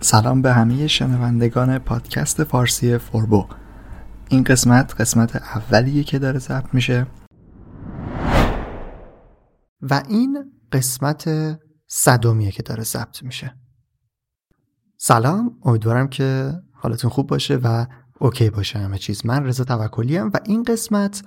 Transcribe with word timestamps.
سلام 0.00 0.42
به 0.42 0.52
همه 0.52 0.86
شنوندگان 0.86 1.78
پادکست 1.78 2.44
فارسی 2.44 2.98
فوربو. 2.98 3.46
این 4.28 4.44
قسمت 4.44 5.00
قسمت 5.00 5.36
اولیه 5.36 6.04
که 6.04 6.18
داره 6.18 6.38
ضبط 6.38 6.74
میشه. 6.74 7.06
و 9.82 10.02
این 10.08 10.52
قسمت 10.72 11.30
صدومیه 11.86 12.50
که 12.50 12.62
داره 12.62 12.84
ضبط 12.84 13.22
میشه. 13.22 13.54
سلام 14.96 15.58
امیدوارم 15.64 16.08
که 16.08 16.52
حالتون 16.72 17.10
خوب 17.10 17.26
باشه 17.26 17.56
و 17.56 17.86
اوکی 18.18 18.50
باشه 18.50 18.78
همه 18.78 18.98
چیز. 18.98 19.26
من 19.26 19.44
رضا 19.44 19.64
توکلی 19.64 20.18
و 20.18 20.30
این 20.44 20.62
قسمت 20.62 21.22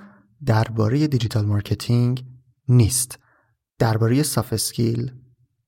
درباره 0.46 1.08
digital 1.08 1.46
marketing 1.46 2.26
نیست. 2.68 3.20
درباره 3.80 4.24
soft 4.24 4.54
skill 4.54 5.12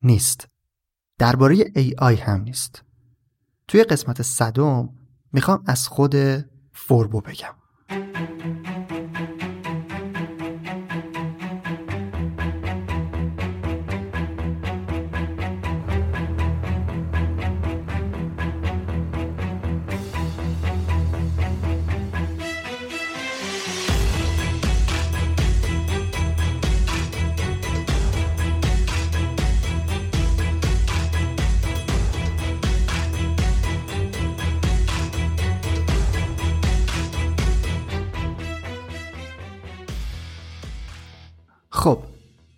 نیست. 0.01 0.47
درباره 1.19 1.55
AI 1.63 2.19
هم 2.19 2.41
نیست. 2.41 2.83
توی 3.67 3.83
قسمت 3.83 4.21
صدم 4.21 4.89
می‌خوام 5.33 5.63
از 5.67 5.87
خود 5.87 6.15
فوربو 6.73 7.21
بگم. 7.21 7.55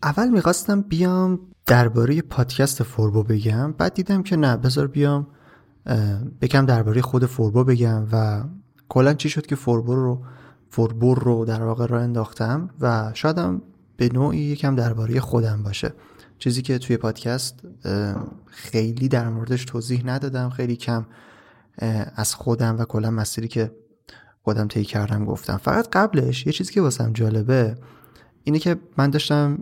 اول 0.07 0.29
می‌خواستم 0.29 0.81
بیام 0.81 1.39
درباره 1.65 2.21
پادکست 2.21 2.83
فوربو 2.83 3.23
بگم 3.23 3.71
بعد 3.71 3.93
دیدم 3.93 4.23
که 4.23 4.35
نه 4.35 4.57
بذار 4.57 4.87
بیام 4.87 5.27
بگم 6.41 6.65
درباره 6.65 7.01
خود 7.01 7.25
فوربو 7.25 7.63
بگم 7.63 8.07
و 8.11 8.43
کلا 8.89 9.13
چی 9.13 9.29
شد 9.29 9.45
که 9.45 9.55
فوربو 9.55 9.95
رو 9.95 10.21
فوربو 10.69 11.15
رو 11.15 11.45
در 11.45 11.63
واقع 11.63 11.85
راه 11.85 12.01
انداختم 12.01 12.69
و 12.81 13.11
شایدم 13.13 13.61
به 13.97 14.09
نوعی 14.13 14.39
یکم 14.39 14.75
درباره 14.75 15.19
خودم 15.19 15.63
باشه. 15.63 15.93
چیزی 16.39 16.61
که 16.61 16.77
توی 16.77 16.97
پادکست 16.97 17.59
خیلی 18.45 19.07
در 19.07 19.29
موردش 19.29 19.65
توضیح 19.65 20.05
ندادم 20.05 20.49
خیلی 20.49 20.75
کم 20.75 21.05
از 22.15 22.35
خودم 22.35 22.77
و 22.79 22.85
کلا 22.85 23.11
مسیری 23.11 23.47
که 23.47 23.71
خودم 24.41 24.67
طی 24.67 24.83
کردم 24.83 25.25
گفتم. 25.25 25.57
فقط 25.57 25.87
قبلش 25.93 26.45
یه 26.45 26.53
چیزی 26.53 26.73
که 26.73 26.81
واسم 26.81 27.13
جالبه 27.13 27.77
اینه 28.47 28.59
که 28.59 28.77
من 28.97 29.09
داشتم 29.09 29.57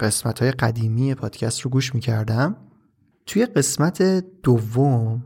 قسمت 0.00 0.42
های 0.42 0.50
قدیمی 0.50 1.14
پادکست 1.14 1.60
رو 1.60 1.70
گوش 1.70 1.94
می‌کردم. 1.94 2.56
توی 3.26 3.46
قسمت 3.46 4.02
دوم 4.42 5.24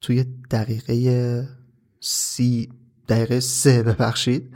توی 0.00 0.24
دقیقه 0.50 1.48
سی 2.00 2.72
دقیقه 3.08 3.40
سه 3.40 3.82
ببخشید 3.82 4.54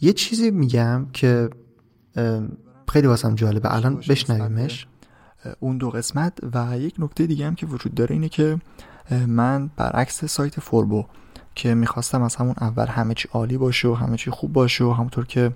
یه 0.00 0.12
چیزی 0.12 0.50
میگم 0.50 1.06
که 1.12 1.50
خیلی 2.88 3.06
واسم 3.06 3.34
جالبه. 3.34 3.74
الان 3.74 3.96
بشنویمش. 3.96 4.86
اون 5.60 5.78
دو 5.78 5.90
قسمت 5.90 6.38
و 6.54 6.78
یک 6.78 6.94
نکته 6.98 7.26
دیگه 7.26 7.46
هم 7.46 7.54
که 7.54 7.66
وجود 7.66 7.94
داره 7.94 8.12
اینه 8.12 8.28
که 8.28 8.58
من 9.26 9.70
برعکس 9.76 10.24
سایت 10.24 10.60
فوربو 10.60 11.04
که 11.54 11.74
می‌خواستم 11.74 12.22
از 12.22 12.36
همون 12.36 12.54
اول 12.60 12.86
همه 12.86 13.14
چی 13.14 13.28
عالی 13.32 13.58
باشه 13.58 13.88
و 13.88 13.94
همه 13.94 14.16
چی 14.16 14.30
خوب 14.30 14.52
باشه 14.52 14.84
و 14.84 14.92
همونطور 14.92 15.26
که 15.26 15.52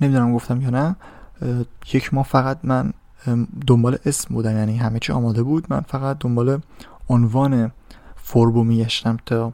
نمی‌دونم 0.00 0.34
گفتم 0.34 0.60
یا 0.60 0.70
نه 0.70 0.96
یک 1.92 2.14
ماه 2.14 2.24
فقط 2.24 2.58
من 2.62 2.92
دنبال 3.66 3.98
اسم 4.06 4.34
بودم 4.34 4.56
یعنی 4.56 4.76
همه 4.76 4.98
چی 4.98 5.12
آماده 5.12 5.42
بود. 5.42 5.66
من 5.70 5.80
فقط 5.80 6.16
دنبال 6.20 6.60
عنوان 7.08 7.72
فوربو 8.16 8.64
میگشتم 8.64 9.16
تا 9.26 9.52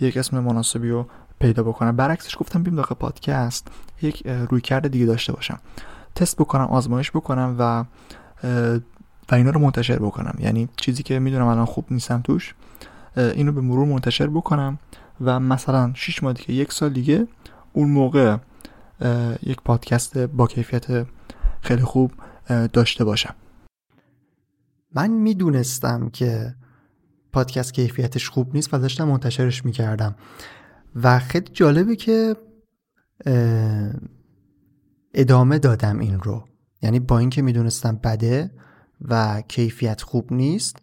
یک 0.00 0.16
اسم 0.16 0.38
مناسبی 0.38 0.90
رو 0.90 1.06
پیدا 1.40 1.62
بکنم. 1.62 1.96
برعکسش 1.96 2.36
گفتم 2.38 2.62
بیم 2.62 2.76
داخل 2.76 2.94
پادکست. 2.94 3.68
یک 4.02 4.26
روی 4.26 4.60
کرده 4.60 4.88
دیگه 4.88 5.06
داشته 5.06 5.32
باشم. 5.32 5.58
تست 6.14 6.36
بکنم 6.36 6.64
آزمایش 6.64 7.10
بکنم 7.10 7.56
و 7.58 7.84
و 9.30 9.34
اینا 9.34 9.50
رو 9.50 9.60
منتشر 9.60 9.98
بکنم. 9.98 10.34
یعنی 10.38 10.68
چیزی 10.76 11.02
که 11.02 11.18
می‌دونم 11.18 11.46
الان 11.46 11.64
خوب 11.64 11.84
نیستم 11.90 12.20
توش 12.20 12.54
اینو 13.16 13.52
به 13.52 13.60
مرور 13.60 13.86
منتشر 13.86 14.26
بکنم 14.26 14.78
و 15.20 15.40
مثلا 15.40 15.92
6 15.94 16.22
ماه 16.22 16.32
دیگه 16.32 16.52
یک 16.52 16.72
سال 16.72 16.92
دیگه 16.92 17.26
اون 17.72 17.90
موقع 17.90 18.36
یک 19.42 19.60
پادکست 19.64 20.18
با 20.18 20.46
کیفیت 20.46 21.06
خیلی 21.60 21.82
خوب 21.82 22.12
داشته 22.72 23.04
باشم. 23.04 23.34
من 24.94 25.10
می‌دونستم 25.10 26.08
که 26.08 26.54
پادکست 27.32 27.74
کیفیتش 27.74 28.28
خوب 28.28 28.54
نیست 28.54 28.74
و 28.74 28.78
داشتم 28.78 29.04
منتشرش 29.04 29.64
می‌کردم. 29.64 30.14
و 30.94 31.18
خیلی 31.18 31.48
جالبه 31.52 31.96
که 31.96 32.36
ادامه 35.14 35.58
دادم 35.58 35.98
این 35.98 36.20
رو. 36.20 36.44
یعنی 36.82 37.00
با 37.00 37.18
اینکه 37.18 37.42
می‌دونستم 37.42 38.00
بده 38.04 38.50
و 39.00 39.42
کیفیت 39.48 40.02
خوب 40.02 40.32
نیست 40.32 40.76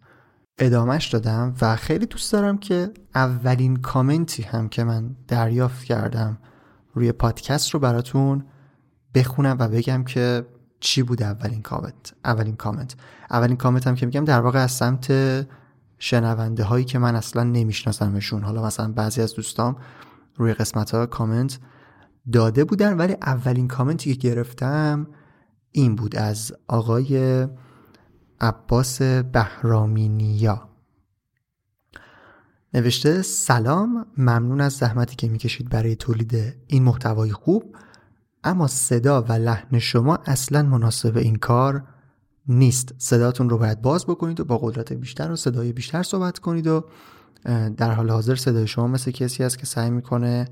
ادامهش 0.58 1.08
دادم 1.08 1.54
و 1.60 1.76
خیلی 1.76 2.06
دوست 2.06 2.32
دارم 2.32 2.58
که 2.58 2.90
اولین 3.14 3.76
کامنتی 3.76 4.42
هم 4.42 4.68
که 4.68 4.84
من 4.84 5.16
دریافت 5.28 5.84
کردم 5.84 6.38
روی 6.94 7.12
پادکست 7.12 7.70
رو 7.70 7.80
براتون 7.80 8.44
بخونم 9.14 9.56
و 9.60 9.68
بگم 9.68 10.04
که 10.04 10.46
چی 10.80 11.02
بوده 11.02 11.26
اولین 11.26 11.62
کامنت 11.62 12.14
اولین 12.24 12.56
کامنت. 12.56 12.96
اولین 13.30 13.56
کامنت 13.56 13.86
هم 13.86 13.94
که 13.94 14.06
میگم 14.06 14.24
در 14.24 14.40
واقع 14.40 14.58
از 14.58 14.72
سمت 14.72 15.12
شنونده 15.98 16.64
هایی 16.64 16.84
که 16.84 16.98
من 16.98 17.16
اصلا 17.16 17.42
نمیشناسمشون. 17.44 18.42
حالا 18.42 18.64
مثلا 18.64 18.92
بعضی 18.92 19.22
از 19.22 19.34
دوستام 19.34 19.76
روی 20.36 20.54
قسمت 20.54 20.90
ها 20.94 21.06
کامنت 21.06 21.58
داده 22.32 22.64
بودن 22.64 22.96
ولی 22.96 23.16
اولین 23.22 23.68
کامنتی 23.68 24.16
که 24.16 24.28
گرفتم 24.28 25.06
این 25.72 25.96
بود 25.96 26.16
از 26.16 26.52
آقای 26.68 27.46
عباس 28.40 29.02
بهرامینیا. 29.02 30.69
نوشته 32.74 33.22
سلام 33.22 34.06
ممنون 34.16 34.60
از 34.60 34.72
زحمتی 34.72 35.16
که 35.16 35.28
می‌کشید 35.28 35.68
برای 35.68 35.96
تولید 35.96 36.56
این 36.66 36.82
محتوای 36.82 37.32
خوب 37.32 37.76
اما 38.44 38.66
صدا 38.66 39.22
و 39.22 39.32
لحن 39.32 39.78
شما 39.78 40.18
اصلا 40.26 40.62
مناسب 40.62 41.16
این 41.16 41.36
کار 41.36 41.84
نیست. 42.48 42.94
صداتون 42.98 43.50
رو 43.50 43.58
باید 43.58 43.82
باز 43.82 44.06
بکنید 44.06 44.40
و 44.40 44.44
با 44.44 44.58
قدرت 44.58 44.92
بیشتر 44.92 45.30
و 45.30 45.36
صدای 45.36 45.72
بیشتر 45.72 46.02
صحبت 46.02 46.38
کنید 46.38 46.66
و 46.66 46.84
در 47.76 47.92
حال 47.92 48.10
حاضر 48.10 48.34
صدای 48.34 48.66
شما 48.66 48.86
مثل 48.86 49.10
کسی 49.10 49.44
است 49.44 49.58
که 49.58 49.66
سعی 49.66 49.90
می‌کنه 49.90 50.48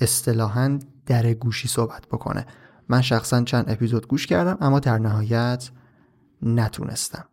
اصطلاحا 0.00 0.78
در 1.06 1.34
گوشی 1.34 1.68
صحبت 1.68 2.06
بکنه. 2.06 2.46
من 2.88 3.02
شخصا 3.02 3.42
چند 3.42 3.64
اپیزود 3.68 4.08
گوش 4.08 4.26
کردم 4.26 4.56
اما 4.60 4.80
در 4.80 4.98
نهایت 4.98 5.70
نتونستم. 6.42 7.24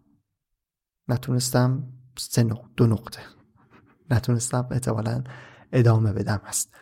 نتونستم 1.07 1.83
سه 2.17 2.43
نقطه 2.43 2.67
دو 2.77 2.87
نقطه. 2.87 3.19
نتونستم 4.11 4.67
احتمالا 4.71 5.23
ادامه 5.71 6.13
بدم 6.13 6.41
هست. 6.45 6.75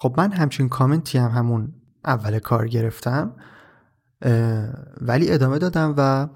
خب 0.00 0.14
من 0.18 0.32
همچین 0.32 0.68
کامنتی 0.68 1.18
هم 1.18 1.30
همون 1.30 1.72
اول 2.04 2.38
کار 2.38 2.68
گرفتم 2.68 3.36
ولی 5.00 5.30
ادامه 5.30 5.58
دادم 5.58 5.94
و 5.96 6.28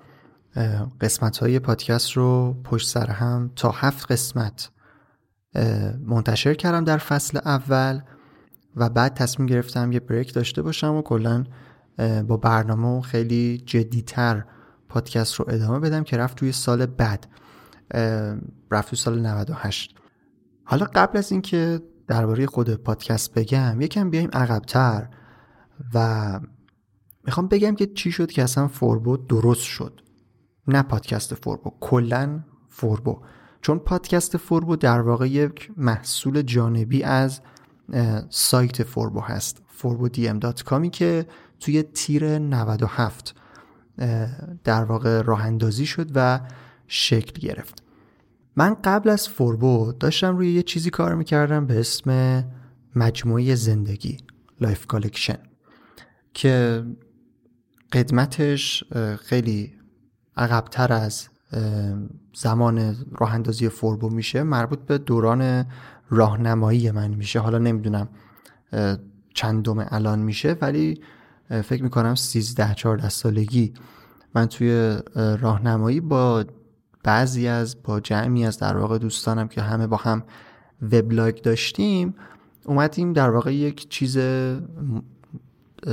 قسمت 1.00 1.38
های 1.38 1.58
پادکست 1.58 2.12
رو 2.12 2.56
پشت 2.64 2.88
سر 2.88 3.10
هم 3.10 3.50
تا 3.56 3.70
هفت 3.70 4.12
قسمت 4.12 4.70
منتشر 6.04 6.54
کردم 6.54 6.84
در 6.84 6.98
فصل 6.98 7.38
اول 7.44 8.00
و 8.76 8.88
بعد 8.88 9.14
تصمیم 9.14 9.46
گرفتم 9.46 9.92
یه 9.92 10.00
بریک 10.00 10.34
داشته 10.34 10.62
باشم 10.62 10.94
و 10.94 11.02
کلا 11.02 11.44
با 11.98 12.36
برنامه 12.36 13.00
خیلی 13.00 13.62
جدیتر 13.66 14.44
پادکست 14.88 15.34
رو 15.34 15.44
ادامه 15.48 15.78
بدم 15.80 16.04
که 16.04 16.16
رفت 16.16 16.36
توی 16.36 16.52
سال 16.52 16.86
بعد. 16.86 17.26
رفت 18.70 18.94
سال 18.94 19.26
98 19.26 19.96
حالا 20.64 20.86
قبل 20.94 21.18
از 21.18 21.32
اینکه 21.32 21.80
درباره 22.06 22.46
خود 22.46 22.74
پادکست 22.74 23.34
بگم 23.34 23.80
یکم 23.80 24.10
بیایم 24.10 24.30
عقبتر 24.32 25.08
و 25.94 26.40
می‌خوام 27.24 27.48
بگم 27.48 27.74
که 27.74 27.86
چی 27.86 28.12
شد 28.12 28.30
که 28.30 28.42
اصلا 28.42 28.68
فوربو 28.68 29.16
درست 29.16 29.62
شد. 29.62 30.00
نه 30.68 30.82
پادکست 30.82 31.34
فوربو 31.34 31.72
کلا 31.80 32.40
فوربو. 32.68 33.20
چون 33.62 33.78
پادکست 33.78 34.36
فوربو 34.36 34.76
در 34.76 35.00
واقع 35.00 35.28
یک 35.28 35.70
محصول 35.76 36.42
جانبی 36.42 37.02
از 37.02 37.40
سایت 38.30 38.82
فوربو 38.82 39.20
هست 39.20 39.62
forbodm.com 39.82 40.90
که 40.90 41.26
توی 41.60 41.82
تیر 41.82 42.38
97 42.38 43.34
در 44.64 44.84
واقع 44.84 45.22
راه 45.22 45.44
اندازی 45.44 45.86
شد 45.86 46.10
و 46.14 46.40
شکل 46.88 47.40
گرفت. 47.40 47.82
من 48.56 48.76
قبل 48.84 49.10
از 49.10 49.28
فوربو 49.28 49.92
داشتم 50.00 50.36
روی 50.36 50.52
یه 50.52 50.62
چیزی 50.62 50.90
کار 50.90 51.14
می‌کردم 51.14 51.66
به 51.66 51.80
اسم 51.80 52.44
مجموعه 52.96 53.54
زندگی 53.54 54.16
Life 54.60 54.86
Collection 54.86 55.38
که 56.34 56.84
قدمتش 57.92 58.84
خیلی 59.20 59.72
عقبتر 60.36 60.92
از 60.92 61.28
زمان 62.34 62.96
راه 63.18 63.34
اندازی 63.34 63.68
فوربو 63.68 64.10
میشه 64.10 64.42
مربوط 64.42 64.78
به 64.78 64.98
دوران 64.98 65.66
راهنمایی 66.10 66.90
من 66.90 67.14
میشه. 67.14 67.40
حالا 67.40 67.58
نمی‌دونم 67.58 68.08
چندم 69.34 69.86
الان 69.88 70.18
میشه 70.18 70.56
ولی 70.60 71.00
فکر 71.48 71.82
می‌کنم 71.82 72.14
13 72.14 72.74
14 72.74 73.08
سالگی 73.08 73.74
من 74.34 74.46
توی 74.46 74.98
راهنمایی 75.14 76.00
با 76.00 76.44
بعضی 77.06 77.48
از 77.48 77.82
با 77.82 78.00
جمعی 78.00 78.44
از 78.44 78.58
در 78.58 78.76
واقع 78.76 78.98
دوستانم 78.98 79.48
که 79.48 79.62
همه 79.62 79.86
با 79.86 79.96
هم 79.96 80.22
وبلاگ 80.82 81.40
داشتیم 81.40 82.14
اومدیم 82.64 83.12
در 83.12 83.30
واقع 83.30 83.54
یک 83.54 83.88
چیز 83.88 84.18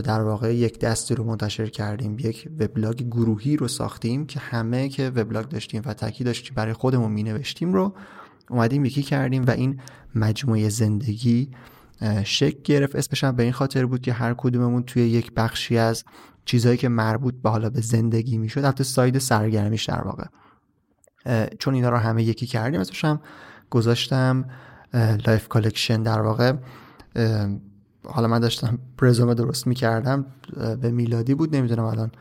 در 0.03 0.21
واقع 0.21 0.55
یک 0.55 0.79
دستی 0.79 1.15
رو 1.15 1.23
منتشر 1.23 1.65
کردیم 1.67 2.17
یک 2.19 2.49
وبلاگ 2.59 2.95
گروهی 2.95 3.57
رو 3.57 3.67
ساختیم 3.67 4.25
که 4.25 4.39
همه 4.39 4.89
که 4.89 5.09
وبلاگ 5.09 5.45
داشتیم 5.45 5.81
و 5.85 5.93
تکی 5.93 6.23
داشتیم 6.23 6.55
برای 6.55 6.73
خودمون 6.73 7.11
می 7.11 7.23
نوشتیم 7.23 7.73
رو 7.73 7.93
اومدیم 8.49 8.85
یکی 8.85 9.03
کردیم 9.03 9.45
و 9.45 9.51
این 9.51 9.79
مجموعه 10.15 10.69
زندگی 10.69 11.49
شکل 12.23 12.59
گرفت. 12.63 12.95
اسمش 12.95 13.23
هم 13.23 13.35
به 13.35 13.43
این 13.43 13.51
خاطر 13.51 13.85
بود 13.85 14.01
که 14.01 14.13
هر 14.13 14.33
کدوممون 14.33 14.83
توی 14.83 15.09
یک 15.09 15.31
بخشی 15.31 15.77
از 15.77 16.03
چیزهایی 16.45 16.77
که 16.77 16.89
مربوط 16.89 17.33
به 17.43 17.49
حالا 17.49 17.69
به 17.69 17.81
زندگی 17.81 18.37
می‌شد 18.37 18.65
حتی 18.65 18.83
ساید 18.83 19.17
سرگرمیش 19.17 19.85
در 19.85 20.01
واقع. 20.01 20.25
چون 21.59 21.73
اینا 21.73 21.89
رو 21.89 21.97
همه 21.97 22.23
یکی 22.23 22.45
کردیم 22.45 22.79
اسمش 22.79 23.05
هم 23.05 23.21
گذاشتم 23.69 24.45
Life 25.25 25.47
Collection 25.47 26.03
در 26.03 26.21
واقع. 26.21 26.53
حالا 28.05 28.27
من 28.27 28.39
داشتم 28.39 28.79
رزومه 29.01 29.33
درست 29.33 29.67
می‌کردم 29.67 30.25
به 30.81 30.91
میلادی 30.91 31.33
بود 31.33 31.55
نمی‌دونم 31.55 31.83
الان 31.83 32.11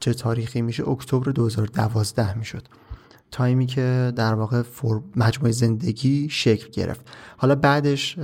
چه 0.00 0.14
تاریخی 0.14 0.62
میشه. 0.62 0.88
اکتبر 0.88 1.32
2012 1.32 2.38
می‌شد. 2.38 2.68
تایمی 3.30 3.66
که 3.66 4.12
در 4.16 4.34
واقع 4.34 4.62
مجموعه 5.16 5.52
زندگی 5.52 6.28
شکل 6.30 6.70
گرفت. 6.70 7.10
حالا 7.36 7.54
بعدش 7.54 8.18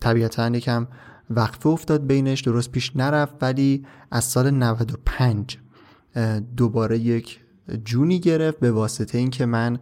طبیعتا 0.00 0.48
یکم 0.48 0.86
وقفه 1.30 1.68
افتاد 1.68 2.06
بینش 2.06 2.40
درست 2.40 2.70
پیش 2.72 2.96
نرفت 2.96 3.34
ولی 3.42 3.86
از 4.10 4.24
سال 4.24 4.50
95 4.50 5.58
دوباره 6.56 6.98
یک 6.98 7.40
جونی 7.84 8.20
گرفت 8.20 8.60
به 8.60 8.70
واسطه 8.72 9.18
اینکه 9.18 9.46
من 9.46 9.78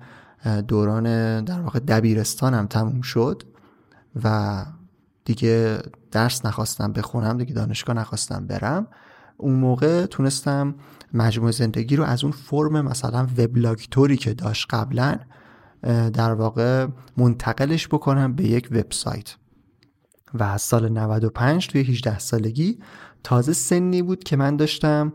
دوران 0.69 1.05
در 1.45 1.61
واقع 1.61 1.79
دبیرستانم 1.79 2.67
تموم 2.67 3.01
شد 3.01 3.43
و 4.25 4.65
دیگه 5.25 5.79
درس 6.11 6.47
نخواستم 6.47 6.93
بخونم 6.93 7.39
دیگه 7.39 7.53
دانشگاه 7.53 7.97
نخواستم 7.97 8.47
برم. 8.47 8.87
اون 9.37 9.55
موقع 9.55 10.07
تونستم 10.07 10.75
مجموع 11.15 11.51
زندگی 11.51 11.97
رو 11.97 12.05
از 12.05 12.25
اون 12.25 12.33
فرم 12.33 12.81
مثلا 12.81 13.27
وبلاگ 13.39 13.79
که 14.19 14.35
داشت 14.35 14.67
قبلا 14.71 15.19
در 16.13 16.33
واقع 16.33 16.87
منتقلش 17.17 17.89
بکنم 17.89 18.35
به 18.35 18.45
یک 18.45 18.69
وبسایت. 18.71 19.37
و 20.35 20.43
از 20.43 20.63
سال 20.63 20.89
95 20.89 21.67
توی 21.67 21.81
18 21.81 22.19
سالگی 22.19 22.79
تازه 23.25 23.53
سنی 23.53 24.03
بود 24.03 24.25
که 24.25 24.37
من 24.37 24.57
داشتم 24.57 25.13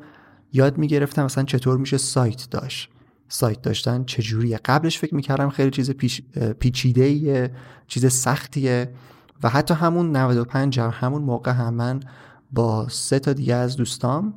یاد 0.54 0.78
می‌گرفتم 0.78 1.24
مثلا 1.24 1.44
چطور 1.44 1.78
میشه 1.78 1.98
سایت 1.98 2.48
داشت. 2.52 2.90
سایت 3.30 3.62
داشتن 3.62 4.04
چجوریه؟ 4.04 4.60
قبلش 4.66 5.00
فکر 5.00 5.16
می‌کردم 5.16 5.50
خیلی 5.50 5.72
چیز 5.72 5.92
پیچ، 5.92 6.22
پیچیده 6.60 7.52
چیز 7.88 8.14
سختیه 8.14 8.94
و 9.44 9.50
حتی 9.50 9.74
همون 9.74 10.16
95 10.16 10.80
همون 10.80 11.22
موقع 11.22 11.52
هم 11.52 11.74
من 11.74 12.00
با 12.52 12.88
سه 12.90 13.20
تا 13.20 13.34
دیگه 13.34 13.56
از 13.56 13.76
دوستام 13.78 14.34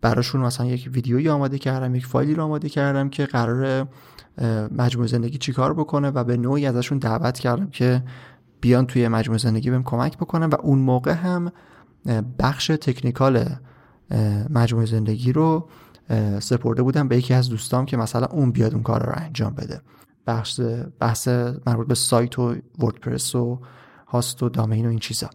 براشون 0.00 0.40
مثلا 0.40 0.66
یک 0.66 0.90
ویدیویی 0.92 1.28
آماده 1.28 1.58
کردم 1.58 1.94
یک 1.94 2.06
فایلی 2.06 2.34
رو 2.34 2.42
آماده 2.42 2.68
کردم 2.68 3.08
که 3.08 3.26
قرار 3.26 3.88
مجموع 4.70 5.06
زندگی 5.06 5.38
چیکار 5.38 5.74
بکنه 5.74 6.08
و 6.10 6.24
به 6.24 6.36
نوعی 6.36 6.66
ازشون 6.66 6.98
دعوت 6.98 7.38
کردم 7.38 7.70
که 7.70 8.02
بیان 8.60 8.86
توی 8.86 9.08
مجموع 9.08 9.38
زندگی 9.38 9.70
بهم 9.70 9.82
کمک 9.82 10.16
بکنن 10.16 10.46
و 10.46 10.54
اون 10.62 10.78
موقع 10.78 11.12
هم 11.12 11.52
بخش 12.38 12.66
تکنیکال 12.66 13.44
مجموع 14.50 14.84
زندگی 14.84 15.32
رو 15.32 15.68
سپرده 16.40 16.82
بودم 16.82 17.08
به 17.08 17.18
یکی 17.18 17.34
از 17.34 17.48
دوستام 17.48 17.86
که 17.86 17.96
مثلا 17.96 18.26
اون 18.26 18.52
بیاد 18.52 18.74
اون 18.74 18.82
کار 18.82 19.06
رو 19.06 19.12
انجام 19.16 19.54
بده. 19.54 19.80
بحث 20.26 20.60
بحث 21.00 21.28
مربوط 21.66 21.86
به 21.86 21.94
سایت 21.94 22.38
و 22.38 22.54
وردپرس 22.78 23.34
و 23.34 23.60
هاست 24.06 24.42
و 24.42 24.48
دامین 24.48 24.86
و 24.86 24.88
این 24.88 24.98
چیزا. 24.98 25.30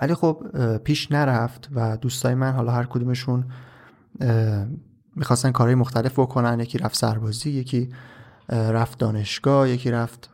ولی 0.00 0.14
خب 0.14 0.46
پیش 0.84 1.12
نرفت 1.12 1.68
و 1.74 1.96
دوستای 1.96 2.34
من 2.34 2.52
حالا 2.52 2.72
هر 2.72 2.84
کدومشون 2.84 3.44
می‌خواستن 5.16 5.50
کارهای 5.50 5.74
مختلف 5.74 6.18
بکنن. 6.18 6.60
یکی 6.60 6.78
رفت 6.78 6.96
سربازی 6.96 7.50
یکی 7.50 7.88
رفت 8.48 8.98
دانشگاه 8.98 9.68
یکی 9.68 9.90
رفت 9.90 10.30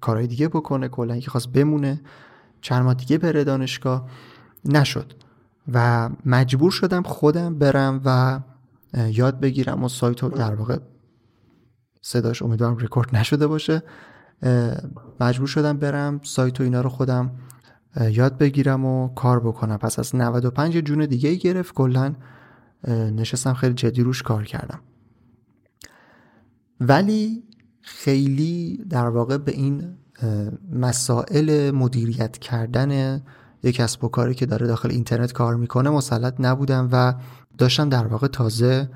کارهای 0.00 0.26
دیگه 0.26 0.48
بکنه. 0.48 0.88
کلا 0.88 1.16
یکی 1.16 1.30
خواست 1.30 1.48
بمونه 1.48 2.00
چند 2.60 2.82
ماه 2.82 2.94
دیگه 2.94 3.18
بره 3.18 3.44
دانشگاه. 3.44 4.08
نشد. 4.64 5.12
و 5.72 6.10
مجبور 6.24 6.70
شدم 6.70 7.02
خودم 7.02 7.58
برم 7.58 8.00
و 8.04 8.40
یاد 9.10 9.40
بگیرم 9.40 9.84
و 9.84 9.88
سایت 9.88 10.22
رو 10.22 10.28
در 10.28 10.54
واقع 10.54 10.78
صداش 12.02 12.42
امیدوارم 12.42 12.76
رکورد 12.76 13.16
نشده 13.16 13.46
باشه. 13.46 13.82
مجبور 15.20 15.46
شدم 15.48 15.78
برم 15.78 16.20
سایت 16.22 16.60
و 16.60 16.62
اینا 16.62 16.80
رو 16.80 16.88
خودم 16.88 17.30
یاد 18.10 18.38
بگیرم 18.38 18.84
و 18.84 19.08
کار 19.08 19.40
بکنم. 19.40 19.76
پس 19.76 19.98
از 19.98 20.16
95 20.16 20.76
جون 20.76 21.06
دیگه 21.06 21.34
گرفت 21.34 21.74
کلا 21.74 22.14
نشستم 22.88 23.54
خیلی 23.54 23.74
جدی 23.74 24.02
روش 24.02 24.22
کار 24.22 24.44
کردم. 24.44 24.80
ولی 26.80 27.42
خیلی 27.80 28.84
در 28.90 29.08
واقع 29.08 29.36
به 29.36 29.52
این 29.52 29.96
مسائل 30.72 31.70
مدیریت 31.70 32.38
کردن 32.38 33.22
یک 33.62 33.74
کسب 33.74 34.04
و 34.04 34.08
کاری 34.08 34.34
که 34.34 34.46
داره 34.46 34.66
داخل 34.66 34.90
اینترنت 34.90 35.32
کار 35.32 35.56
می‌کنه 35.56 35.90
مسلط 35.90 36.34
نبودم 36.38 36.88
و 36.92 37.14
داشتم 37.58 37.88
در 37.88 38.06
واقع 38.06 38.26
تازه 38.26 38.90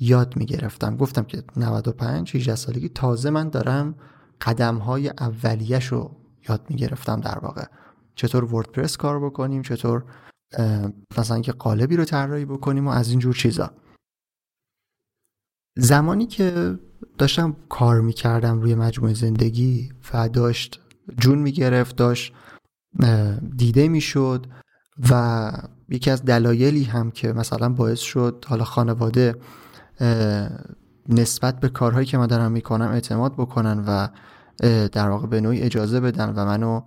یاد 0.00 0.36
می‌گرفتم. 0.36 0.96
گفتم 0.96 1.22
که 1.22 1.44
95 1.56 2.36
18 2.36 2.54
سالگی 2.54 2.88
تازه 2.88 3.30
من 3.30 3.48
دارم 3.48 3.94
قدم 4.40 4.76
های 4.76 5.08
اولیش 5.08 5.92
یاد 6.48 6.66
می‌گرفتم 6.68 7.20
در 7.20 7.38
واقع. 7.38 7.64
چطور 8.14 8.54
وردپرس 8.54 8.96
کار 8.96 9.24
بکنیم 9.24 9.62
چطور 9.62 10.04
مثلا 11.18 11.40
که 11.40 11.52
قالبی 11.52 11.96
رو 11.96 12.04
طراحی 12.04 12.44
بکنیم 12.44 12.86
و 12.86 12.90
از 12.90 13.10
اینجور 13.10 13.34
چیزا. 13.34 13.70
زمانی 15.78 16.26
که 16.26 16.78
داشتم 17.18 17.56
کار 17.68 18.00
می‌کردم 18.00 18.60
روی 18.60 18.74
مجموعه 18.74 19.14
زندگی 19.14 19.92
و 20.12 20.28
داشت 20.28 20.80
جون 21.18 21.38
می‌گرفت 21.38 21.96
داشت 21.96 22.32
دیده 23.56 23.88
می‌شد 23.88 24.46
و 25.10 25.52
یکی 25.88 26.10
از 26.10 26.24
دلایلی 26.24 26.84
هم 26.84 27.10
که 27.10 27.32
مثلا 27.32 27.68
باعث 27.68 28.00
شد 28.00 28.44
حالا 28.48 28.64
خانواده 28.64 29.34
نسبت 31.08 31.60
به 31.60 31.68
کارهایی 31.68 32.06
که 32.06 32.18
من 32.18 32.26
دارم 32.26 32.52
می‌کنم 32.52 32.88
اعتماد 32.88 33.32
بکنن 33.32 33.84
و 33.86 34.08
در 34.88 35.08
واقع 35.08 35.26
به 35.26 35.40
نوعی 35.40 35.60
اجازه 35.60 36.00
بدن 36.00 36.32
و 36.36 36.44
منو 36.44 36.80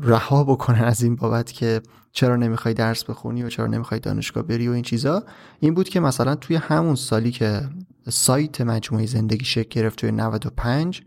رها 0.00 0.44
بکنن 0.44 0.84
از 0.84 1.02
این 1.02 1.16
بابت 1.16 1.52
که 1.52 1.80
چرا 2.12 2.36
نمی‌خوای 2.36 2.74
درس 2.74 3.04
بخونی 3.04 3.42
و 3.42 3.48
چرا 3.48 3.66
نمی‌خوای 3.66 4.00
دانشگاه 4.00 4.42
بری 4.42 4.68
و 4.68 4.72
این 4.72 4.82
چیزا. 4.82 5.24
این 5.60 5.74
بود 5.74 5.88
که 5.88 6.00
مثلا 6.00 6.34
توی 6.34 6.56
همون 6.56 6.94
سالی 6.94 7.30
که 7.30 7.68
سایت 8.08 8.60
مجموعه 8.60 9.06
زندگی 9.06 9.44
شکل 9.44 9.80
گرفت 9.80 9.98
توی 9.98 10.10
95 10.10 11.02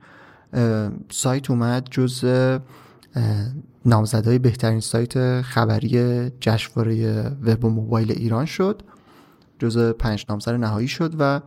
سایت 1.12 1.50
اومد 1.50 1.88
جز 1.92 2.26
نامزدهای 3.86 4.40
بهترین 4.40 4.80
سایت 4.80 5.42
خبری 5.42 6.30
جشنواره 6.30 7.24
وب 7.42 7.66
و 7.66 7.70
موبایل 7.70 8.12
ایران 8.12 8.46
شد. 8.46 8.82
جز 9.60 9.78
پنج 9.78 10.26
نامزد 10.30 10.52
نهایی 10.52 10.88
شد 10.88 11.16
و 11.20 11.42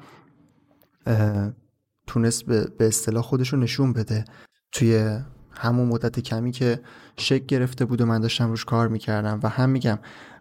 تونست 2.07 2.45
به 2.45 2.73
اصطلاح 2.81 3.23
خودش 3.23 3.49
رو 3.49 3.59
نشون 3.59 3.93
بده. 3.93 4.25
توی 4.73 5.19
همون 5.57 5.89
مدت 5.89 6.21
کمی 6.21 6.51
که 6.51 6.81
شک 7.17 7.47
گرفته 7.47 7.85
بود 7.85 8.01
و 8.01 8.07
من 8.07 8.21
داشتم 8.21 8.49
روش 8.49 8.65
کار 8.65 8.89
می‌کردم 8.89 9.41
و 9.43 9.49
هم 9.49 9.71
میگم 9.71 9.99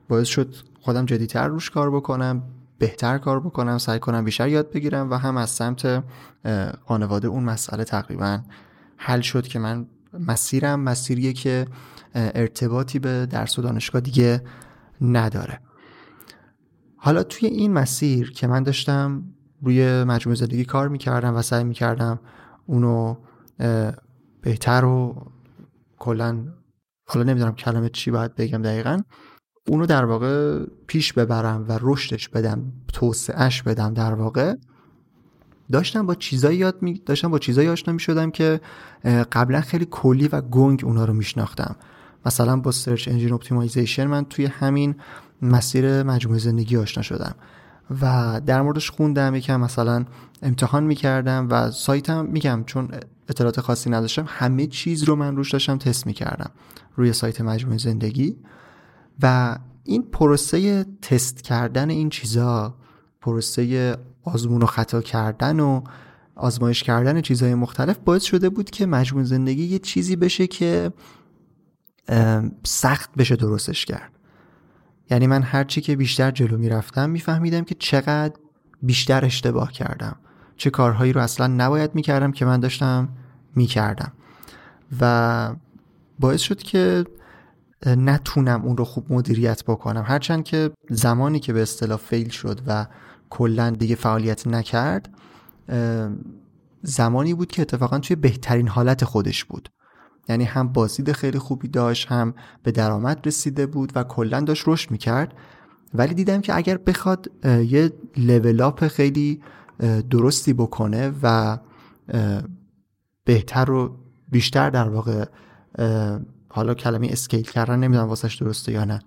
باعث 0.10 0.28
شد 0.28 0.56
خودم 0.82 1.06
جدیتر 1.06 1.48
روش 1.48 1.70
کار 1.70 1.92
بکنم 1.92 2.44
بهتر 2.78 3.18
کار 3.18 3.40
بکنم 3.40 3.78
سعی 3.78 4.00
کنم 4.00 4.24
بیشتر 4.24 4.48
یاد 4.48 4.72
بگیرم 4.72 5.12
و 5.12 5.14
هم 5.14 5.38
از 5.38 5.50
سمت 5.50 6.04
خانواده 6.86 7.28
اون 7.28 7.44
مسئله 7.44 7.84
تقریبا 7.84 8.40
حل 8.98 9.22
شد 9.22 9.48
که 9.48 9.60
من 9.60 9.86
مسیرم 10.20 10.80
مسیریه 10.80 11.34
که 11.34 11.66
ارتباطی 12.16 13.00
به 13.00 13.26
درس 13.26 13.60
و 13.60 13.62
دانشگاه 13.62 14.02
دیگه 14.02 14.42
نداره. 15.02 15.60
حالا 16.98 17.24
توی 17.24 17.50
این 17.50 17.74
مسیر 17.74 18.32
که 18.32 18.48
من 18.48 18.64
داشتم 18.64 19.24
روی 19.62 20.04
مجموعه 20.04 20.40
زندگی 20.40 20.66
کار 20.66 20.88
می‌کردم 20.88 21.36
و 21.36 21.42
سعی 21.42 21.64
می‌کردم 21.64 22.20
اونو 22.66 23.16
بهتر 24.42 24.86
و 24.86 25.16
کلا 25.98 26.46
حالا 27.08 27.24
نمی‌دونم 27.24 27.56
کلمه 27.56 27.90
چی 27.90 28.12
باید 28.12 28.36
بگم 28.36 28.62
دقیقا 28.62 29.02
اونو 29.68 29.86
در 29.86 30.06
واقع 30.06 30.66
پیش 30.88 31.14
ببرم 31.14 31.66
و 31.68 31.80
رشدش 31.82 32.30
بدم 32.30 32.74
توسعهش 32.94 33.62
بدم 33.62 33.94
در 33.94 34.14
واقع. 34.14 34.56
داشتم 35.72 36.06
با 36.06 36.16
چیزایی 36.16 36.58
یاد 36.58 36.82
می 36.82 37.02
داشتم 37.06 37.32
با 37.32 37.40
چیزایی 37.40 37.70
آشنا 37.70 37.94
می 37.94 38.00
شدم 38.00 38.32
که 38.32 38.62
قبلا 39.32 39.62
خیلی 39.62 39.88
کلی 39.92 40.28
و 40.28 40.42
گنگ 40.42 40.82
اونا 40.84 41.06
رو 41.06 41.14
میشناختم. 41.14 41.76
مثلا 42.26 42.58
با 42.58 42.72
search 42.72 43.08
engine 43.08 43.34
optimization 43.34 44.06
من 44.06 44.26
توی 44.26 44.46
همین 44.46 44.96
مسیر 45.42 46.04
مجموعه 46.04 46.40
زندگی 46.40 46.78
آشنا 46.78 47.04
شدم. 47.04 47.36
و 48.02 48.42
در 48.46 48.62
موردش 48.62 48.90
خوندم 48.92 49.36
یکم 49.36 49.60
مثلا 49.60 50.06
امتحان 50.42 50.84
می‌کردم 50.84 51.48
و 51.52 51.72
سایتم 51.72 52.26
میگم 52.26 52.64
چون 52.66 52.90
اطلاعات 53.30 53.62
خاصی 53.62 53.90
نداشتم 53.90 54.26
همه 54.28 54.68
چیز 54.68 55.04
رو 55.04 55.16
من 55.16 55.36
روش 55.36 55.52
داشتم 55.52 55.78
تست 55.78 56.08
می‌کردم 56.08 56.52
روی 56.96 57.14
سایت 57.14 57.42
مجموعه 57.42 57.78
زندگی. 57.78 58.36
و 59.22 59.58
این 59.84 60.04
پروسه 60.04 60.86
تست 61.02 61.42
کردن 61.42 61.90
این 61.90 62.10
چیزا 62.10 62.76
پروسه 63.22 63.96
آزمون 64.24 64.64
و 64.64 64.66
خطا 64.66 65.02
کردن 65.02 65.60
و 65.60 65.82
آزمایش 66.36 66.84
کردن 66.84 67.22
چیزهای 67.22 67.56
مختلف 67.56 67.98
باعث 67.98 68.24
شده 68.24 68.50
بود 68.50 68.70
که 68.70 68.86
مجموع 68.86 69.24
زندگی 69.24 69.64
یه 69.64 69.80
چیزی 69.80 70.16
بشه 70.16 70.48
که 70.48 70.92
سخت 72.64 73.10
بشه 73.18 73.36
درستش 73.36 73.86
کرد. 73.86 74.12
یعنی 75.10 75.28
من 75.28 75.44
هرچی 75.44 75.82
که 75.82 75.96
بیشتر 75.96 76.32
جلو 76.32 76.58
می‌رفتم 76.58 77.10
میفهمیدم 77.10 77.64
که 77.64 77.76
چقدر 77.80 78.34
بیشتر 78.82 79.26
اشتباه 79.26 79.72
کردم. 79.72 80.16
چه 80.58 80.70
کارهایی 80.70 81.14
رو 81.14 81.22
اصلا 81.22 81.48
نباید 81.48 81.96
می‌کردم 81.96 82.32
که 82.32 82.46
من 82.46 82.60
داشتم 82.60 83.10
می‌کردم. 83.56 84.12
و 85.02 85.56
باعث 86.20 86.42
شد 86.42 86.64
که 86.64 87.06
نتونم 87.86 88.62
اون 88.62 88.78
رو 88.78 88.86
خوب 88.86 89.14
مدیریت 89.14 89.64
بکنم. 89.64 90.04
هرچند 90.08 90.44
که 90.44 90.72
زمانی 90.90 91.40
که 91.40 91.54
به 91.54 91.62
اصطلاح 91.62 91.98
فیل 91.98 92.30
شد 92.30 92.62
و 92.68 92.86
کلا 93.34 93.70
دیگه 93.70 93.96
فعالیت 93.96 94.48
نکرد 94.48 95.10
زمانی 96.82 97.34
بود 97.34 97.48
که 97.48 97.62
اتفاقا 97.62 98.00
توی 98.00 98.16
بهترین 98.16 98.68
حالت 98.68 99.06
خودش 99.06 99.46
بود. 99.46 99.70
یعنی 100.30 100.44
هم 100.44 100.68
بازدید 100.68 101.12
خیلی 101.12 101.40
خوبی 101.40 101.68
داشت 101.68 102.08
هم 102.08 102.34
به 102.64 102.72
درآمد 102.72 103.28
رسیده 103.28 103.66
بود 103.66 103.92
و 103.96 104.04
کلا 104.04 104.40
داشت 104.40 104.64
رشد 104.68 104.92
می‌کرد. 104.92 105.34
ولی 105.94 106.14
دیدم 106.14 106.42
که 106.42 106.56
اگر 106.56 106.78
بخواد 106.78 107.32
یه 107.46 107.92
لول 108.18 108.72
خیلی 108.88 109.42
درستی 110.10 110.54
بکنه 110.54 111.14
و 111.24 111.58
بهتر 113.26 113.72
و 113.72 113.98
بیشتر 114.30 114.70
در 114.70 114.90
واقع 114.90 115.26
حالا 116.50 116.74
کلمه 116.74 117.08
اسکیل 117.12 117.42
کردن 117.42 117.80
نمی‌دونم 117.80 118.10
واسش 118.10 118.36
درسته 118.36 118.72
یا 118.72 118.86
نه. 118.86 119.00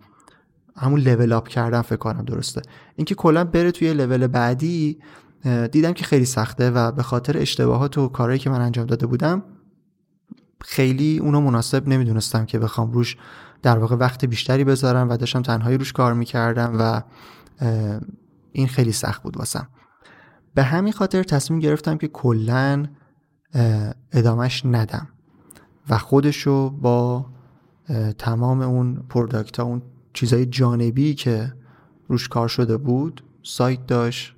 همون 0.76 1.00
لول 1.00 1.32
اپ 1.32 1.48
کردن 1.48 1.82
فکر 1.82 1.96
کنم 1.96 2.24
درسته. 2.24 2.62
اینکه 2.96 3.14
کلا 3.14 3.44
بره 3.44 3.70
توی 3.70 3.94
لول 3.94 4.26
بعدی 4.26 4.98
دیدم 5.72 5.92
که 5.92 6.04
خیلی 6.04 6.24
سخته 6.24 6.70
و 6.70 6.92
به 6.92 7.02
خاطر 7.02 7.38
اشتباهات 7.38 7.98
و 7.98 8.08
کارهایی 8.08 8.38
که 8.38 8.50
من 8.50 8.60
انجام 8.60 8.86
داده 8.86 9.06
بودم 9.06 9.42
خیلی 10.60 11.18
اونو 11.18 11.40
مناسب 11.40 11.88
نمی‌دونستم 11.88 12.44
که 12.44 12.58
بخوام 12.58 12.92
روش 12.92 13.16
در 13.62 13.78
واقع 13.78 13.96
وقت 13.96 14.24
بیشتری 14.24 14.64
بذارم 14.64 15.08
و 15.08 15.16
داشتم 15.16 15.42
تنهایی 15.42 15.78
روش 15.78 15.92
کار 15.92 16.14
می‌کردم 16.14 16.76
و 16.78 17.02
این 18.52 18.68
خیلی 18.68 18.92
سخت 18.92 19.22
بود 19.22 19.36
واسم. 19.36 19.68
به 20.54 20.62
همین 20.62 20.92
خاطر 20.92 21.22
تصمیم 21.22 21.60
گرفتم 21.60 21.98
که 21.98 22.08
کلا 22.08 22.86
ادامش 24.12 24.62
ندم 24.66 25.08
و 25.88 25.98
خودشو 25.98 26.70
با 26.70 27.26
تمام 28.18 28.60
اون 28.60 29.04
پروداکت 29.08 29.60
ها 29.60 29.66
اون 29.66 29.82
چیزای 30.16 30.46
جانبی 30.46 31.14
که 31.14 31.52
روش 32.08 32.28
کار 32.28 32.48
شده 32.48 32.76
بود 32.76 33.22
سایت 33.42 33.86
داشت 33.86 34.34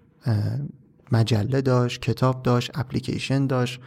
مجله 1.13 1.61
داشت 1.61 2.03
کتاب 2.03 2.43
داشت 2.43 2.71
اپلیکیشن 2.75 3.47
داشت 3.47 3.81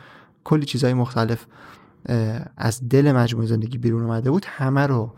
کلی 0.43 0.65
چیزهای 0.65 0.93
مختلف 0.93 1.45
از 2.57 2.89
دل 2.89 3.11
مجموعه 3.11 3.47
زندگی 3.47 3.77
بیرون 3.77 4.03
اومده 4.03 4.31
بود. 4.31 4.45
همه 4.47 4.87
رو 4.87 5.13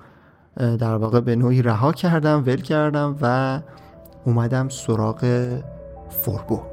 در 0.58 0.96
واقع 0.96 1.20
به 1.20 1.36
نوعی 1.36 1.62
رها 1.62 1.92
کردم 1.92 2.44
ول 2.46 2.62
کردم 2.62 3.18
و 3.22 3.62
اومدم 4.26 4.70
سراغ 4.70 5.50
فوربو 6.10 6.73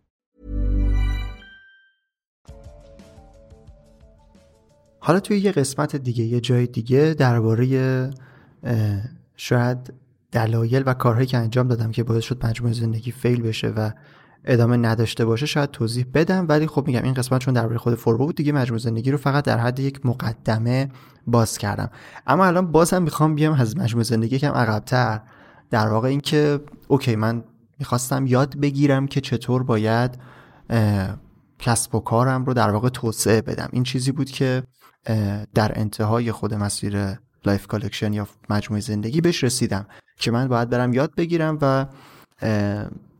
حالا 5.03 5.19
توی 5.19 5.37
یه 5.37 5.51
قسمت 5.51 5.95
دیگه 5.95 6.23
یه 6.23 6.39
جای 6.39 6.67
دیگه 6.67 7.15
درباره 7.17 8.09
شاید 9.35 9.93
دلایل 10.31 10.83
و 10.85 10.93
کارهایی 10.93 11.27
که 11.27 11.37
انجام 11.37 11.67
دادم 11.67 11.91
که 11.91 12.03
باعث 12.03 12.23
شد 12.23 12.45
مجموعه 12.45 12.73
زندگی 12.73 13.11
فیل 13.11 13.41
بشه 13.41 13.67
و 13.67 13.91
ادامه 14.45 14.77
نداشته 14.77 15.25
باشه 15.25 15.45
شاید 15.45 15.71
توضیح 15.71 16.05
بدم. 16.13 16.45
ولی 16.49 16.67
خب 16.67 16.87
میگم 16.87 17.03
این 17.03 17.13
قسمت 17.13 17.41
چون 17.41 17.53
درباره 17.53 17.77
خود 17.77 17.95
فوربو 17.95 18.25
بود 18.25 18.35
دیگه 18.35 18.51
مجموع 18.51 18.79
زندگی 18.79 19.11
رو 19.11 19.17
فقط 19.17 19.43
در 19.43 19.57
حد 19.57 19.79
یک 19.79 20.05
مقدمه 20.05 20.89
باز 21.27 21.57
کردم. 21.57 21.89
اما 22.27 22.45
الان 22.45 22.71
بازم 22.71 23.03
می‌خوام 23.03 23.35
بیام 23.35 23.53
از 23.53 23.77
مجموع 23.77 24.03
زندگی 24.03 24.39
کم 24.39 24.51
عقبتر 24.51 25.21
در 25.69 25.87
واقع 25.87 26.07
اینکه 26.07 26.59
اوکی 26.87 27.15
من 27.15 27.43
می‌خواستم 27.79 28.27
یاد 28.27 28.59
بگیرم 28.59 29.07
که 29.07 29.21
چطور 29.21 29.63
باید 29.63 30.17
کسب 31.59 31.95
و 31.95 31.99
کارم 31.99 32.45
رو 32.45 32.53
در 32.53 32.69
واقع 32.69 32.89
توسعه 32.89 33.41
بدم. 33.41 33.69
این 33.71 33.83
چیزی 33.83 34.11
بود 34.11 34.29
که 34.29 34.63
در 35.53 35.79
انتهای 35.79 36.31
خود 36.31 36.53
مسیر 36.53 37.17
Life 37.45 37.67
Collection 37.67 38.13
یا 38.13 38.27
مجموعه 38.49 38.81
زندگی 38.81 39.21
بهش 39.21 39.43
رسیدم 39.43 39.85
که 40.17 40.31
من 40.31 40.47
باید 40.47 40.69
برم 40.69 40.93
یاد 40.93 41.15
بگیرم 41.15 41.57
و 41.61 41.85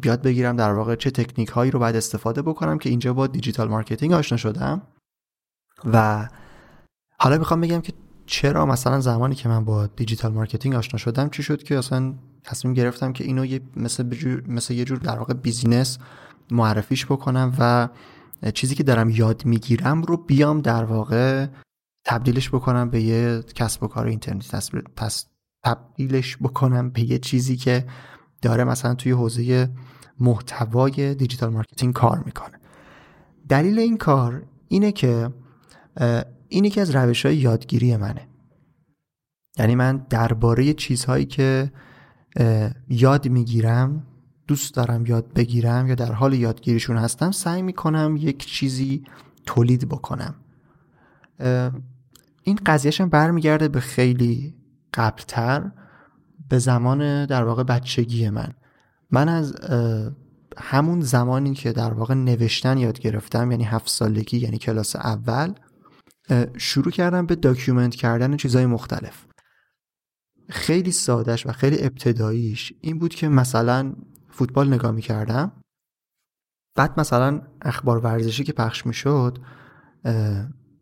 یاد 0.05 0.21
بگیرم 0.21 0.55
در 0.55 0.73
واقع 0.73 0.95
چه 0.95 1.11
تکنیک 1.11 1.49
هایی 1.49 1.71
رو 1.71 1.79
باید 1.79 1.95
استفاده 1.95 2.41
بکنم 2.41 2.77
که 2.77 2.89
اینجا 2.89 3.13
با 3.13 3.27
digital 3.27 3.67
marketing 3.67 4.13
آشنا 4.13 4.37
شدم. 4.37 4.81
و 5.93 6.27
حالا 7.19 7.37
می‌خوام 7.37 7.61
بگم 7.61 7.81
که 7.81 7.93
چرا 8.25 8.65
مثلا 8.65 8.99
زمانی 8.99 9.35
که 9.35 9.49
من 9.49 9.65
با 9.65 9.87
digital 9.87 10.31
marketing 10.31 10.75
آشنا 10.75 10.97
شدم 10.97 11.29
چی 11.29 11.43
شد 11.43 11.63
که 11.63 11.77
اصلا 11.77 12.13
تصمیم 12.43 12.73
گرفتم 12.73 13.13
که 13.13 13.23
اینو 13.23 13.45
یه 13.45 13.61
مثل, 13.75 14.03
بجور، 14.03 14.43
مثل 14.47 14.73
یه 14.73 14.85
جور 14.85 14.97
در 14.97 15.19
واقع 15.19 15.33
business 15.33 15.97
معرفیش 16.51 17.05
بکنم 17.05 17.53
و 17.59 17.89
چیزی 18.51 18.75
که 18.75 18.83
دارم 18.83 19.09
یاد 19.09 19.45
می‌گیرم 19.45 20.01
رو 20.01 20.17
بیام 20.17 20.61
در 20.61 20.83
واقع 20.83 21.47
تبدیلش 22.05 22.49
بکنم 22.49 22.89
به 22.89 23.01
یه 23.01 23.43
کسب 23.55 23.83
و 23.83 23.87
کار 23.87 24.07
اینترنتی. 24.07 24.57
پس 24.95 25.25
تبدیلش 25.63 26.37
بکنم 26.37 26.89
به 26.89 27.01
یه 27.01 27.17
چیزی 27.17 27.55
که 27.55 27.85
داره 28.41 28.63
مثلا 28.63 28.95
توی 28.95 29.11
حوزه 29.11 29.69
محتوای 30.19 31.15
digital 31.15 31.49
marketing 31.49 31.93
کار 31.93 32.23
می‌کنه. 32.25 32.59
دلیل 33.49 33.79
این 33.79 33.97
کار 33.97 34.43
اینه 34.67 34.91
که 34.91 35.29
این 36.47 36.65
یکی 36.65 36.81
از 36.81 36.95
روش 36.95 37.25
های 37.25 37.37
یادگیری 37.37 37.97
منه. 37.97 38.27
یعنی 39.57 39.75
من 39.75 39.97
درباره 39.97 40.73
چیزهایی 40.73 41.25
که 41.25 41.71
یاد 42.89 43.27
می‌گیرم 43.27 44.07
دوست 44.47 44.73
دارم 44.73 45.05
یاد 45.05 45.33
بگیرم 45.33 45.87
یا 45.87 45.95
در 45.95 46.11
حال 46.11 46.33
یادگیریشون 46.33 46.97
هستم 46.97 47.31
سعی 47.31 47.61
می‌کنم 47.61 48.15
یک 48.19 48.45
چیزی 48.45 49.03
تولید 49.45 49.89
بکنم. 49.89 50.35
این 52.43 52.59
قضیهشم 52.65 53.09
برمیگرده 53.09 53.67
به 53.67 53.79
خیلی 53.79 54.55
قبلتر 54.93 55.71
به 56.49 56.59
زمان 56.59 57.25
در 57.25 57.43
واقع 57.43 57.63
بچگی 57.63 58.29
من. 58.29 58.53
من 59.11 59.29
از 59.29 59.55
همون 60.57 61.01
زمانی 61.01 61.53
که 61.53 61.71
در 61.71 61.93
واقع 61.93 62.13
نوشتن 62.13 62.77
یاد 62.77 62.99
گرفتم 62.99 63.51
یعنی 63.51 63.63
هفت 63.63 63.89
سالگی 63.89 64.37
یعنی 64.37 64.57
کلاس 64.57 64.95
اول 64.95 65.53
شروع 66.57 66.91
کردم 66.91 67.25
به 67.25 67.35
داکیومنت 67.35 67.95
کردن 67.95 68.37
چیزهای 68.37 68.65
مختلف. 68.65 69.25
خیلی 70.49 70.91
سادش 70.91 71.47
و 71.47 71.51
خیلی 71.51 71.83
ابتداییش 71.83 72.73
این 72.81 72.99
بود 72.99 73.15
که 73.15 73.29
مثلا 73.29 73.93
فوتبال 74.29 74.73
نگاه 74.73 74.91
می 74.91 75.01
کردم 75.01 75.51
بعد 76.75 76.99
مثلا 76.99 77.41
اخبار 77.61 77.97
ورزشی 77.97 78.43
که 78.43 78.53
پخش 78.53 78.85
می 78.85 78.93
شد 78.93 79.37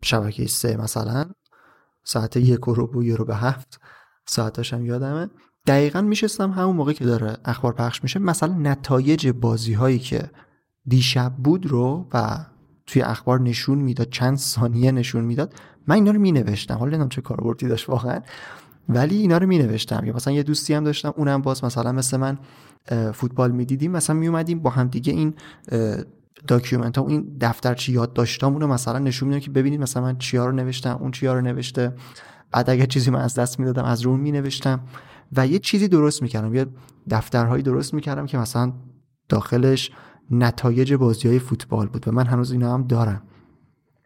شبکه 0.01 0.47
سه 0.47 0.77
مثلا 0.77 1.29
ساعت 2.09 2.37
یک 2.37 2.59
رو 2.59 3.03
یه 3.03 3.15
رو 3.15 3.25
به 3.25 3.35
هفت 3.35 3.79
ساعتاش 4.25 4.73
هم 4.73 4.85
یادمه. 4.85 5.29
دقیقا 5.67 6.01
میشستم 6.01 6.51
همون 6.51 6.75
موقع 6.75 6.93
که 6.93 7.05
داره 7.05 7.37
اخبار 7.45 7.73
پخش 7.73 8.03
میشه. 8.03 8.19
مثلا 8.19 8.53
نتایج 8.53 9.27
بازی 9.27 9.73
هایی 9.73 9.99
که 9.99 10.29
دیشب 10.85 11.33
بود 11.35 11.65
رو 11.65 12.07
و 12.13 12.45
توی 12.87 13.01
اخبار 13.01 13.39
نشون 13.39 13.77
می‌داد 13.77 14.09
چند 14.09 14.37
ثانیه 14.37 14.91
نشون 14.91 15.23
می‌داد 15.23 15.53
من 15.87 15.95
اینا 15.95 16.11
رو 16.11 16.19
مینوشتم. 16.19 16.73
حالا 16.73 16.85
نمی‌دونم 16.85 17.09
چه 17.09 17.21
کاربردی 17.21 17.67
داشت 17.67 17.89
واقعا. 17.89 18.21
ولی 18.89 19.17
اینا 19.17 19.37
رو 19.37 19.47
مینوشتم. 19.47 20.05
یا 20.05 20.13
مثلا 20.13 20.33
یه 20.33 20.43
دوستی 20.43 20.73
هم 20.73 20.83
داشتم 20.83 21.13
اونم 21.17 21.41
باز 21.41 21.63
مثلا 21.63 21.91
مثل 21.91 22.17
من 22.17 22.37
فوتبال 23.13 23.51
می‌دیدیم. 23.51 23.91
مثلا 23.91 24.15
میومدیم 24.15 24.59
با 24.59 24.69
هم 24.69 24.87
دیگه 24.87 25.13
این 25.13 25.33
document 26.47 26.97
ها 26.97 27.07
این 27.07 27.37
دفترچه 27.41 27.91
یادداشتامون 27.91 28.61
رو 28.61 28.67
مثلا 28.67 28.99
نشون 28.99 29.29
میدیم 29.29 29.39
که 29.39 29.51
ببینید 29.51 29.81
مثلا 29.81 30.03
من 30.03 30.17
چیا 30.17 30.45
رو 30.45 30.51
نوشتم 30.51 30.97
اون 31.01 31.11
چیا 31.11 31.33
رو 31.33 31.41
نوشته. 31.41 31.93
بعد 32.51 32.69
اگر 32.69 32.85
چیزی 32.85 33.11
من 33.11 33.21
از 33.21 33.35
دست 33.35 33.59
می‌دادم 33.59 33.85
از 33.85 34.01
رو 34.01 34.10
اون 34.10 34.19
می 34.19 34.31
نوشتم 34.31 34.79
و 35.35 35.47
یه 35.47 35.59
چیزی 35.59 35.87
درست 35.87 36.21
می‌کردم 36.21 36.55
یه 36.55 36.65
دفترهایی 37.09 37.63
درست 37.63 37.93
می‌کردم 37.93 38.25
که 38.25 38.37
مثلا 38.37 38.73
داخلش 39.29 39.91
نتایج 40.31 40.93
بازی 40.93 41.27
های 41.27 41.39
فوتبال 41.39 41.87
بود 41.87 42.07
و 42.07 42.11
من 42.11 42.25
هنوز 42.25 42.51
اینا 42.51 42.73
هم 42.73 42.83
دارم. 42.83 43.21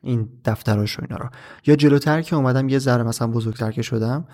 این 0.01 0.29
دفترهاش 0.45 0.99
و 0.99 1.01
اینا 1.01 1.17
رو. 1.17 1.29
یا 1.65 1.75
جلوتر 1.75 2.21
که 2.21 2.35
اومدم 2.35 2.69
یه 2.69 2.79
ذره 2.79 3.03
مثلا 3.03 3.27
بزرگتر 3.27 3.71
که 3.71 3.81
شدم 3.81 4.25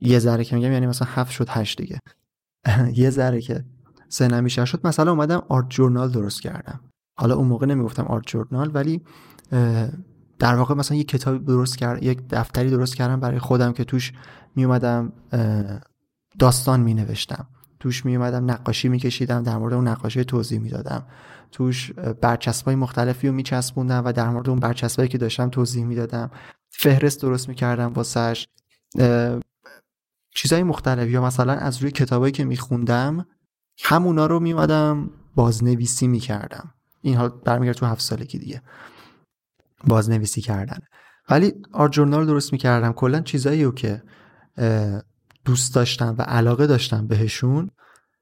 یه 0.00 0.18
ذره 0.18 0.44
که 0.44 0.56
میگم 0.56 0.72
یعنی 0.72 0.86
مثلا 0.86 1.08
هفت 1.10 1.30
شد 1.30 1.46
هشت 1.48 1.80
دیگه. 1.80 1.98
یه 3.02 3.10
ذره 3.10 3.40
که 3.40 3.64
سنم 4.08 4.44
بیشتر 4.44 4.64
شد 4.64 4.86
مثلا 4.86 5.10
اومدم 5.10 5.42
آرت 5.48 5.70
جورنال 5.70 6.10
درست 6.10 6.42
کردم. 6.42 6.80
حالا 7.16 7.34
اون 7.34 7.48
موقع 7.48 7.66
نمی‌گفتم 7.66 8.04
آرت 8.04 8.26
جورنال 8.26 8.70
ولی 8.74 9.02
در 10.38 10.54
واقع 10.54 10.74
مثلا 10.74 10.96
یک 10.96 11.08
کتابی 11.08 11.38
درست 11.38 11.76
کرد 11.76 12.02
یک 12.02 12.28
دفتری 12.30 12.70
درست 12.70 12.96
کردم 12.96 13.20
برای 13.20 13.38
خودم 13.38 13.72
که 13.72 13.84
توش 13.84 14.12
می 14.56 14.64
اومدم 14.64 15.12
داستان 16.38 16.80
می 16.80 16.94
نوشتم 16.94 17.46
توش 17.80 18.04
می 18.04 18.16
اومدم 18.16 18.50
نقاشی 18.50 18.88
می 18.88 18.98
کشیدم 18.98 19.42
در 19.42 19.58
مورد 19.58 19.72
اون 19.74 19.88
نقاشی 19.88 20.24
توضیح 20.24 20.58
می 20.58 20.70
دادم 20.70 21.06
توش 21.52 21.92
برچسبای 21.92 22.74
مختلفی 22.74 23.28
رو 23.28 23.34
می 23.34 23.42
چسبوندم 23.42 24.02
و 24.04 24.12
در 24.12 24.30
مورد 24.30 24.48
اون 24.48 24.60
برچسبایی 24.60 25.08
که 25.08 25.18
داشتم 25.18 25.48
توضیح 25.48 25.84
می 25.84 25.94
دادم 25.94 26.30
فهرست 26.70 27.22
درست 27.22 27.48
می 27.48 27.54
کردم 27.54 27.92
واسش 27.92 28.46
چیزهای 30.34 30.62
مختلف. 30.62 31.08
یا 31.08 31.24
مثلا 31.24 31.52
از 31.52 31.78
روی 31.78 31.90
کتابایی 31.90 32.32
که 32.32 32.44
می 32.44 32.56
خوندم 32.56 33.26
همونا 33.82 34.26
رو 34.26 34.40
می 34.40 34.52
اومدم 34.52 35.10
بازنویسی 35.34 36.08
می 36.08 36.18
کردم 36.18 36.73
این 37.04 37.16
حال 37.16 37.28
برمیگرد 37.28 37.76
تو 37.76 37.86
هفت 37.86 38.00
سالگی 38.00 38.38
دیگه. 38.38 38.62
بازنویسی 39.86 40.40
کردن. 40.40 40.78
ولی 41.28 41.52
آرت 41.72 41.92
جورنال 41.92 42.26
درست 42.26 42.52
می‌کردم. 42.52 42.92
کلا 42.92 43.20
چیزایی 43.20 43.64
رو 43.64 43.72
که 43.72 44.02
دوست 45.44 45.74
داشتم 45.74 46.14
و 46.18 46.22
علاقه 46.22 46.66
داشتم 46.66 47.06
بهشون 47.06 47.70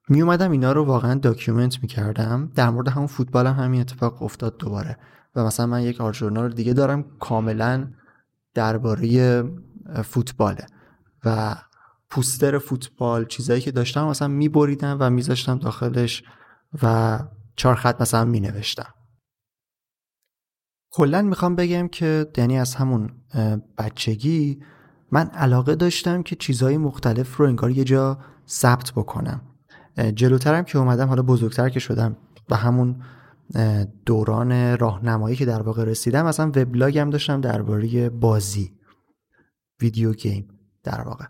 می 0.09 0.23
اومدم 0.23 0.51
اینا 0.51 0.73
رو 0.73 0.85
واقعا 0.85 1.15
document 1.15 1.83
می‌کردم. 1.83 2.53
در 2.55 2.71
مورد 2.71 2.89
همون 2.89 3.07
فوتبال 3.07 3.47
هم 3.47 3.65
همین 3.65 3.81
اتفاق 3.81 4.23
افتاد 4.23 4.57
دوباره. 4.59 4.99
و 5.35 5.45
مثلا 5.45 5.67
من 5.67 5.83
یک 5.83 6.01
art 6.01 6.15
journal 6.15 6.53
دیگه 6.53 6.73
دارم 6.73 7.05
کاملا 7.21 7.91
درباره 8.55 9.43
فوتباله. 10.05 10.67
و 11.25 11.57
پوستر 12.11 12.59
فوتبال 12.59 13.27
چیزایی 13.27 13.61
که 13.61 13.71
داشتم 13.71 14.07
مثلا 14.07 14.29
میبریدم 14.29 14.97
و 15.01 15.11
میذاشتم 15.11 15.59
داخلش 15.59 16.23
و 16.83 17.19
چهار 17.57 17.75
خط 17.75 18.01
مثلا 18.01 18.25
مینوشتم. 18.25 18.95
کلا 20.91 21.23
می‌خوام 21.23 21.57
بگم 21.57 21.89
که 21.89 22.27
یعنی 22.37 22.59
از 22.59 22.75
همون 22.75 23.11
بچگی 23.79 24.63
من 25.11 25.27
علاقه 25.27 25.75
داشتم 25.75 26.23
که 26.23 26.37
چیزهای 26.37 26.77
مختلف 26.77 27.37
رو 27.37 27.47
انگار 27.47 27.71
یه 27.71 27.85
جا 27.85 28.19
ثبت 28.49 28.93
بکنم. 28.93 29.41
جلوترم 30.15 30.65
که 30.65 30.79
اومدم 30.79 31.09
حالا 31.09 31.23
بزرگتر 31.23 31.69
که 31.69 31.81
شدم 31.81 32.17
و 32.51 32.57
همون 32.57 33.03
دوران 34.07 34.79
راهنمایی 34.79 35.37
که 35.37 35.45
در 35.45 35.63
واقع 35.63 35.85
رسیدم 35.85 36.27
اصلا 36.27 36.47
وبلاگم 36.47 37.11
داشتم 37.11 37.41
درباره 37.41 38.11
بازی 38.11 38.73
ویدیو 39.81 40.13
گیم 40.13 40.49
در 40.83 41.01
واقع. 41.01 41.25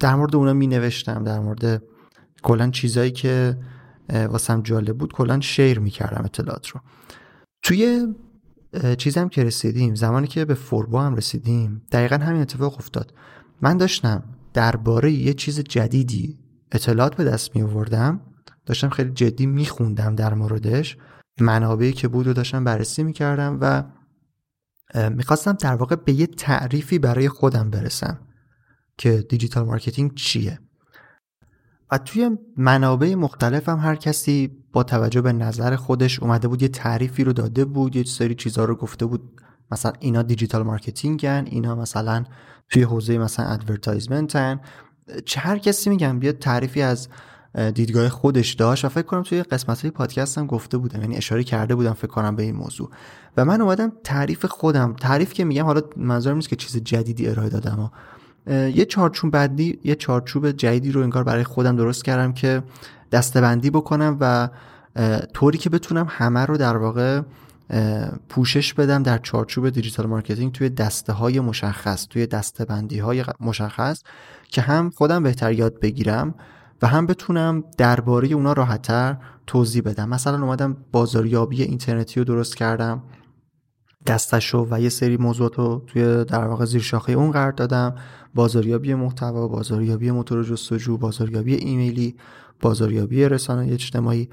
در 0.00 0.14
مورد 0.14 0.36
اونا 0.36 0.52
می 0.52 0.66
نوشتم 0.66 1.24
در 1.24 1.40
مورد 1.40 1.82
کلا 2.42 2.70
چیزایی 2.70 3.10
که 3.10 3.58
واسم 4.08 4.62
جالب 4.62 4.98
بود 4.98 5.12
کلا 5.12 5.40
شیر 5.40 5.78
می 5.78 5.90
کردم 5.90 6.24
اطلاعات 6.24 6.68
رو. 6.68 6.80
توی 7.62 8.14
چیزم 8.98 9.28
که 9.28 9.44
رسیدیم 9.44 9.94
زمانی 9.94 10.26
که 10.26 10.44
به 10.44 10.54
فوربو 10.54 11.02
هم 11.02 11.14
رسیدیم 11.14 11.82
دقیقا 11.92 12.16
همین 12.16 12.42
اتفاق 12.42 12.74
افتاد. 12.74 13.14
من 13.60 13.76
داشتم 13.76 14.22
درباره 14.54 15.12
یه 15.12 15.34
چیز 15.34 15.60
جدیدی 15.60 16.38
اطلاعات 16.72 17.16
به 17.16 17.24
دست 17.24 17.56
می 17.56 17.62
آوردم 17.62 18.20
داشتم 18.66 18.88
خیلی 18.88 19.10
جدی 19.10 19.46
میخوندم 19.46 20.14
در 20.14 20.34
موردش 20.34 20.96
منابعی 21.40 21.92
که 21.92 22.08
بود 22.08 22.26
و 22.26 22.32
داشتم 22.32 22.64
بررسی 22.64 23.02
می‌کردم 23.02 23.58
و 23.60 23.84
می‌خواستم 25.10 25.52
در 25.52 25.74
واقع 25.74 25.96
به 25.96 26.12
یه 26.12 26.26
تعریفی 26.26 26.98
برای 26.98 27.28
خودم 27.28 27.70
برسم 27.70 28.18
که 28.98 29.24
digital 29.28 29.64
marketing 29.64 30.14
چیه. 30.14 30.58
و 31.90 31.98
توی 31.98 32.38
منابع 32.56 33.14
مختلف 33.14 33.68
هم 33.68 33.78
هر 33.78 33.96
کسی 33.96 34.50
با 34.72 34.82
توجه 34.82 35.20
به 35.20 35.32
نظر 35.32 35.76
خودش 35.76 36.20
اومده 36.20 36.48
بود 36.48 36.62
یه 36.62 36.68
تعریفی 36.68 37.24
رو 37.24 37.32
داده 37.32 37.64
بود 37.64 37.96
یه 37.96 38.04
سری 38.04 38.34
چیزها 38.34 38.64
رو 38.64 38.74
گفته 38.74 39.06
بود. 39.06 39.22
مثلا 39.70 39.92
اینا 40.00 40.22
digital 40.22 40.62
marketing 40.62 41.36
ن 41.36 41.44
اینا 41.46 41.74
مثلا 41.74 42.24
توی 42.70 42.82
حوزه 42.82 43.18
مثلا 43.18 43.46
advertisement 43.46 44.52
ن 44.52 44.60
که 45.24 45.40
هر 45.40 45.58
کسی 45.58 45.90
میگم 45.90 46.18
بیاد 46.18 46.38
تعریفی 46.38 46.82
از 46.82 47.08
دیدگاه 47.74 48.08
خودش 48.08 48.52
داشت 48.52 48.84
و 48.84 48.88
فکر 48.88 49.02
کنم 49.02 49.22
توی 49.22 49.42
قسمت 49.42 49.82
های 49.82 49.90
پادکست 49.90 50.38
هم 50.38 50.46
گفته 50.46 50.78
بودم 50.78 51.00
یعنی 51.00 51.16
اشاره 51.16 51.44
کرده 51.44 51.74
بودم 51.74 51.92
فکر 51.92 52.06
کنم 52.06 52.36
به 52.36 52.42
این 52.42 52.56
موضوع. 52.56 52.90
و 53.36 53.44
من 53.44 53.60
اومدم 53.60 53.92
تعریف 54.04 54.46
خودم 54.46 54.92
تعریف 54.92 55.32
که 55.32 55.44
میگم 55.44 55.64
حالا 55.64 55.80
منظورم 55.96 56.36
نیست 56.36 56.48
که 56.48 56.56
چیز 56.56 56.76
جدیدی 56.76 57.28
ارائه 57.28 57.48
دادم 57.48 57.90
یه 58.46 58.84
چارچوب 58.84 59.30
بندی 59.30 59.78
یه 59.84 59.94
چارچوب 59.94 60.50
جدیدی 60.50 60.92
رو 60.92 61.02
انگار 61.02 61.24
برای 61.24 61.44
خودم 61.44 61.76
درست 61.76 62.04
کردم 62.04 62.32
که 62.32 62.62
دسته‌بندی 63.12 63.70
بکنم 63.70 64.16
و 64.20 64.48
طوری 65.34 65.58
که 65.58 65.70
بتونم 65.70 66.06
همه 66.10 66.46
رو 66.46 66.56
در 66.56 66.76
واقع 66.76 67.20
پوشش 68.28 68.74
بدم 68.74 69.02
در 69.02 69.18
چارچوب 69.18 69.70
digital 69.70 70.06
marketing 70.06 70.52
توی 70.52 70.68
دسته 70.68 71.12
های 71.12 71.40
مشخص 71.40 72.06
توی 72.06 72.26
دسته 72.26 72.64
بندی 72.64 72.98
های 72.98 73.24
مشخص 73.40 74.02
که 74.48 74.60
هم 74.60 74.90
خودم 74.90 75.22
بهتر 75.22 75.52
یاد 75.52 75.80
بگیرم 75.80 76.34
و 76.82 76.86
هم 76.86 77.06
بتونم 77.06 77.64
درباره 77.78 78.28
اونا 78.28 78.52
راحتتر 78.52 79.16
توضیح 79.46 79.82
بدم. 79.82 80.08
مثلا 80.08 80.42
اومدم 80.42 80.76
بازاریابی 80.92 81.62
اینترنتی 81.62 82.20
رو 82.20 82.24
درست 82.24 82.56
کردم. 82.56 83.02
دسته‌شو 84.06 84.66
و 84.70 84.80
یه 84.80 84.88
سری 84.88 85.16
موضوعات 85.16 85.54
رو 85.54 85.82
توی 85.86 86.24
در 86.24 86.44
واقع 86.46 86.64
زیر 86.64 86.82
شاخه 86.82 87.12
اون 87.12 87.30
قرار 87.30 87.52
دادم. 87.52 87.94
بازاریابی 88.34 88.94
محتوا 88.94 89.48
بازاریابی 89.48 90.10
موتور 90.10 90.44
جستجو 90.44 90.96
بازاریابی 90.96 91.54
ایمیلی 91.54 92.16
بازاریابی 92.60 93.24
رسانه 93.24 93.72
اجتماعی. 93.72 94.28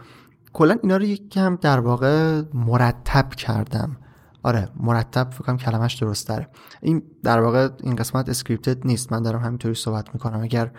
کلا 0.53 0.77
اینا 0.83 0.97
رو 0.97 1.03
یکم 1.03 1.55
در 1.55 1.79
واقع 1.79 2.41
مرتب 2.53 3.29
کردم. 3.29 3.97
آره 4.43 4.69
مرتب 4.79 5.29
فکرم 5.31 5.57
کلمش 5.57 5.93
درست 5.93 6.27
داره 6.27 6.47
این 6.81 7.03
در 7.23 7.41
واقع 7.41 7.69
این 7.83 7.95
قسمت 7.95 8.29
اسکریپتد 8.29 8.87
نیست. 8.87 9.11
من 9.11 9.21
دارم 9.21 9.39
همینطوری 9.39 9.75
صحبت 9.75 10.13
می‌کنم. 10.13 10.43
اگر 10.43 10.71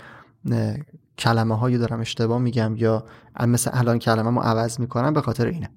کلمه 1.19 1.59
هایی 1.59 1.79
دارم 1.79 2.01
اشتباه 2.01 2.39
میگم 2.39 2.77
یا 2.77 3.05
مثل 3.47 3.71
الان 3.75 3.99
کلمه 3.99 4.41
عوض 4.41 4.81
می‌کنم 4.81 5.13
به 5.13 5.21
خاطر 5.21 5.47
اینه. 5.47 5.71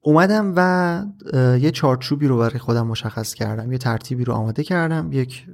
اومدم 0.00 0.52
و 0.56 1.04
یه 1.60 1.70
چارچوبی 1.70 2.26
رو 2.26 2.38
برای 2.38 2.58
خودم 2.58 2.86
مشخص 2.86 3.34
کردم. 3.34 3.72
یه 3.72 3.78
ترتیبی 3.78 4.24
رو 4.24 4.32
آماده 4.32 4.64
کردم. 4.64 5.12
یک 5.12 5.46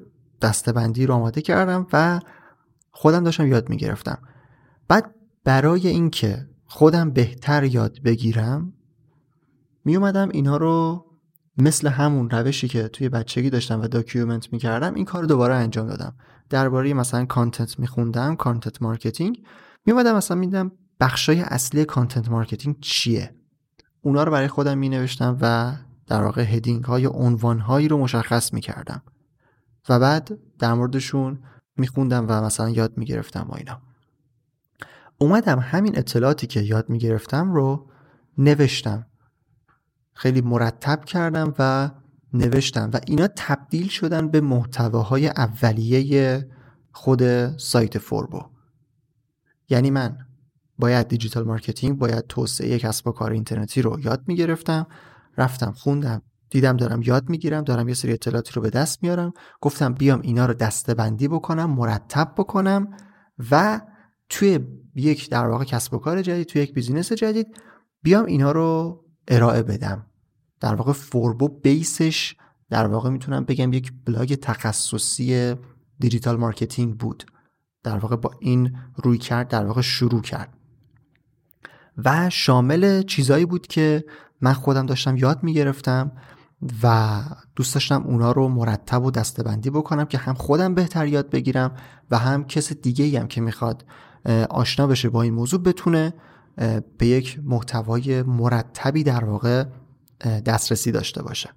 دسته‌بندی 0.43 1.07
رو 1.07 1.15
آماده 1.15 1.43
کردم 1.43 1.87
و 1.93 2.21
خودم 2.91 3.25
داشتم 3.25 3.47
یاد 3.47 3.69
می‌گرفتم. 3.69 4.19
بعد 4.89 5.15
برای 5.45 5.89
اینکه 5.89 6.47
خودم 6.67 7.11
بهتر 7.11 7.65
یاد 7.65 8.03
بگیرم 8.05 8.73
میومدم 9.85 10.29
اینها 10.29 10.57
رو 10.57 11.07
مثل 11.59 11.89
همون 11.89 12.31
روشی 12.31 12.69
که 12.69 12.89
توی 12.89 13.09
بچگی 13.09 13.51
داشتم 13.51 13.81
و 13.81 13.89
document 13.89 14.53
می‌کردم 14.53 14.95
این 14.95 15.05
کار 15.05 15.25
دوباره 15.25 15.55
انجام 15.55 15.87
دادم. 15.87 16.15
درباره 16.51 16.95
مثلا 16.95 17.25
content 17.25 17.79
میخوندم 17.79 18.37
content 18.37 18.83
marketing 18.83 19.43
میومدم 19.87 20.17
مثلا 20.17 20.37
می‌دیدم 20.37 20.73
بخشای 21.01 21.41
اصلی 21.41 21.85
content 21.85 22.29
marketing 22.29 22.81
چیه؟ 22.81 23.35
اونا 24.07 24.25
رو 24.25 24.33
برای 24.33 24.49
خودم 24.49 24.79
می 24.79 24.89
نوشتم 24.89 25.39
و 25.41 25.77
در 26.07 26.23
واقع 26.23 26.43
heading 26.43 26.85
های 26.85 27.07
عنوان 27.07 27.59
هایی 27.59 27.89
رو 27.89 27.99
مشخص 27.99 28.53
می 28.53 28.61
کردم 28.61 29.03
و 29.89 29.99
بعد 29.99 30.39
در 30.59 30.75
موردشون 30.75 31.39
می 31.77 31.87
خوندم 31.87 32.27
و 32.29 32.43
مثلا 32.43 32.69
یاد 32.69 32.99
می 32.99 33.05
گرفتم 33.05 33.47
و 33.51 33.55
اینا. 33.55 33.83
اومدم 35.19 35.59
همین 35.59 35.99
اطلاعاتی 35.99 36.47
که 36.47 36.61
یاد 36.61 36.89
می 36.89 36.99
گرفتم 36.99 37.53
رو 37.53 37.91
نوشتم. 38.39 39.07
خیلی 40.13 40.41
مرتب 40.41 41.05
کردم 41.05 41.55
و 41.59 41.91
نوشتم 42.33 42.91
و 42.93 43.01
اینا 43.07 43.29
تبدیل 43.37 43.89
شدن 43.89 44.29
به 44.29 44.41
محتواهای 44.41 45.29
اولیه 45.29 46.49
خود 46.93 47.57
سایت 47.57 47.99
فوربو. 47.99 48.43
یعنی 49.69 49.91
من 49.91 50.26
باید 50.79 51.09
digital 51.09 51.45
marketing 51.45 51.99
باید 51.99 52.27
توسعه 52.27 52.79
کسب 52.79 53.07
و 53.09 53.13
کار 53.13 53.31
اینترنتی 53.31 53.83
رو 53.83 54.01
یاد 54.01 54.23
می‌گرفتم. 54.27 54.87
رفتم 55.39 55.73
خوندم 55.73 56.23
دیدم 56.51 56.77
دارم 56.77 57.03
یاد 57.03 57.29
می‌گیرم 57.29 57.65
دارم 57.65 57.89
یه 57.89 57.95
سری 57.95 58.13
اطلاعاتی 58.13 58.53
رو 58.55 58.63
به 58.63 58.71
دست 58.71 59.03
میارم. 59.03 59.33
گفتم 59.61 59.95
بیام 59.95 60.21
اینا 60.21 60.47
رو 60.47 60.55
دسته 60.55 60.95
بندی 60.95 61.29
بکنم 61.29 61.71
مرتب 61.71 62.33
بکنم 62.37 62.97
و 63.51 63.81
توی 64.29 64.59
یک 64.95 65.31
در 65.31 65.47
واقع 65.47 65.65
کسب 65.65 65.95
و 65.95 65.99
کار 65.99 66.23
جدید 66.23 66.47
توی 66.47 66.63
یک 66.63 66.75
business 66.75 67.13
جدید 67.13 67.47
بیام 68.03 68.25
اینا 68.25 68.53
رو 68.53 69.01
ارائه 69.29 69.63
بدم. 69.63 70.07
در 70.61 70.75
واقع 70.75 70.93
فوربو 70.93 71.49
base 71.49 72.07
ش 72.07 72.37
در 72.71 72.87
واقع 72.87 73.11
می‌تونم 73.11 73.45
بگم 73.45 73.73
یک 73.73 73.93
بلاگ 74.07 74.35
تخصصی 74.35 75.55
digital 75.99 76.37
marketing 76.37 76.99
بود. 76.99 77.25
در 77.83 77.99
واقع 77.99 78.17
با 78.17 78.31
این 78.41 78.77
رویکرد 78.97 79.49
در 79.49 79.67
واقع 79.67 79.81
شروع 79.81 80.21
کرد. 80.21 80.56
و 82.05 82.31
شامل 82.31 83.03
چیزایی 83.03 83.47
بود 83.47 83.67
که 83.67 84.05
من 84.41 84.53
خودم 84.53 84.87
داشتم 84.87 85.17
یاد 85.17 85.43
می‌گرفتم 85.43 86.13
و 86.83 87.21
دوست 87.57 87.75
داشتم 87.75 88.03
اونا 88.03 88.33
رو 88.33 88.49
مرتب 88.49 89.05
و 89.05 89.11
دستبندی 89.11 89.71
بکنم 89.71 90.05
که 90.05 90.19
هم 90.19 90.35
خودم 90.35 90.75
بهتر 90.75 91.07
یاد 91.07 91.31
بگیرم 91.31 91.77
و 92.11 92.19
هم 92.19 92.45
کس 92.45 92.73
دیگه 92.73 93.21
هم 93.21 93.29
که 93.29 93.41
می‌خواد 93.41 93.85
آشنا 94.51 94.87
بشه 94.87 95.09
با 95.09 95.23
این 95.23 95.35
موضوع 95.35 95.63
بتونه 95.63 96.15
به 96.99 97.07
یک 97.07 97.41
محتوای 97.45 98.23
مرتبی 98.23 99.03
در 99.03 99.25
واقع 99.25 99.65
دسترسی 100.47 100.93
داشته 100.93 101.23
باشه. 101.23 101.51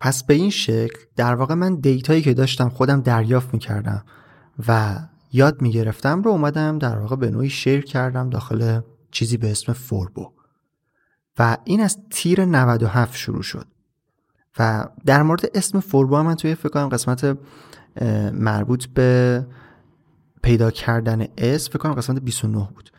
پس 0.00 0.24
به 0.24 0.34
این 0.34 0.50
شکل 0.50 0.98
در 1.16 1.34
واقع 1.34 1.54
من 1.54 1.74
دیتایی 1.74 2.22
که 2.22 2.34
داشتم 2.34 2.68
خودم 2.68 3.00
دریافت 3.00 3.54
می‌کردم 3.54 4.04
و 4.68 4.98
یاد 5.32 5.62
می‌گرفتم 5.62 6.22
رو 6.22 6.30
اومدم 6.30 6.78
در 6.78 6.98
واقع 6.98 7.16
به 7.16 7.30
نوعی 7.30 7.50
شیر 7.50 7.84
کردم 7.84 8.30
داخل 8.30 8.80
چیزی 9.10 9.36
به 9.36 9.50
اسم 9.50 9.72
فوربو. 9.72 10.32
و 11.38 11.56
این 11.64 11.80
از 11.80 11.98
تیر 12.10 12.44
97 12.44 13.16
شروع 13.16 13.42
شد. 13.42 13.66
و 14.58 14.88
در 15.06 15.22
مورد 15.22 15.50
اسم 15.54 15.80
فوربو 15.80 16.22
من 16.22 16.34
توی 16.34 16.54
فکر 16.54 16.68
کنم 16.68 16.88
قسمت 16.88 17.38
مربوط 18.32 18.86
به 18.86 19.46
پیدا 20.42 20.70
کردن 20.70 21.26
اسم 21.38 21.70
فکر 21.70 21.78
کنم 21.78 21.94
قسمت 21.94 22.18
29 22.18 22.68
بود. 22.74 22.90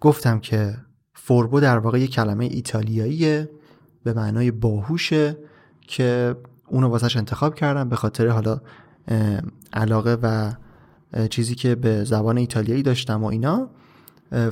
گفتم 0.00 0.40
که 0.40 0.76
فوربو 1.14 1.60
در 1.60 1.78
واقع 1.78 2.00
یک 2.00 2.10
کلمه 2.10 2.44
ایتالیاییه 2.44 3.50
به 4.04 4.12
معنای 4.12 4.50
باهوشه 4.50 5.36
که 5.80 6.36
اونو 6.68 6.88
واسش 6.88 7.16
انتخاب 7.16 7.54
کردم 7.54 7.88
به 7.88 7.96
خاطر 7.96 8.28
حالا 8.28 8.60
علاقه 9.76 10.18
و 10.22 10.52
چیزی 11.28 11.54
که 11.54 11.74
به 11.74 12.04
زبان 12.04 12.38
ایتالیایی 12.38 12.82
داشتم 12.82 13.24
و 13.24 13.26
اینا 13.26 13.70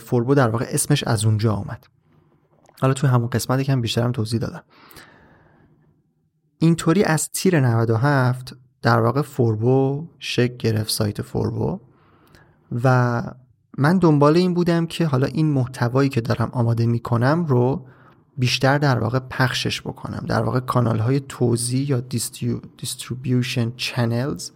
فوربو 0.00 0.34
در 0.34 0.48
واقع 0.48 0.66
اسمش 0.68 1.04
از 1.04 1.24
اونجا 1.24 1.52
آمد. 1.52 1.86
حالا 2.80 2.94
توی 2.94 3.10
همون 3.10 3.28
قسمتی 3.28 3.64
که 3.64 3.72
هم 3.72 3.80
بیشترم 3.80 4.12
توضیح 4.12 4.40
دادم. 4.40 4.62
اینطوری 6.58 7.04
از 7.04 7.30
تیر 7.30 7.60
97 7.60 8.56
در 8.82 9.00
واقع 9.00 9.22
فوربو 9.22 10.08
شکل 10.18 10.56
گرفت 10.56 10.90
سایت 10.90 11.22
فوربو. 11.22 11.80
و 12.84 13.22
من 13.78 13.98
دنبال 13.98 14.36
این 14.36 14.54
بودم 14.54 14.86
که 14.86 15.06
حالا 15.06 15.26
این 15.26 15.52
محتوایی 15.52 16.08
که 16.08 16.20
دارم 16.20 16.50
آماده 16.52 16.86
می‌کنم 16.86 17.44
رو 17.44 17.86
بیشتر 18.36 18.78
در 18.78 18.98
واقع 18.98 19.18
پخشش 19.18 19.80
بکنم. 19.80 20.24
در 20.28 20.42
واقع 20.42 20.60
کانال 20.60 20.98
های 20.98 21.20
توزیع 21.20 21.90
یا 21.90 22.00
distribution 22.76 23.72
channels 23.76 24.50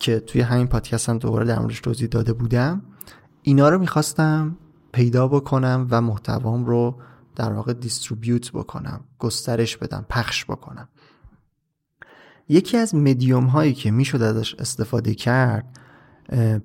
که 0.00 0.20
توی 0.20 0.40
همین 0.40 0.66
پادکست 0.66 1.08
هم 1.08 1.18
دوباره 1.18 1.44
در 1.44 1.58
موردش 1.58 1.80
توضیح 1.80 2.08
داده 2.08 2.32
بودم 2.32 2.82
اینا 3.42 3.68
رو 3.68 3.78
می‌خواستم 3.78 4.56
پیدا 4.92 5.28
بکنم 5.28 5.86
و 5.90 6.00
محتوام 6.00 6.64
رو 6.64 7.00
در 7.36 7.52
واقع 7.52 7.72
distribute 7.72 8.52
بکنم 8.52 9.04
گسترش 9.18 9.76
بدم 9.76 10.06
پخش 10.08 10.44
بکنم. 10.44 10.88
یکی 12.48 12.76
از 12.76 12.94
مدیوم 12.94 13.44
هایی 13.44 13.74
که 13.74 13.90
می‌شد 13.90 14.22
ازش 14.22 14.54
استفاده 14.54 15.14
کرد 15.14 15.78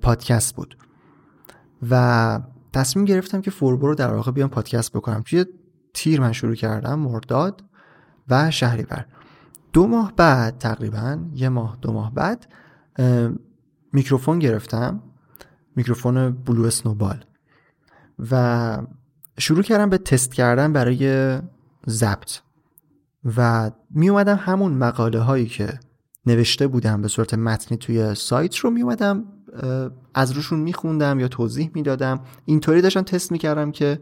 پادکست 0.02 0.56
بود. 0.56 0.78
و 1.90 2.40
تصمیم 2.72 3.04
گرفتم 3.04 3.40
که 3.40 3.50
فوربو 3.50 3.86
رو 3.86 3.94
در 3.94 4.14
واقع 4.14 4.32
بیام 4.32 4.48
پادکست 4.48 4.92
بکنم. 4.92 5.22
توی 5.22 5.44
تیر 5.94 6.20
من 6.20 6.32
شروع 6.32 6.54
کردم 6.54 6.98
مرداد 6.98 7.64
و 8.28 8.50
شهریور. 8.50 9.06
دو 9.72 9.86
ماه 9.86 10.12
بعد 10.16 10.58
تقریبا 10.58 11.18
یه 11.34 11.48
ماه 11.48 11.78
دو 11.80 11.92
ماه 11.92 12.14
بعد 12.14 12.46
میکروفون 13.92 14.38
گرفتم. 14.38 15.02
میکروفون 15.76 16.30
Blue 16.30 16.64
Snowball. 16.64 17.24
و 18.30 18.78
شروع 19.38 19.62
کردم 19.62 19.90
به 19.90 19.98
تست 19.98 20.34
کردن 20.34 20.72
برای 20.72 21.38
ضبط. 21.88 22.38
و 23.36 23.70
می 23.90 24.08
اومدم 24.08 24.36
همون 24.36 24.72
مقاله 24.72 25.18
هایی 25.20 25.46
که 25.46 25.80
نوشته 26.26 26.66
بودم 26.66 27.02
به 27.02 27.08
صورت 27.08 27.34
متنی 27.34 27.78
توی 27.78 28.14
سایت 28.14 28.56
رو 28.56 28.70
می 28.70 28.82
اومدم 28.82 29.24
از 30.14 30.32
روشون 30.32 30.60
میخوندم 30.60 31.20
یا 31.20 31.28
توضیح 31.28 31.70
می‌دادم. 31.74 32.20
اینطوری 32.44 32.80
داشتم 32.80 33.02
تست 33.02 33.32
می‌کردم 33.32 33.72
که 33.72 34.00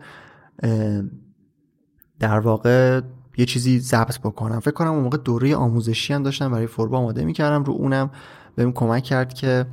در 2.18 2.38
واقع 2.38 3.00
یه 3.36 3.46
چیزی 3.46 3.78
ضبط 3.78 4.18
بکنم. 4.18 4.60
فکر 4.60 4.74
کنم 4.74 4.90
اون 4.90 5.02
موقع 5.02 5.18
دوره 5.18 5.56
آموزشی 5.56 6.12
هم 6.12 6.22
داشتم 6.22 6.50
برای 6.50 6.66
فوربا 6.66 6.98
آماده 6.98 7.24
می‌کردم 7.24 7.64
رو 7.64 7.72
اونم. 7.72 8.10
بهم 8.54 8.72
کمک 8.72 9.02
کرد 9.02 9.34
که 9.34 9.66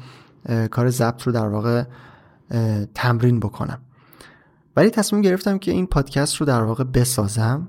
کار 0.71 0.89
ضبط 0.89 1.23
رو 1.23 1.31
در 1.31 1.47
واقع 1.47 1.83
تمرین 2.93 3.39
بکنم. 3.39 3.79
ولی 4.75 4.89
تصمیم 4.89 5.21
گرفتم 5.21 5.57
که 5.57 5.71
این 5.71 5.87
پادکست 5.87 6.35
رو 6.35 6.45
در 6.45 6.63
واقع 6.63 6.83
بسازم 6.83 7.67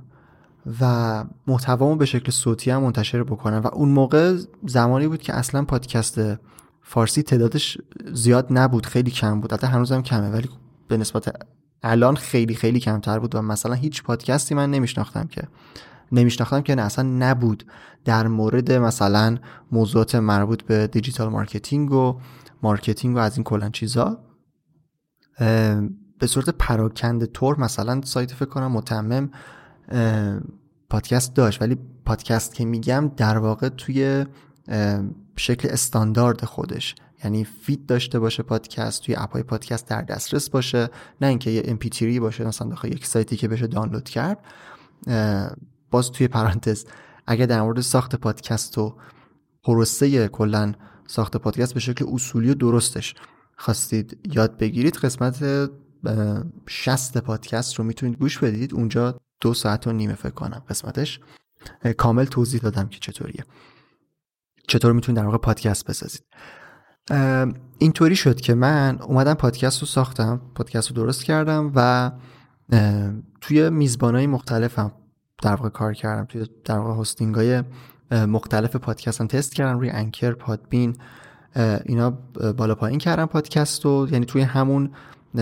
و 0.81 1.25
محتوامو 1.46 1.96
به 1.96 2.07
شکل 2.07 2.31
صوتی 2.31 2.70
هم 2.70 2.83
منتشر 2.83 3.22
بکنم. 3.22 3.61
و 3.64 3.66
اون 3.66 3.88
موقع 3.88 4.37
زمانی 4.66 5.09
بود 5.09 5.22
که 5.22 5.35
اصلا 5.35 5.64
پادکست 5.64 6.20
فارسی 6.83 7.22
تعدادش 7.22 7.79
زیاد 8.12 8.46
نبود 8.51 8.87
خیلی 8.87 9.11
کم 9.11 9.40
بود. 9.40 9.53
حتی 9.53 9.66
هنوزم 9.66 10.03
کمه 10.03 10.31
ولی 10.31 10.48
به 10.88 10.96
نسبت 10.96 11.37
الان 11.83 12.16
خیلی 12.16 12.55
خیلی 12.55 12.81
کمتر 12.81 13.18
بود 13.18 13.35
و 13.35 13.42
مثلا 13.42 13.75
هیچ 13.75 14.03
پادکستی 14.03 14.55
من 14.55 14.70
نمیشناختم 14.70 15.27
که. 15.27 15.42
نمیشناختم 16.12 16.61
که 16.61 16.81
اصلا 16.81 17.05
نبود. 17.05 17.66
در 18.05 18.27
مورد 18.27 18.72
مثلا 18.72 19.38
موضوعات 19.72 20.14
مربوط 20.14 20.62
به 20.62 20.87
digital 20.87 21.28
marketing 21.28 21.92
و 21.92 22.20
marketing 22.62 23.16
و 23.16 23.18
از 23.18 23.37
این 23.37 23.44
کلا 23.44 23.72
چیزا 23.72 24.18
به 26.18 26.27
صورت 26.27 26.51
پراکنده 26.51 27.27
طور 27.27 27.61
مثلا 27.61 28.01
سایت 28.05 28.33
فکر 28.35 28.48
کنم 28.48 28.72
متمم 28.72 29.31
پادکست 30.90 31.35
داشت. 31.35 31.62
ولی 31.62 31.79
پادکست 32.05 32.55
که 32.55 32.64
میگم 32.64 33.11
در 33.16 33.38
واقع 33.38 33.68
توی 33.68 34.27
شکل 35.37 35.68
استاندارد 35.68 36.44
خودش. 36.44 36.94
یعنی 37.25 37.44
feed 37.44 37.87
داشته 37.87 38.18
باشه 38.18 38.42
پادکست 38.42 39.03
توی 39.03 39.14
app 39.14 39.36
ای 39.36 39.42
پادکست 39.42 39.88
در 39.88 40.03
دسترس 40.03 40.51
باشه. 40.51 40.88
نه 41.20 41.27
اینکه 41.27 41.51
یه 41.51 41.62
MP3 41.62 42.20
باشه 42.20 42.44
مثلا 42.44 42.68
داخل 42.68 42.92
یک 42.92 43.07
سایتی 43.07 43.37
که 43.37 43.48
بشه 43.48 43.66
دانلود 43.66 44.09
کرد. 44.09 44.38
باز 45.92 46.12
توی 46.12 46.28
پرانتز 46.28 46.85
اگر 47.26 47.46
در 47.46 47.62
مورد 47.62 47.81
ساخت 47.81 48.16
پادکست 48.16 48.78
و 48.78 48.96
پروسه 49.64 50.28
کلا 50.28 50.72
ساخت 51.07 51.37
پادکست 51.37 51.74
به 51.74 51.81
شکل 51.81 52.05
اصولی 52.12 52.50
و 52.50 52.55
درستش 52.55 53.14
خواستید 53.57 54.18
یاد 54.33 54.59
بگیرید 54.59 54.96
قسمت 54.96 55.70
شصت 56.68 57.18
پادکست 57.18 57.74
رو 57.74 57.85
می‌تونید 57.85 58.18
گوش 58.18 58.38
بدید. 58.38 58.74
اونجا 58.74 59.20
دو 59.40 59.55
ساعت 59.55 59.87
و 59.87 59.92
نیمه 59.92 60.14
فکر 60.14 60.31
کنم 60.31 60.62
قسمتش. 60.68 61.20
کامل 61.96 62.24
توضیح 62.24 62.61
دادم 62.61 62.88
که 62.88 62.98
چطوریه. 62.98 63.44
چطور 64.68 64.92
می‌تونید 64.92 65.20
در 65.20 65.26
واقع 65.26 65.38
پادکست 65.38 65.87
بسازید. 65.87 66.22
اینطوری 67.78 68.16
شد 68.16 68.40
که 68.40 68.55
من 68.55 68.98
اومدم 69.02 69.35
پادکست 69.35 69.81
رو 69.81 69.87
ساختم 69.87 70.40
پادکست 70.55 70.88
رو 70.88 70.96
درست 70.96 71.24
کردم 71.24 71.72
و 71.74 72.11
توی 73.40 73.70
میزبان 73.70 74.14
های 74.14 74.26
مختلفم 74.26 74.92
در 75.42 75.55
واقع 75.55 75.68
کار 75.68 75.94
کردم 75.94 76.24
توی 76.24 76.46
در 76.64 76.78
واقع 76.78 77.00
hosting 77.00 77.35
های 77.35 77.62
مختلف 78.11 78.76
پادکست 78.76 79.20
هم 79.20 79.26
تست 79.26 79.55
کردم 79.55 79.78
روی 79.78 79.90
Anchor 79.90 80.32
Podbean 80.32 80.96
اینا 81.85 82.11
بالا 82.57 82.74
پایین 82.74 82.98
کردم 82.98 83.26
پادکست 83.26 83.85
رو. 83.85 84.09
یعنی 84.11 84.26
توی 84.26 84.42
همون 84.42 84.90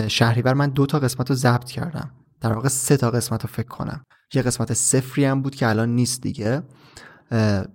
شهریور 0.08 0.54
من 0.54 0.70
دو 0.70 0.86
تا 0.86 0.98
قسمت 0.98 1.30
رو 1.30 1.36
ضبط 1.36 1.64
کردم. 1.70 2.10
در 2.40 2.52
واقع 2.52 2.68
سه 2.68 2.96
تا 2.96 3.10
قسمت 3.10 3.42
رو 3.42 3.48
فکر 3.48 3.68
کنم. 3.68 4.04
یه 4.34 4.42
قسمت 4.42 4.72
صفری 4.72 5.24
هم 5.24 5.42
بود 5.42 5.54
که 5.54 5.68
الان 5.68 5.88
نیست 5.94 6.22
دیگه. 6.22 6.62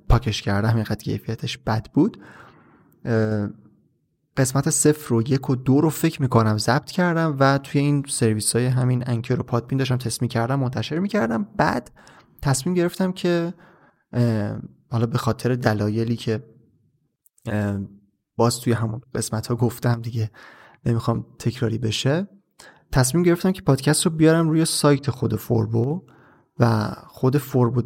پاکش 0.10 0.42
کردم. 0.42 0.76
اینقدر 0.76 0.96
کیفیتش 0.96 1.58
بد 1.58 1.88
بود. 1.94 2.24
قسمت 4.38 4.70
صفر 4.70 5.10
رو 5.10 5.22
یک 5.22 5.50
و 5.50 5.56
دو 5.56 5.82
رو 5.82 5.90
فکر 5.90 6.22
می‌کنم 6.22 6.58
ضبط 6.58 6.92
کردم 6.92 7.36
و 7.40 7.58
توی 7.58 7.82
این 7.82 8.06
سرویس 8.08 8.56
های 8.56 8.66
همین 8.66 9.04
Anchor 9.08 9.40
و 9.40 9.44
Podbean 9.44 9.78
داشتم 9.78 9.98
تست 9.98 10.22
می‌کردم 10.22 10.60
منتشر 10.60 11.00
می‌کردم. 11.00 11.44
بعد 11.58 11.92
تصمیم 12.46 12.76
گرفتم 12.76 13.12
که 13.12 13.54
حالا 14.92 15.06
به 15.06 15.18
خاطر 15.18 15.56
دلایلی 15.56 16.16
که 16.16 16.44
باز 18.36 18.60
توی 18.60 18.74
همون 18.74 19.02
قسمت 19.16 19.48
ها 19.48 19.56
گفتم 19.56 20.02
دیگه 20.02 20.32
نمی‌خوام 20.86 21.26
تکراری 21.40 21.78
بشه 21.78 22.28
تصمیم 22.92 23.24
گرفتم 23.24 23.52
که 23.52 23.62
پادکست 23.62 24.06
رو 24.06 24.12
بیارم 24.12 24.50
روی 24.50 24.66
سایت 24.66 25.10
خود 25.10 25.36
فوربو 25.36 26.02
و 26.60 26.92
خود 27.08 27.38
فوربو 27.38 27.82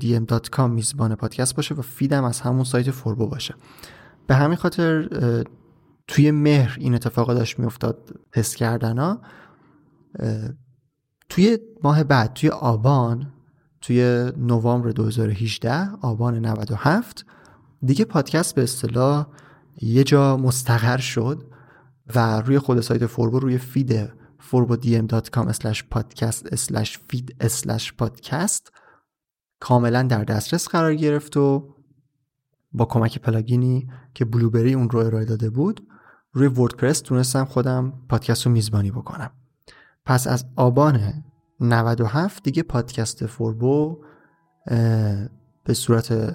com 0.51 0.71
میزبان 0.71 1.15
پادکست 1.15 1.55
باشه 1.55 1.75
و 1.75 1.81
feed 1.81 2.15
م 2.15 2.23
از 2.23 2.41
همون 2.41 2.63
سایت 2.63 2.91
فوربو 2.91 3.27
باشه. 3.27 3.55
به 4.27 4.35
همین 4.35 4.57
خاطر 4.57 5.07
توی 6.07 6.31
مهر 6.31 6.77
این 6.79 6.95
اتفاق 6.95 7.33
داشت 7.33 7.59
میافتاد 7.59 8.19
تست 8.33 8.55
کردن 8.55 8.97
ها. 8.97 9.21
توی 11.29 11.57
ماه 11.83 12.03
بعد 12.03 12.33
توی 12.33 12.49
آبان 12.49 13.33
توی 13.81 14.31
نوامبر 14.37 14.89
2018 14.89 15.89
آبان 16.01 16.45
97 16.45 17.25
دیگه 17.85 18.05
پادکست 18.05 18.55
به 18.55 18.63
اصطلاح 18.63 19.27
یه 19.81 20.03
جا 20.03 20.37
مستقر 20.37 20.97
شد 20.97 21.45
و 22.15 22.41
روی 22.41 22.59
خود 22.59 22.81
سایت 22.81 23.05
فوربو 23.05 23.39
روی 23.39 23.57
feed 23.57 24.09
furbodm.com 24.51 25.47
feed 27.09 27.27
slash 27.47 27.91
podcast 28.01 28.71
کاملا 29.59 30.03
در 30.03 30.23
دسترس 30.23 30.67
قرار 30.67 30.95
گرفت 30.95 31.37
و 31.37 31.75
با 32.71 32.85
کمک 32.85 33.19
plugin 33.19 33.79
ی 33.79 33.89
که 34.13 34.25
Blubrry 34.25 34.73
اون 34.73 34.89
رو 34.89 34.99
ارائه 34.99 35.25
داده 35.25 35.49
بود 35.49 35.87
روی 36.31 36.47
WordPress 36.47 36.99
تونستم 37.01 37.45
خودم 37.45 37.93
پادکست 38.09 38.45
رو 38.45 38.51
میزبانی 38.51 38.91
بکنم. 38.91 39.31
پس 40.05 40.27
از 40.27 40.45
آبان 40.55 41.23
97 41.61 42.43
دیگه 42.43 42.63
پادکست 42.63 43.25
فوربو 43.25 44.03
به 45.63 45.73
صورت 45.73 46.33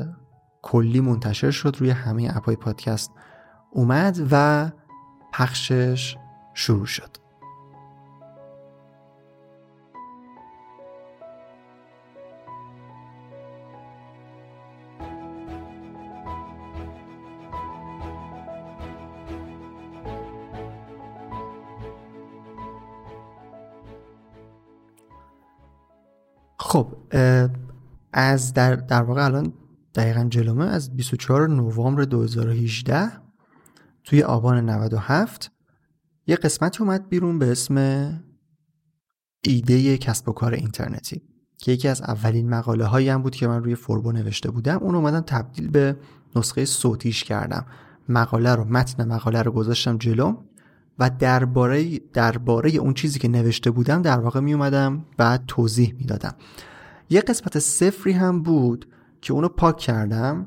کلی 0.63 1.01
منتشر 1.01 1.51
شد 1.51 1.77
روی 1.79 1.91
همه 1.91 2.33
اپای 2.35 2.57
پادکست 2.57 3.11
اومد 3.73 4.27
و 4.31 4.71
پخشش 5.33 6.17
شروع 6.55 6.87
شد. 6.87 7.24
خب 26.75 26.97
از 28.13 28.53
در, 28.53 28.77
در 28.77 29.03
واقع 29.03 29.25
الان 29.25 29.53
دقیقا 29.95 30.25
جلومه 30.25 30.65
از 30.65 30.97
24 30.97 31.49
نوامبر 31.49 32.05
2018 32.05 33.11
توی 34.05 34.23
آبان 34.23 34.71
97 34.71 35.51
یه 36.27 36.37
قسمتی 36.37 36.83
اومد 36.83 37.09
بیرون 37.09 37.39
به 37.39 37.51
اسم 37.53 37.77
ایده 39.45 39.99
کسب 39.99 40.29
و 40.29 40.33
کار 40.33 40.55
اینترنتی 40.55 41.23
که 41.59 41.73
یکی 41.73 41.89
از 41.89 42.03
اولین 42.03 42.49
مقاله 42.49 42.85
هایی 42.85 43.09
هم 43.09 43.23
بود 43.23 43.37
که 43.37 43.47
من 43.47 43.65
روی 43.65 43.75
فوربو 43.75 44.13
نوشته 44.13 44.51
بودم. 44.51 44.79
اون 44.79 44.95
اومدم 44.95 45.21
تبدیل 45.21 45.69
به 45.69 45.97
نسخه 46.37 46.65
صوتیش 46.65 47.25
کردم. 47.25 47.67
مقاله 48.09 48.55
رو 48.55 48.65
متن 48.65 49.09
مقاله 49.09 49.43
رو 49.43 49.53
گذاشتم 49.53 49.99
جلو. 49.99 50.37
و 50.99 51.11
درباره 51.19 51.99
درباره 51.99 52.71
اون 52.71 52.95
چیزی 52.95 53.19
که 53.19 53.29
نوشته 53.29 53.71
بودم 53.71 54.03
در 54.03 54.19
واقع 54.19 54.41
می 54.41 54.55
اومدم 54.55 55.05
بعد 55.17 55.45
توضیح 55.47 55.95
می‌دادم 55.99 56.35
یه 57.11 57.21
قسمت 57.21 57.59
صفری 57.59 58.13
هم 58.13 58.43
بود 58.43 58.89
که 59.21 59.33
اونو 59.33 59.49
پاک 59.49 59.77
کردم 59.77 60.47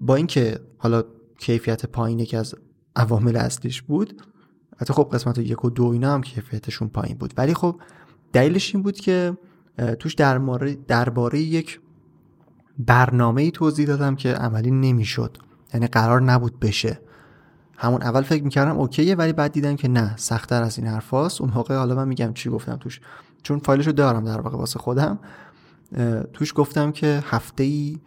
با 0.00 0.14
اینکه 0.14 0.60
حالا 0.78 1.04
کیفیت 1.38 1.86
پایین 1.86 2.18
یکی 2.18 2.36
از 2.36 2.54
عوامل 2.96 3.36
اصلیش 3.36 3.82
بود. 3.82 4.22
حتی 4.76 4.92
خب 4.92 5.10
قسمت 5.12 5.38
یک 5.38 5.64
و 5.64 5.70
دو 5.70 5.84
اینا 5.84 6.14
هم 6.14 6.22
کیفیتشون 6.22 6.88
پایین 6.88 7.18
بود. 7.18 7.34
ولی 7.36 7.54
خب 7.54 7.80
دلیلش 8.32 8.74
این 8.74 8.82
بود 8.82 9.00
که 9.00 9.36
توش 9.98 10.14
درباره 10.14 10.74
درباره 10.74 11.40
یک 11.40 11.80
برنامه 12.78 13.42
ای 13.42 13.50
توضیح 13.50 13.86
دادم 13.86 14.16
که 14.16 14.32
عملی 14.32 14.70
نمی‌شد. 14.70 15.38
یعنی 15.74 15.86
قرار 15.86 16.22
نبود 16.22 16.60
بشه. 16.60 17.00
همون 17.78 18.02
اول 18.02 18.22
فکر 18.22 18.44
می‌کردم 18.44 18.78
اوکیه 18.78 19.14
ولی 19.14 19.32
بعد 19.32 19.52
دیدم 19.52 19.76
که 19.76 19.88
نه 19.88 20.16
سختتر 20.16 20.62
از 20.62 20.78
این 20.78 20.86
حرفاست. 20.86 21.40
اون 21.40 21.50
موقع 21.54 21.76
حالا 21.76 21.94
من 21.94 22.08
میگم 22.08 22.32
چی 22.32 22.50
گفتم 22.50 22.76
توش. 22.76 23.00
چون 23.42 23.58
فایلشو 23.58 23.92
دارم 23.92 24.24
در 24.24 24.40
واقع 24.40 24.58
واسه 24.58 24.78
خودم. 24.78 25.18
توش 26.32 26.52
گفتم 26.56 26.92
که 26.92 27.22
هفته 27.26 27.64
ای 27.64 28.00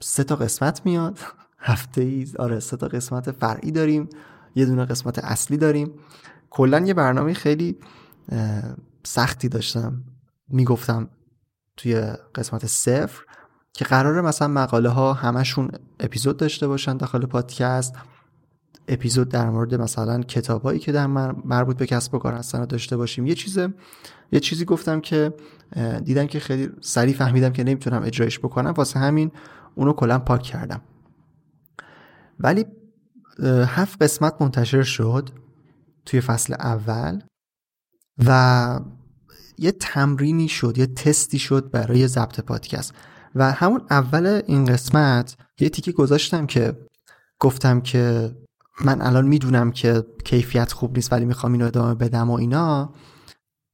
سه 0.00 0.24
تا 0.24 0.36
قسمت 0.36 0.80
میاد. 0.84 1.18
هفته 1.58 2.00
ای 2.00 2.26
آره 2.38 2.60
سه 2.60 2.76
تا 2.76 2.88
قسمت 2.88 3.30
فرعی 3.30 3.70
داریم. 3.70 4.08
یه 4.54 4.66
دونه 4.66 4.84
قسمت 4.84 5.18
اصلی 5.18 5.56
داریم. 5.56 5.92
کلا 6.50 6.78
یه 6.78 6.94
برنامه 6.94 7.34
خیلی 7.34 7.78
سختی 9.04 9.48
داشتم. 9.48 10.04
می‌گفتم 10.48 11.08
توی 11.76 12.00
قسمت 12.34 12.66
صفر 12.66 13.24
که 13.72 13.84
قراره 13.84 14.20
مثلا 14.20 14.48
مقاله 14.48 14.88
ها 14.88 15.12
همشون 15.12 15.70
اپیزود 16.00 16.36
داشته 16.36 16.66
باشن 16.66 16.96
داخل 16.96 17.26
پادکست. 17.26 17.94
اپیزود 18.88 19.28
در 19.28 19.50
مورد 19.50 19.74
مثلا 19.74 20.20
کتابایی 20.22 20.78
که 20.78 20.92
در 20.92 21.06
مربوط 21.06 21.76
به 21.76 21.86
کسب 21.86 22.14
و 22.14 22.18
کار 22.18 22.34
هستن 22.34 22.64
داشته 22.64 22.96
باشیم. 22.96 23.26
یه 23.26 23.34
چیز 23.34 23.58
یه 24.32 24.40
چیزی 24.40 24.64
گفتم 24.64 25.00
که 25.00 25.34
دیدم 26.04 26.26
که 26.26 26.40
خیلی 26.40 26.70
سریع 26.80 27.14
فهمیدم 27.14 27.52
که 27.52 27.64
نمی‌تونم 27.64 28.02
اجرایش 28.02 28.38
بکنم. 28.38 28.70
واسه 28.70 28.98
همین 28.98 29.30
اونو 29.74 29.92
کلا 29.92 30.18
پاک 30.18 30.42
کردم. 30.42 30.80
ولی 32.40 32.64
هفت 33.66 34.02
قسمت 34.02 34.34
منتشر 34.40 34.82
شد 34.82 35.30
توی 36.06 36.20
فصل 36.20 36.54
اول 36.54 37.20
و 38.26 38.80
یه 39.58 39.72
تمرینی 39.72 40.48
شد 40.48 40.78
یه 40.78 40.86
تستی 40.86 41.38
شد 41.38 41.70
برای 41.70 42.08
ضبط 42.08 42.40
پادکست. 42.40 42.94
و 43.34 43.52
همون 43.52 43.82
اول 43.90 44.42
این 44.46 44.64
قسمت 44.64 45.36
یه 45.60 45.68
تیکی 45.68 45.92
گذاشتم 45.92 46.46
که 46.46 46.78
گفتم 47.40 47.80
که 47.80 48.34
من 48.84 49.02
الان 49.02 49.26
می‌دونم 49.26 49.70
که 49.70 50.06
کیفیت 50.24 50.72
خوب 50.72 50.96
نیست 50.96 51.12
ولی 51.12 51.24
می‌خوام 51.24 51.52
اینو 51.52 51.66
ادامه 51.66 51.94
بدم 51.94 52.30
و 52.30 52.32
اینا. 52.32 52.92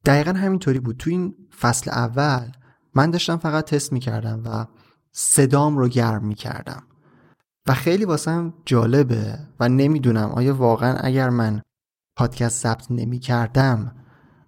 دقیقا 0.04 0.32
همینطوری 0.32 0.80
بود. 0.80 0.96
تو 0.96 1.10
این 1.10 1.34
فصل 1.60 1.90
اول 1.90 2.50
من 2.94 3.10
داشتم 3.10 3.36
فقط 3.36 3.64
تست 3.64 3.92
می‌کردم 3.92 4.42
و 4.44 4.66
صدام 5.12 5.78
رو 5.78 5.88
گرم 5.88 6.24
می‌کردم. 6.24 6.82
و 7.68 7.74
خیلی 7.74 8.04
واسم 8.04 8.54
جالبه 8.66 9.38
و 9.60 9.68
نمی‌دونم 9.68 10.30
آیا 10.30 10.54
واقعا 10.54 10.96
اگر 10.96 11.30
من 11.30 11.62
پادکست 12.16 12.62
ثبت 12.62 12.90
نمی‌کردم 12.90 13.94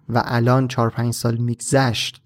و 0.09 0.23
الان 0.25 0.67
4 0.67 0.89
5 0.89 1.13
سال 1.13 1.37
میگذشت 1.37 2.23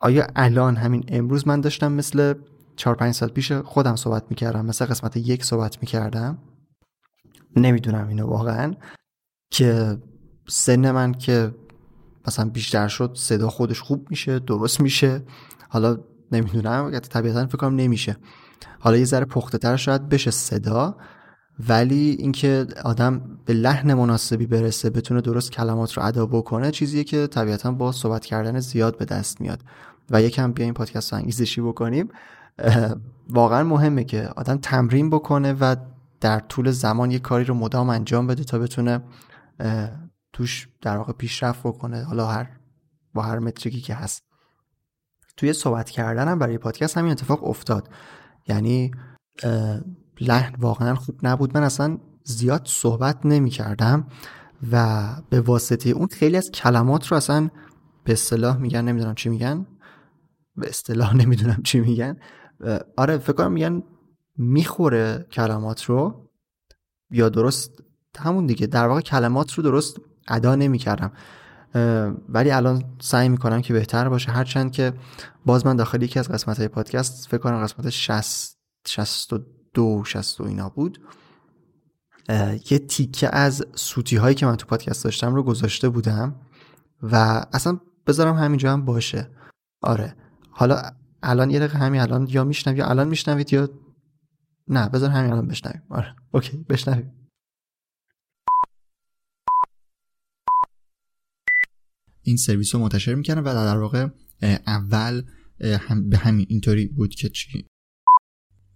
آیا 0.00 0.26
الان 0.36 0.76
همین 0.76 1.04
امروز 1.08 1.48
من 1.48 1.60
داشتم 1.60 1.92
مثل 1.92 2.34
4 2.76 2.94
5 2.94 3.14
سال 3.14 3.28
پیش 3.28 3.52
خودم 3.52 3.96
صحبت 3.96 4.24
می‌کردم 4.30 4.66
مثل 4.66 4.84
قسمت 4.84 5.16
یک 5.16 5.44
صحبت 5.44 5.78
می‌کردم؟ 5.80 6.38
نمی‌دونم 7.58 8.08
اینو 8.08 8.26
واقعا 8.26 8.74
که 9.50 9.98
سن 10.48 10.90
من 10.90 11.12
که 11.12 11.54
مثلا 12.26 12.48
بیشتر 12.48 12.88
شد 12.88 13.12
صدا 13.14 13.48
خودش 13.48 13.80
خوب 13.80 14.06
میشه 14.10 14.38
درست 14.38 14.80
میشه. 14.80 15.22
حالا 15.68 15.98
نمی‌دونم 16.32 16.98
طبیعتا 16.98 17.46
فکر 17.46 17.56
کنم 17.56 17.76
نمیشه. 17.76 18.16
حالا 18.80 18.96
یه 18.96 19.04
ذره 19.04 19.24
پخته 19.24 19.58
تر 19.58 19.76
شاید 19.76 20.08
بشه 20.08 20.30
صدا 20.30 20.96
ولی 21.68 22.16
اینکه 22.18 22.66
آدم 22.84 23.38
به 23.44 23.52
لحن 23.52 23.94
مناسبی 23.94 24.46
برسه 24.46 24.90
بتونه 24.90 25.20
درست 25.20 25.52
کلمات 25.52 25.92
رو 25.92 26.04
ادا 26.04 26.26
بکنه 26.26 26.70
چیزیه 26.70 27.04
که 27.04 27.26
طبیعتا 27.26 27.72
با 27.72 27.92
صحبت 27.92 28.24
کردن 28.24 28.60
زیاد 28.60 28.98
به 28.98 29.04
دست 29.04 29.40
میاد. 29.40 29.60
و 30.10 30.22
یکم 30.22 30.52
بیا 30.52 30.64
این 30.64 30.74
پادکست 30.74 31.12
رو 31.12 31.18
انگیزشی 31.18 31.60
بکنیم. 31.60 32.08
واقعا 33.30 33.62
مهمه 33.62 34.04
که 34.04 34.28
آدم 34.36 34.56
تمرین 34.56 35.10
بکنه 35.10 35.52
و 35.52 35.76
در 36.20 36.40
طول 36.40 36.70
زمان 36.70 37.10
یه 37.10 37.18
کاری 37.18 37.44
رو 37.44 37.54
مدام 37.54 37.88
انجام 37.90 38.26
بده 38.26 38.44
تا 38.44 38.58
بتونه 38.58 39.00
توش 40.32 40.68
در 40.82 40.96
واقع 40.96 41.12
پیشرفت 41.12 41.62
بکنه. 41.66 42.04
حالا 42.04 42.26
هر 42.26 42.50
با 43.14 43.22
هر 43.22 43.38
متریکی 43.38 43.80
که 43.80 43.94
هست. 43.94 44.22
توی 45.36 45.52
صحبت 45.52 45.90
کردنم 45.90 46.38
برای 46.38 46.58
پادکست 46.58 46.98
همین 46.98 47.12
اتفاق 47.12 47.44
افتاد. 47.44 47.88
یعنی 48.48 48.90
لحن 50.20 50.54
واقعا 50.58 50.94
خوب 50.94 51.20
نبود. 51.22 51.56
من 51.56 51.62
اصلا 51.62 51.98
زیاد 52.24 52.62
صحبت 52.66 53.26
نمی 53.26 53.50
کردم 53.50 54.06
و 54.72 55.06
به 55.30 55.40
واسطه 55.40 55.90
اون 55.90 56.06
خیلی 56.06 56.36
از 56.36 56.50
کلمات 56.50 57.06
رو 57.06 57.16
اصلا 57.16 57.50
به 58.04 58.12
اصطلاح 58.12 58.56
میگن 58.56 58.84
نمی‌دونم 58.84 59.14
چی 59.14 59.28
میگن. 59.28 59.66
به 60.56 60.68
اصطلاح 60.68 61.16
نمی‌دونم 61.22 61.62
چی 61.62 61.80
میگن. 61.80 62.16
آره 62.96 63.18
فکر 63.18 63.32
کنم 63.32 63.52
میگن 63.52 63.82
می‌خوره 64.38 65.26
کلمات 65.32 65.84
رو 65.84 66.28
یا 67.10 67.28
درست 67.28 67.82
همون 68.18 68.46
دیگه. 68.46 68.66
در 68.66 68.86
واقع 68.86 69.00
کلمات 69.00 69.52
رو 69.52 69.62
درست 69.62 69.96
ادا 70.28 70.54
نمی‌کردم. 70.54 71.12
ولی 72.28 72.50
الان 72.50 72.84
سعی 73.00 73.28
می‌کنم 73.28 73.62
که 73.62 73.72
بهتر 73.72 74.08
باشه. 74.08 74.32
هرچند 74.32 74.72
که 74.72 74.92
باز 75.46 75.66
من 75.66 75.76
داخل 75.76 76.02
یکی 76.02 76.18
از 76.18 76.28
قسمت 76.28 76.58
های 76.58 76.68
پادکست 76.68 77.28
فکر 77.28 77.38
کنم 77.38 77.62
قسمت 77.62 77.90
60 77.90 78.58
62 78.86 80.02
60 80.04 80.40
اینا 80.40 80.68
بود. 80.68 81.00
یه 82.70 82.78
تیکه 82.78 83.36
از 83.36 83.66
سوتی 83.74 84.16
هایی 84.16 84.34
که 84.34 84.46
من 84.46 84.56
تو 84.56 84.66
پادکست 84.66 85.04
داشتم 85.04 85.34
رو 85.34 85.42
گذاشته 85.42 85.88
بودم 85.88 86.36
و 87.02 87.44
اصلا 87.52 87.80
بذارم 88.06 88.34
همینجا 88.34 88.72
هم 88.72 88.84
باشه. 88.84 89.30
آره. 89.82 90.16
حالا 90.50 90.82
الان 91.22 91.50
یه 91.50 91.58
دقیقه 91.58 91.78
همین 91.78 92.00
الان 92.00 92.26
یا 92.30 92.44
میشنوید 92.44 92.78
یا 92.78 92.86
الان 92.86 93.08
میشنوید 93.08 93.52
یا 93.52 93.68
نه 94.68 94.88
بذار 94.88 95.10
همین 95.10 95.32
الان 95.32 95.48
بشنویم. 95.48 95.82
آره. 95.88 96.16
اوکی 96.30 96.56
بشنویم. 96.56 97.12
این 102.22 102.36
سرویس 102.36 102.74
رو 102.74 102.80
منتشر 102.80 103.14
می‌کنم 103.14 103.44
و 103.44 103.54
در 103.54 103.78
واقع 103.78 104.08
اول 104.66 105.22
هم 105.60 106.08
به 106.08 106.18
همین 106.18 106.46
اینطوری 106.48 106.86
بود 106.86 107.14
که 107.14 107.28
چی؟ 107.28 107.66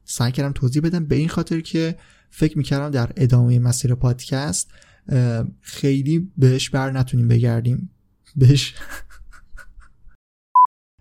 سعی 0.05 0.33
کردم 0.33 0.53
توضیح 0.53 0.83
بدم. 0.83 1.07
به 1.07 1.17
این 1.17 1.29
خاطر 1.29 1.61
که 1.61 1.99
فکر 2.31 2.59
می‌کردم 2.59 2.91
در 2.91 3.13
ادامه 3.17 3.59
مسیر 3.59 3.95
پادکست 3.95 4.71
خیلی 5.61 6.33
بهش 6.37 6.71
بر 6.71 6.91
نتونیم 6.91 7.29
بگردیم. 7.29 7.91
بهش. 8.37 8.75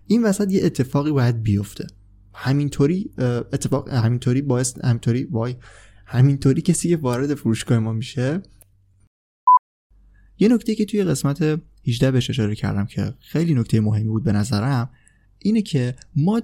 این 0.06 0.24
وسط 0.24 0.50
یه 0.50 0.64
اتفاقی 0.64 1.10
باید 1.10 1.42
بیفته. 1.42 1.86
همینطوری 2.34 3.10
اتفاق 3.52 3.88
همینطوری 3.88 4.42
باعث 4.42 4.84
همینطوری 4.84 5.24
وای 5.24 5.56
همینطوری 6.06 6.62
کسی 6.62 6.88
که 6.88 6.96
وارد 6.96 7.34
فروشگاه 7.34 7.78
ما 7.78 7.92
میشه. 7.92 8.42
یه 10.38 10.48
نکته 10.48 10.74
که 10.74 10.84
توی 10.84 11.04
قسمت 11.04 11.60
18 11.86 12.10
بهش 12.10 12.30
اشاره 12.30 12.54
کردم 12.54 12.86
که 12.86 13.14
خیلی 13.20 13.54
نکته 13.54 13.80
مهمی 13.80 14.08
بود 14.08 14.24
به 14.24 14.32
نظرم 14.32 14.90
اینه 15.38 15.62
که 15.62 15.96
ما 16.16 16.40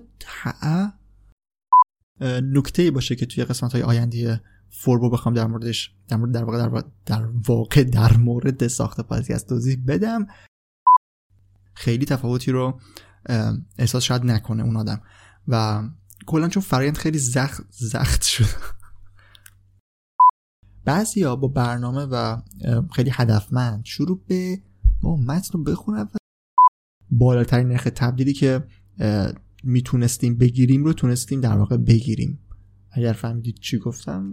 نکته 2.42 2.90
باشه 2.90 3.16
که 3.16 3.26
توی 3.26 3.44
قسمت 3.44 3.72
های 3.72 3.82
آینده 3.82 4.40
فوربو 4.70 5.10
بخوام 5.10 5.34
در 5.34 5.46
موردش 5.46 5.94
در 6.08 6.16
مورد 6.16 6.32
در 6.32 6.44
واقع 6.44 6.58
در, 6.58 6.84
در 7.06 7.28
واقع 7.48 7.84
در 7.84 8.16
مورد 8.16 8.66
ساخت 8.66 9.00
پادکست 9.00 9.48
توضیح 9.48 9.78
بدم. 9.86 10.26
خیلی 11.74 12.04
تفاوتی 12.04 12.52
رو 12.52 12.80
احساس 13.78 14.02
شاید 14.02 14.24
نکنه 14.24 14.62
اون 14.62 14.76
آدم. 14.76 15.00
و 15.48 15.82
کلا 16.26 16.48
چون 16.48 16.62
فرایند 16.62 16.96
خیلی 16.96 17.18
زخت 17.18 17.62
زخت 17.70 18.22
شد. 18.22 18.78
بعضی 20.84 21.24
با 21.24 21.36
برنامه 21.36 22.04
و 22.04 22.40
خیلی 22.92 23.10
هدفمند 23.12 23.84
شروع 23.84 24.24
به 24.26 24.62
با 25.02 25.16
متن 25.16 25.58
رو 25.58 25.64
بخونن 25.64 26.00
و 26.00 26.16
بالاترین 27.10 27.68
نرخ 27.68 27.88
تبدیلی 27.94 28.32
که 28.32 28.66
می‌تونستیم 29.64 30.38
بگیریم 30.38 30.84
رو 30.84 30.92
تونستیم 30.92 31.40
در 31.40 31.56
واقع 31.56 31.76
بگیریم. 31.76 32.38
اگر 32.90 33.12
فهمیدید 33.12 33.58
چی 33.58 33.78
گفتم؟ 33.78 34.32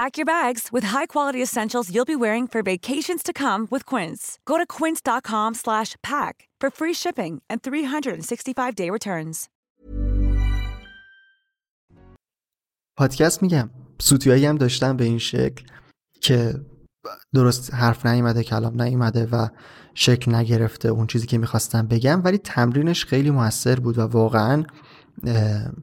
Pack 0.00 0.12
your 0.18 0.28
bags 0.36 0.62
with 0.74 0.84
high-quality 0.94 1.40
essentials 1.42 1.86
you'll 1.94 2.12
be 2.14 2.20
wearing 2.24 2.46
for 2.52 2.60
vacations 2.62 3.22
to 3.28 3.32
come 3.44 3.60
with 3.72 3.84
Quince. 3.92 4.22
Go 4.50 4.54
to 4.60 4.66
quince.com/pack 4.76 6.34
for 6.60 6.68
free 6.78 6.94
shipping 7.02 7.34
and 7.50 7.58
365-day 7.66 8.90
returns. 8.98 9.48
پادکست 12.98 13.42
میگم 13.42 13.70
سوتیایی 14.00 14.46
هم 14.46 14.56
داشتم 14.56 14.96
به 14.96 15.04
این 15.04 15.18
شکل 15.18 15.64
که 16.20 16.54
درست 17.34 17.74
حرف 17.74 18.06
نیومده 18.06 18.42
کلام 18.42 18.82
نیومده 18.82 19.26
و 19.26 19.48
شکل 19.94 20.34
نگرفته 20.34 20.88
اون 20.88 21.06
چیزی 21.06 21.26
که 21.26 21.38
می‌خواستم 21.38 21.86
بگم 21.86 22.22
ولی 22.24 22.38
تمرینش 22.38 23.04
خیلی 23.04 23.30
موثر 23.30 23.80
بود 23.80 23.98
و 23.98 24.02
واقعا 24.02 24.64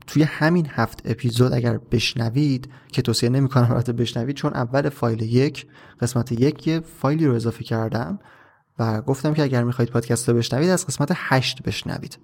توی 0.07 0.23
همین 0.23 0.67
هفت 0.69 1.01
اپیزود 1.05 1.53
اگر 1.53 1.77
بشنوید 1.77 2.69
که 2.87 3.01
توصیه 3.01 3.29
نمی‌کنم 3.29 3.71
البته 3.71 3.93
بشنوید 3.93 4.35
چون 4.35 4.53
اول 4.53 4.89
فایل 4.89 5.21
یک 5.21 5.67
قسمت 6.01 6.31
یک 6.31 6.67
یه 6.67 6.79
فایلی 6.79 7.25
رو 7.25 7.35
اضافه 7.35 7.63
کردم 7.63 8.19
و 8.79 9.01
گفتم 9.01 9.33
که 9.33 9.43
اگر 9.43 9.63
می‌خواید 9.63 9.91
پادکست 9.91 10.29
رو 10.29 10.35
بشنوید 10.35 10.69
از 10.69 10.87
قسمت 10.87 11.11
هشت 11.15 11.63
بشنوید. 11.63 12.19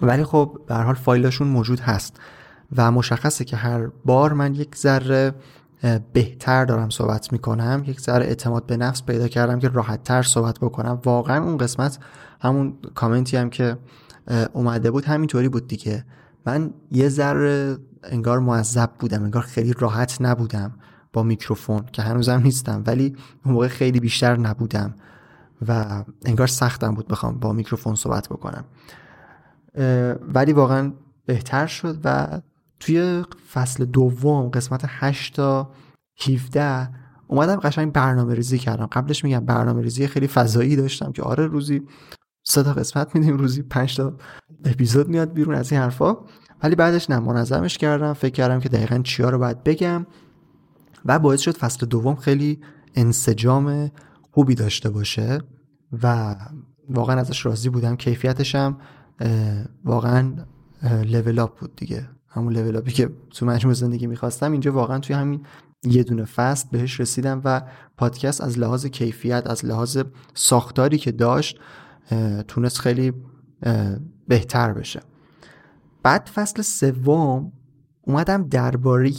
ولی 0.00 0.24
خب 0.24 0.58
به 0.66 0.74
حال 0.74 0.94
فایلشون 0.94 1.48
موجود 1.48 1.80
هست 1.80 2.20
و 2.76 2.90
مشخصه 2.90 3.44
که 3.44 3.56
هر 3.56 3.86
بار 4.04 4.32
من 4.32 4.54
یک 4.54 4.76
ذره 4.76 5.34
بهتر 6.12 6.64
دارم 6.64 6.90
صحبت 6.90 7.32
می‌کنم 7.32 7.84
یک 7.86 8.00
ذره 8.00 8.26
اعتماد 8.26 8.66
به 8.66 8.76
نفس 8.76 9.02
پیدا 9.02 9.28
کردم 9.28 9.58
که 9.58 9.68
راحت 9.68 10.02
تر 10.02 10.22
صحبت 10.22 10.58
بکنم. 10.60 11.00
واقعا 11.04 11.44
اون 11.44 11.56
قسمت 11.56 11.98
همون 12.40 12.78
کامنتی 12.94 13.36
هم 13.36 13.50
که 13.50 13.76
اومده 14.52 14.90
بود 14.90 15.04
همینطوری 15.04 15.48
بود 15.48 15.68
دیگه. 15.68 16.04
من 16.46 16.70
یه 16.90 17.08
ذره 17.08 17.76
انگار 18.02 18.38
معذب 18.38 18.90
بودم 18.98 19.24
انگار 19.24 19.42
خیلی 19.42 19.74
راحت 19.78 20.16
نبودم 20.20 20.74
با 21.12 21.22
میکروفون 21.22 21.84
که 21.92 22.02
هنوزم 22.02 22.40
نیستم 22.44 22.82
ولی 22.86 23.16
اون 23.44 23.54
موقع 23.54 23.68
خیلی 23.68 24.00
بیشتر 24.00 24.36
نبودم 24.36 24.94
و 25.68 26.04
انگار 26.24 26.46
سختم 26.46 26.94
بود 26.94 27.08
بخوام 27.08 27.38
با 27.38 27.52
میکروفون 27.52 27.94
صحبت 27.94 28.28
بکنم. 28.28 28.64
ولی 30.34 30.52
واقعا 30.52 30.92
بهتر 31.26 31.66
شد 31.66 32.00
و 32.04 32.40
توی 32.80 33.24
فصل 33.52 33.84
دوم 33.84 34.48
قسمت 34.48 34.84
8 34.86 35.36
تا 35.36 35.70
17 36.28 36.88
اومدم 37.26 37.56
قشنگ 37.56 37.92
برنامه 37.92 38.34
ریزی 38.34 38.58
کردم. 38.58 38.86
قبلش 38.86 39.24
میگم 39.24 39.40
برنامه 39.40 39.82
ریزی 39.82 40.06
خیلی 40.06 40.26
فضایی 40.26 40.76
داشتم 40.76 41.12
که 41.12 41.22
آره 41.22 41.46
روزی 41.46 41.82
سه 42.44 42.62
تا 42.62 42.72
قسمت 42.72 43.14
میدیم 43.14 43.36
روزی 43.36 43.62
پنج 43.62 43.96
تا 43.96 44.16
اپیزود 44.64 45.08
میاد 45.08 45.32
بیرون 45.32 45.54
از 45.54 45.72
این 45.72 45.80
حرفا. 45.80 46.16
ولی 46.62 46.74
بعدش 46.74 47.10
نه 47.10 47.18
منظمش 47.18 47.78
کردم. 47.78 48.12
فکر 48.12 48.32
کردم 48.32 48.60
که 48.60 48.68
دقیقا 48.68 48.98
چیا 48.98 49.30
رو 49.30 49.38
باید 49.38 49.64
بگم. 49.64 50.06
و 51.04 51.18
باعث 51.18 51.40
شد 51.40 51.56
فصل 51.56 51.86
دوم 51.86 52.16
خیلی 52.16 52.60
انسجام 52.94 53.90
خوبی 54.32 54.54
داشته 54.54 54.90
باشه. 54.90 55.38
و 56.02 56.36
واقعا 56.88 57.20
ازش 57.20 57.46
راضی 57.46 57.68
بودم. 57.68 57.96
کیفیتش 57.96 58.54
هم 58.54 58.78
واقعا 59.84 60.32
لول 61.04 61.38
اپ 61.38 61.58
بود 61.58 61.76
دیگه. 61.76 62.08
همون 62.28 62.52
لول 62.52 62.76
اپی 62.76 62.92
که 62.92 63.10
تو 63.30 63.46
مجموع 63.46 63.74
زندگی 63.74 64.06
می‌خواستم. 64.06 64.52
اینجا 64.52 64.72
واقعا 64.72 64.98
توی 64.98 65.16
همین 65.16 65.46
یه 65.84 66.02
دونه 66.02 66.24
فصل 66.24 66.68
بهش 66.72 67.00
رسیدم 67.00 67.40
و 67.44 67.62
پادکست 67.96 68.40
از 68.40 68.58
لحاظ 68.58 68.86
کیفیت 68.86 69.46
از 69.46 69.64
لحاظ 69.64 69.98
ساختاری 70.34 70.98
که 70.98 71.12
داشت 71.12 71.60
تونست 72.48 72.78
خیلی 72.78 73.12
بهتر 74.28 74.72
بشه. 74.72 75.00
بعد 76.02 76.30
فصل 76.34 76.62
سوم 76.62 77.52
اومدم 78.02 78.48
درباره 78.48 79.10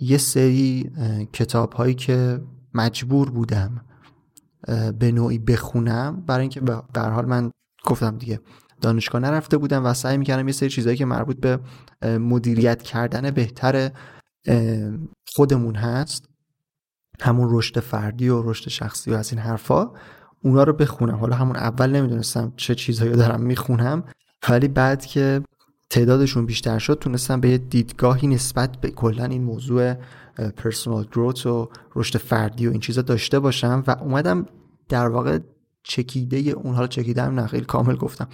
یه 0.00 0.18
سری 0.18 0.90
کتاب 1.32 1.72
هایی 1.72 1.94
که 1.94 2.40
مجبور 2.74 3.30
بودم 3.30 3.84
به 4.98 5.12
نوعی 5.12 5.38
بخونم. 5.38 6.22
برای 6.26 6.40
اینکه 6.40 6.60
به 6.60 7.00
حال 7.00 7.26
من 7.26 7.50
گفتم 7.84 8.18
دیگه 8.18 8.40
دانشگاه 8.80 9.20
نرفته 9.20 9.58
بودم 9.58 9.86
و 9.86 9.94
سعی 9.94 10.16
می‌کردم 10.16 10.48
یه 10.48 10.52
سری 10.52 10.68
چیزهایی 10.68 10.96
که 10.96 11.04
مربوط 11.04 11.36
به 11.40 11.58
مدیریت 12.18 12.82
کردن 12.82 13.30
بهتر 13.30 13.90
خودمون 15.34 15.74
هست. 15.74 16.28
همون 17.20 17.48
رشد 17.50 17.80
فردی 17.80 18.28
و 18.28 18.42
رشد 18.50 18.68
شخصی 18.68 19.10
و 19.10 19.14
از 19.14 19.32
این 19.32 19.40
حرفا. 19.40 19.90
اونا 20.42 20.62
رو 20.62 20.72
بخونم. 20.72 21.16
حالا 21.16 21.36
همون 21.36 21.56
اول 21.56 21.90
نمی‌دونستم 21.90 22.52
چه 22.56 22.74
چیزهایی 22.74 23.12
دارم 23.12 23.40
می‌خونم 23.40 24.04
ولی 24.48 24.68
بعد 24.68 25.06
که 25.06 25.42
تعدادشون 25.90 26.46
بیشتر 26.46 26.78
شد 26.78 26.98
تونستم 27.00 27.40
به 27.40 27.48
یه 27.48 27.58
دیدگاهی 27.58 28.28
نسبت 28.28 28.76
به 28.76 28.90
کلا 28.90 29.24
این 29.24 29.44
موضوع 29.44 29.94
پرسونال 30.56 31.04
گروت 31.12 31.46
و 31.46 31.68
رشد 31.94 32.18
فردی 32.18 32.66
و 32.66 32.70
این 32.70 32.80
چیزا 32.80 33.02
داشته 33.02 33.38
باشم 33.38 33.84
و 33.86 33.90
اومدم 33.90 34.46
در 34.88 35.08
واقع 35.08 35.38
چکیده 35.82 36.36
اون 36.36 36.74
حالا 36.74 36.86
چکیده 36.86 37.22
هم 37.22 37.40
نه 37.40 37.60
کامل 37.60 37.96
گفتم. 37.96 38.28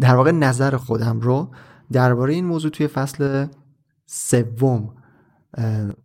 در 0.00 0.14
واقع 0.14 0.30
نظر 0.30 0.76
خودم 0.76 1.20
رو 1.20 1.50
درباره 1.92 2.34
این 2.34 2.46
موضوع 2.46 2.70
توی 2.70 2.86
فصل 2.86 3.46
سوم 4.06 4.94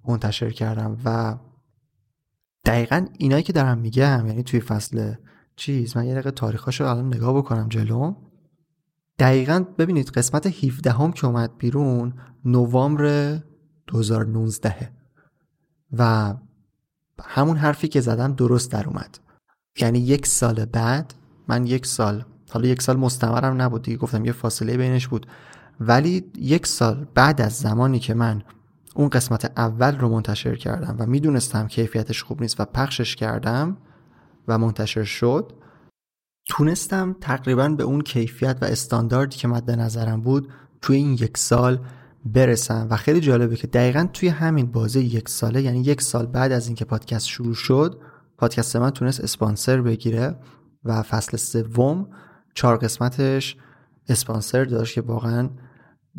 منتشر 0.07 0.49
کردم 0.49 0.97
و 1.05 1.35
دقیقا 2.65 3.05
اینایی 3.17 3.43
که 3.43 3.53
دارم 3.53 3.77
میگم 3.77 4.23
یعنی 4.27 4.43
توی 4.43 4.59
فصل 4.59 5.13
چیز 5.55 5.97
من 5.97 6.05
یه 6.05 6.13
دقیقه 6.13 6.31
تاریخاشو 6.31 6.83
الان 6.83 7.07
نگاه 7.07 7.37
بکنم 7.37 7.69
جلو 7.69 8.13
دقیقا 9.19 9.65
ببینید 9.77 10.09
قسمت 10.09 10.63
17 10.63 10.91
هم 10.91 11.11
که 11.11 11.27
اومد 11.27 11.57
بیرون 11.57 12.13
نوامبر 12.45 13.39
2019 13.87 14.91
و 15.97 16.33
همون 17.23 17.57
حرفی 17.57 17.87
که 17.87 18.01
زدم 18.01 18.33
درست 18.33 18.71
در 18.71 18.87
اومد. 18.87 19.17
یعنی 19.79 19.99
یک 19.99 20.27
سال 20.27 20.65
بعد 20.65 21.13
من 21.47 21.65
یک 21.65 21.85
سال 21.85 22.25
حالا 22.51 22.67
یک 22.67 22.81
سال 22.81 22.97
مستمرم 22.97 23.61
نبود 23.61 23.81
دیگه 23.81 23.97
گفتم 23.97 24.25
یه 24.25 24.31
فاصله 24.31 24.77
بینش 24.77 25.07
بود. 25.07 25.27
ولی 25.79 26.31
یک 26.35 26.67
سال 26.67 27.07
بعد 27.15 27.41
از 27.41 27.53
زمانی 27.53 27.99
که 27.99 28.13
من 28.13 28.43
اون 28.93 29.09
قسمت 29.09 29.51
اول 29.57 29.97
رو 29.97 30.09
منتشر 30.09 30.55
کردم 30.55 30.95
و 30.99 31.05
می‌دونستم 31.05 31.67
کیفیتش 31.67 32.23
خوب 32.23 32.41
نیست 32.41 32.59
و 32.59 32.65
پخشش 32.65 33.15
کردم 33.15 33.77
و 34.47 34.57
منتشر 34.57 35.03
شد. 35.03 35.53
تونستم 36.49 37.15
تقریبا 37.21 37.69
به 37.69 37.83
اون 37.83 38.01
کیفیت 38.01 38.57
و 38.61 38.65
استانداردی 38.65 39.37
که 39.37 39.47
مد 39.47 39.71
نظرم 39.71 40.21
بود 40.21 40.49
توی 40.81 40.97
این 40.97 41.13
یک 41.13 41.37
سال 41.37 41.79
برسم. 42.25 42.87
و 42.89 42.95
خیلی 42.95 43.19
جالبه 43.19 43.55
که 43.55 43.67
دقیقا 43.67 44.07
توی 44.13 44.29
همین 44.29 44.71
بازه 44.71 44.99
یک 44.99 45.29
ساله 45.29 45.61
یعنی 45.61 45.81
یک 45.81 46.01
سال 46.01 46.25
بعد 46.25 46.51
از 46.51 46.67
اینکه 46.67 46.85
پادکست 46.85 47.27
شروع 47.27 47.53
شد 47.53 48.01
پادکست 48.37 48.75
من 48.75 48.89
تونست 48.89 49.19
اسپانسر 49.19 49.81
بگیره 49.81 50.35
و 50.83 51.01
فصل 51.01 51.37
سوم 51.37 52.07
چهار 52.53 52.77
قسمتش 52.77 53.57
اسپانسر 54.09 54.63
داشت 54.63 54.95
که 54.95 55.01
واقعا 55.01 55.49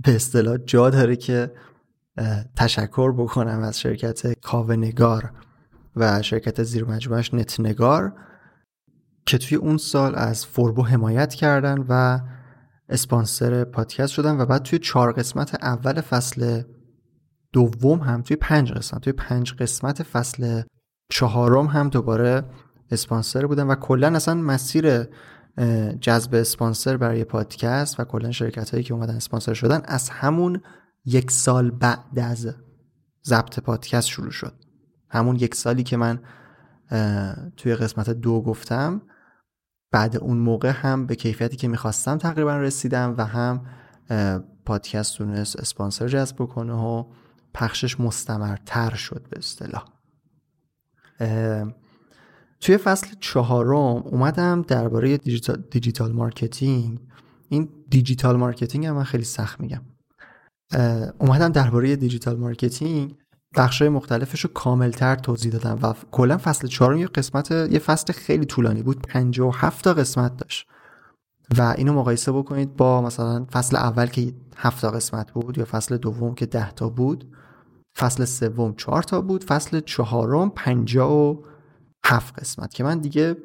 به 0.04 0.14
اصطلاح 0.14 0.56
جا 0.56 0.90
داره 0.90 1.16
که 1.16 1.50
تشکر 2.56 3.12
بکنم 3.12 3.60
از 3.60 3.80
شرکت 3.80 4.40
کاونگار 4.40 5.32
و 5.96 6.22
شرکت 6.22 6.62
زیر 6.62 6.84
مجموعش 6.84 7.34
نتنگار 7.34 8.12
که 9.26 9.38
توی 9.38 9.56
اون 9.56 9.76
سال 9.76 10.14
از 10.14 10.46
فوربو 10.46 10.82
حمایت 10.82 11.34
کردن 11.34 11.84
و 11.88 12.20
اسپانسر 12.88 13.64
پادکست 13.64 14.12
شدن 14.12 14.40
و 14.40 14.46
بعد 14.46 14.62
توی 14.62 14.78
چهار 14.78 15.12
قسمت 15.12 15.64
اول 15.64 16.00
فصل 16.00 16.62
دوم 17.52 17.98
هم 17.98 18.22
توی 18.22 18.36
پنج 18.36 18.72
قسمت 18.72 19.00
توی 19.00 19.12
پنج 19.12 19.54
قسمت 19.54 20.02
فصل 20.02 20.62
چهارم 21.10 21.66
هم 21.66 21.88
دوباره 21.88 22.44
اسپانسر 22.90 23.46
بودن 23.46 23.66
و 23.66 23.74
کلا 23.74 24.16
اصلا 24.16 24.34
مسیر 24.34 25.04
جذب 26.00 26.34
اسپانسر 26.34 26.96
برای 26.96 27.24
پادکست 27.24 28.00
و 28.00 28.04
کلا 28.04 28.30
شرکت 28.30 28.70
هایی 28.70 28.84
که 28.84 28.94
اومدن 28.94 29.16
اسپانسر 29.16 29.54
شدن 29.54 29.80
از 29.84 30.10
همون 30.10 30.62
یک 31.04 31.30
سال 31.30 31.70
بعد 31.70 32.18
از 32.18 32.54
ضبط 33.24 33.60
پادکست 33.60 34.08
شروع 34.08 34.30
شد. 34.30 34.54
همون 35.08 35.36
یک 35.36 35.54
سالی 35.54 35.82
که 35.82 35.96
من 35.96 36.20
توی 37.56 37.74
قسمت 37.74 38.10
دو 38.10 38.40
گفتم 38.40 39.02
بعد 39.90 40.16
اون 40.16 40.38
موقع 40.38 40.70
هم 40.70 41.06
به 41.06 41.16
کیفیتی 41.16 41.56
که 41.56 41.68
می‌خواستم 41.68 42.18
تقریبا 42.18 42.56
رسیدم 42.56 43.14
و 43.18 43.24
هم 43.24 43.66
پادکست 44.64 45.16
تونست 45.16 45.60
اسپانسر 45.60 46.08
جذب 46.08 46.36
بکنه 46.36 46.72
و 46.72 47.04
پخشش 47.54 48.00
مستمرتر 48.00 48.94
شد 48.94 49.26
به 49.30 49.38
اصطلاح. 49.38 49.84
توی 52.60 52.76
فصل 52.76 53.06
چهارم 53.20 54.02
اومدم 54.02 54.62
درباره 54.62 55.16
digital, 55.16 55.64
digital 55.70 56.12
marketing. 56.12 57.00
این 57.48 57.68
digital 57.90 58.36
marketing 58.36 58.86
هم 58.86 58.96
من 58.96 59.04
خیلی 59.04 59.24
سخت 59.24 59.60
میگم. 59.60 59.82
اومدم 61.18 61.48
درباره 61.48 61.96
digital 61.96 62.36
marketing 62.36 63.14
بخشای 63.56 63.88
مختلفش 63.88 64.40
رو 64.40 64.50
کاملتر 64.54 65.16
توضیح 65.16 65.52
دادم 65.52 65.78
و 65.82 65.94
کلا 66.10 66.38
فصل 66.38 66.68
چهارم 66.68 66.98
یه 66.98 67.06
قسمت 67.06 67.50
یه 67.50 67.78
فصل 67.78 68.12
خیلی 68.12 68.44
طولانی 68.44 68.82
بود. 68.82 69.02
57 69.02 69.84
تا 69.84 69.94
قسمت 69.94 70.36
داشت. 70.36 70.66
و 71.58 71.74
اینو 71.78 71.92
مقایسه 71.92 72.32
بکنید 72.32 72.76
با 72.76 73.02
مثلا 73.02 73.46
فصل 73.52 73.76
اول 73.76 74.06
که 74.06 74.32
7 74.56 74.82
تا 74.82 74.90
قسمت 74.90 75.32
بود 75.32 75.58
یا 75.58 75.64
فصل 75.64 75.96
دوم 75.96 76.34
که 76.34 76.46
10 76.46 76.70
تا 76.70 76.88
بود. 76.88 77.36
فصل 77.96 78.24
سوم 78.24 78.74
4 78.74 79.02
تا 79.02 79.20
بود. 79.20 79.44
فصل 79.44 79.80
چهارم 79.80 80.50
57 80.50 82.40
قسمت. 82.40 82.74
که 82.74 82.84
من 82.84 82.98
دیگه 82.98 83.36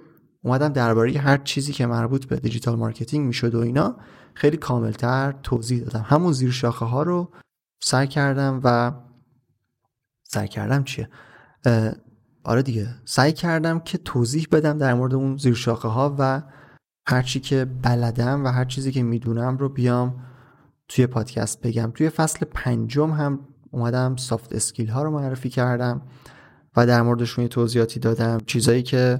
اومدم 0.43 0.69
درباره 0.69 1.19
هر 1.19 1.37
چیزی 1.37 1.73
که 1.73 1.85
مربوط 1.85 2.25
به 2.25 2.35
digital 2.35 2.75
marketing 2.75 3.27
می‌شد 3.27 3.55
و 3.55 3.59
اینا 3.59 3.95
خیلی 4.33 4.57
کاملتر 4.57 5.31
توضیح 5.43 5.83
دادم. 5.83 6.05
همون 6.07 6.33
زیر 6.33 6.51
شاخه 6.51 6.85
ها 6.85 7.03
رو 7.03 7.31
سعی 7.81 8.07
کردم 8.07 8.61
و 8.63 8.91
سعی 10.23 10.47
کردم 10.47 10.83
چیه؟ 10.83 11.09
آره 12.43 12.61
دیگه. 12.61 12.87
سعی 13.05 13.33
کردم 13.33 13.79
که 13.79 13.97
توضیح 13.97 14.47
بدم 14.51 14.77
در 14.77 14.93
مورد 14.93 15.13
اون 15.13 15.37
زیر 15.37 15.53
شاخه 15.53 15.87
ها 15.87 16.15
و 16.19 16.41
هر 17.07 17.21
چی 17.21 17.39
که 17.39 17.65
بلدم 17.65 18.45
و 18.45 18.47
هر 18.47 18.65
چیزی 18.65 18.91
که 18.91 19.03
می‌دونم 19.03 19.57
رو 19.57 19.69
بیام 19.69 20.23
توی 20.87 21.07
پادکست 21.07 21.61
بگم. 21.61 21.91
توی 21.95 22.09
فصل 22.09 22.45
پنجم 22.45 23.11
هم 23.11 23.39
اومدم 23.71 24.15
soft 24.15 24.53
skill 24.53 24.89
ها 24.89 25.03
رو 25.03 25.11
معرفی 25.11 25.49
کردم 25.49 26.01
و 26.77 26.87
در 26.87 27.01
موردشون 27.01 27.41
یه 27.41 27.47
توضیحاتی 27.47 27.99
دادم. 27.99 28.37
چیزایی 28.45 28.83
که 28.83 29.19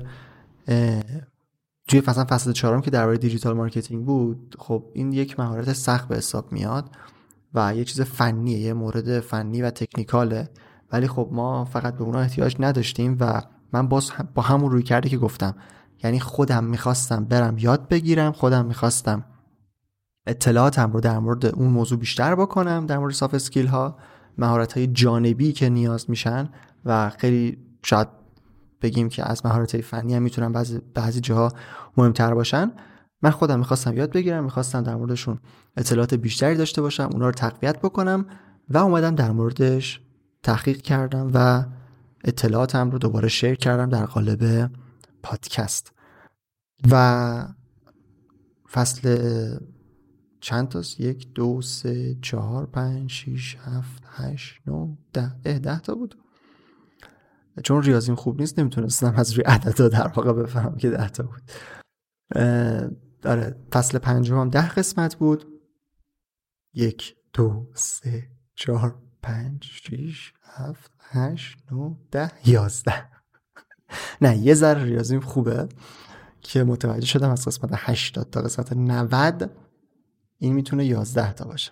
توی 1.89 2.01
فصل 2.01 2.23
فصل 2.23 2.51
چهارم 2.51 2.81
که 2.81 2.91
درباره 2.91 3.17
digital 3.17 3.53
marketing 3.53 4.05
بود 4.05 4.55
خب 4.59 4.83
این 4.93 5.13
یک 5.13 5.39
مهارت 5.39 5.73
سخت 5.73 6.07
به 6.07 6.15
حساب 6.15 6.51
میاد 6.51 6.89
و 7.53 7.75
یه 7.75 7.83
چیز 7.83 8.01
فنیه 8.01 8.59
یه 8.59 8.73
مورد 8.73 9.19
فنی 9.19 9.61
و 9.61 9.69
technical 9.69 10.35
ه. 10.35 10.49
ولی 10.91 11.07
خب 11.07 11.29
ما 11.31 11.65
فقط 11.65 11.95
به 11.95 12.03
اونا 12.03 12.19
احتیاج 12.19 12.55
نداشتیم 12.59 13.17
و 13.19 13.41
من 13.73 13.87
باز 13.87 14.11
با 14.35 14.41
همون 14.41 14.71
رویکرده 14.71 15.09
که 15.09 15.17
گفتم. 15.17 15.55
یعنی 16.03 16.19
خودم 16.19 16.63
می‌خواستم 16.63 17.25
برم 17.25 17.57
یاد 17.57 17.87
بگیرم 17.87 18.31
خودم 18.31 18.65
می‌خواستم 18.65 19.25
اطلاعاتم 20.27 20.91
رو 20.91 20.99
در 20.99 21.19
مورد 21.19 21.45
اون 21.45 21.67
موضوع 21.67 21.99
بیشتر 21.99 22.35
بکنم 22.35 22.85
در 22.85 22.97
مورد 22.97 23.13
ساف 23.13 23.33
اسکیل 23.33 23.67
ها 23.67 23.97
مهارت 24.37 24.73
های 24.73 24.87
جانبی 24.87 25.53
که 25.53 25.69
نیاز 25.69 26.09
میشن 26.09 26.49
و 26.85 27.09
خیلی 27.09 27.57
شاید 27.83 28.18
بگیم 28.81 29.09
که 29.09 29.29
از 29.29 29.45
مهارت 29.45 29.81
فنی 29.81 30.15
هم 30.15 30.21
می‌تونن 30.21 30.51
بعضی, 30.51 30.79
بعضی 30.93 31.19
جاها 31.19 31.51
مهمتر 31.97 32.33
باشن. 32.33 32.71
من 33.21 33.29
خودم 33.29 33.59
می‌خواستم 33.59 33.97
یاد 33.97 34.11
بگیرم 34.11 34.43
می‌خواستم 34.43 34.83
در 34.83 34.95
موردشون 34.95 35.39
اطلاعات 35.77 36.13
بیشتری 36.13 36.55
داشته 36.55 36.81
باشم 36.81 37.09
اونا 37.13 37.25
رو 37.25 37.31
تقویت 37.31 37.79
بکنم 37.79 38.25
و 38.69 38.77
اومدم 38.77 39.15
در 39.15 39.31
موردش 39.31 40.01
تحقیق 40.43 40.81
کردم 40.81 41.31
و 41.33 41.65
اطلاعاتم 42.23 42.91
رو 42.91 42.97
دوباره 42.97 43.27
شیر 43.27 43.55
کردم 43.55 43.89
در 43.89 44.05
قالب 44.05 44.71
پادکست. 45.23 45.93
و 46.91 47.47
فصل 48.71 49.57
چند 50.41 50.69
تاست؟ 50.69 50.99
یک 50.99 51.33
دو 51.33 51.61
سه 51.61 52.17
چهار 52.21 52.65
پنج 52.65 53.11
شیش 53.11 53.57
هفت 53.65 54.03
هشت 54.05 54.61
نو 54.67 54.95
ده 55.13 55.31
اه 55.45 55.59
ده 55.59 55.79
تا 55.79 55.95
بود. 55.95 56.15
چون 57.63 57.83
ریاضیم 57.83 58.15
خوب 58.15 58.39
نیست 58.41 58.59
نمی‌تونستم 58.59 59.13
از 59.17 59.31
روی 59.31 59.43
عددا 59.43 59.87
در 59.87 60.07
واقع 60.07 60.33
بفهمم 60.33 60.77
که 60.77 60.89
ده 60.89 61.09
تا 61.09 61.23
بود. 61.23 61.51
داره 63.21 63.55
فصل 63.71 63.97
پنجم 63.97 64.39
هم 64.39 64.49
ده 64.49 64.69
قسمت 64.69 65.15
بود. 65.15 65.45
یک 66.73 67.15
دو 67.33 67.71
سه 67.73 68.29
چهار 68.55 69.01
پنج 69.21 69.63
شیش 69.63 70.33
هفت 70.43 70.91
هشت 70.99 71.57
نو 71.71 71.95
ده 72.11 72.31
یازده. 72.45 73.09
نه 74.21 74.37
یه 74.37 74.53
ذره 74.53 74.83
ریاضیم 74.83 75.19
خوبه 75.19 75.69
که 76.41 76.63
متوجه 76.63 77.05
شدم 77.05 77.29
از 77.29 77.45
قسمت 77.45 77.69
80 77.73 78.29
تا 78.29 78.41
قسمت 78.41 78.73
90 78.73 79.51
این 80.37 80.53
می‌تونه 80.53 80.85
11 80.85 81.33
تا 81.33 81.45
باشه. 81.45 81.71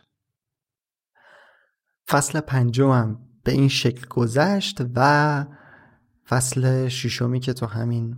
فصل 2.08 2.40
پنجمم 2.40 3.20
به 3.44 3.52
این 3.52 3.68
شکل 3.68 4.08
گذشت 4.08 4.82
و 4.96 5.46
فصل 6.30 6.88
ششمی 6.88 7.40
که 7.40 7.54
تو 7.54 7.66
همین 7.66 8.18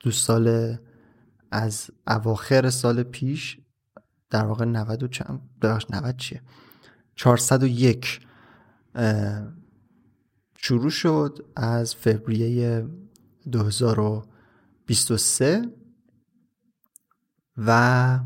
دو 0.00 0.10
سال 0.10 0.76
از 1.50 1.90
اواخر 2.06 2.70
سال 2.70 3.02
پیش 3.02 3.58
در 4.30 4.44
واقع 4.44 4.64
90 4.64 5.02
و 5.02 5.08
چند 5.08 5.40
90 5.90 6.16
چیه؟ 6.16 6.42
401 7.16 8.20
شروع 10.56 10.90
شد 10.90 11.46
از 11.56 11.94
فوریه 11.94 12.88
2023 13.52 15.62
و 17.56 18.20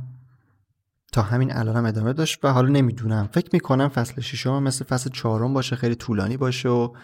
تا 1.12 1.22
همین 1.22 1.56
الان 1.56 1.76
هم 1.76 1.84
ادامه 1.84 2.12
داشت 2.12 2.44
و 2.44 2.48
حالا 2.48 2.68
نمی‌دونم. 2.68 3.28
فکر 3.32 3.48
می‌کنم 3.52 3.88
فصل 3.88 4.20
ششم 4.20 4.62
مثل 4.62 4.84
فصل 4.84 5.10
چهارم 5.10 5.54
باشه 5.54 5.76
خیلی 5.76 5.94
طولانی 5.94 6.36
باشه 6.36 6.68
و 6.68 6.96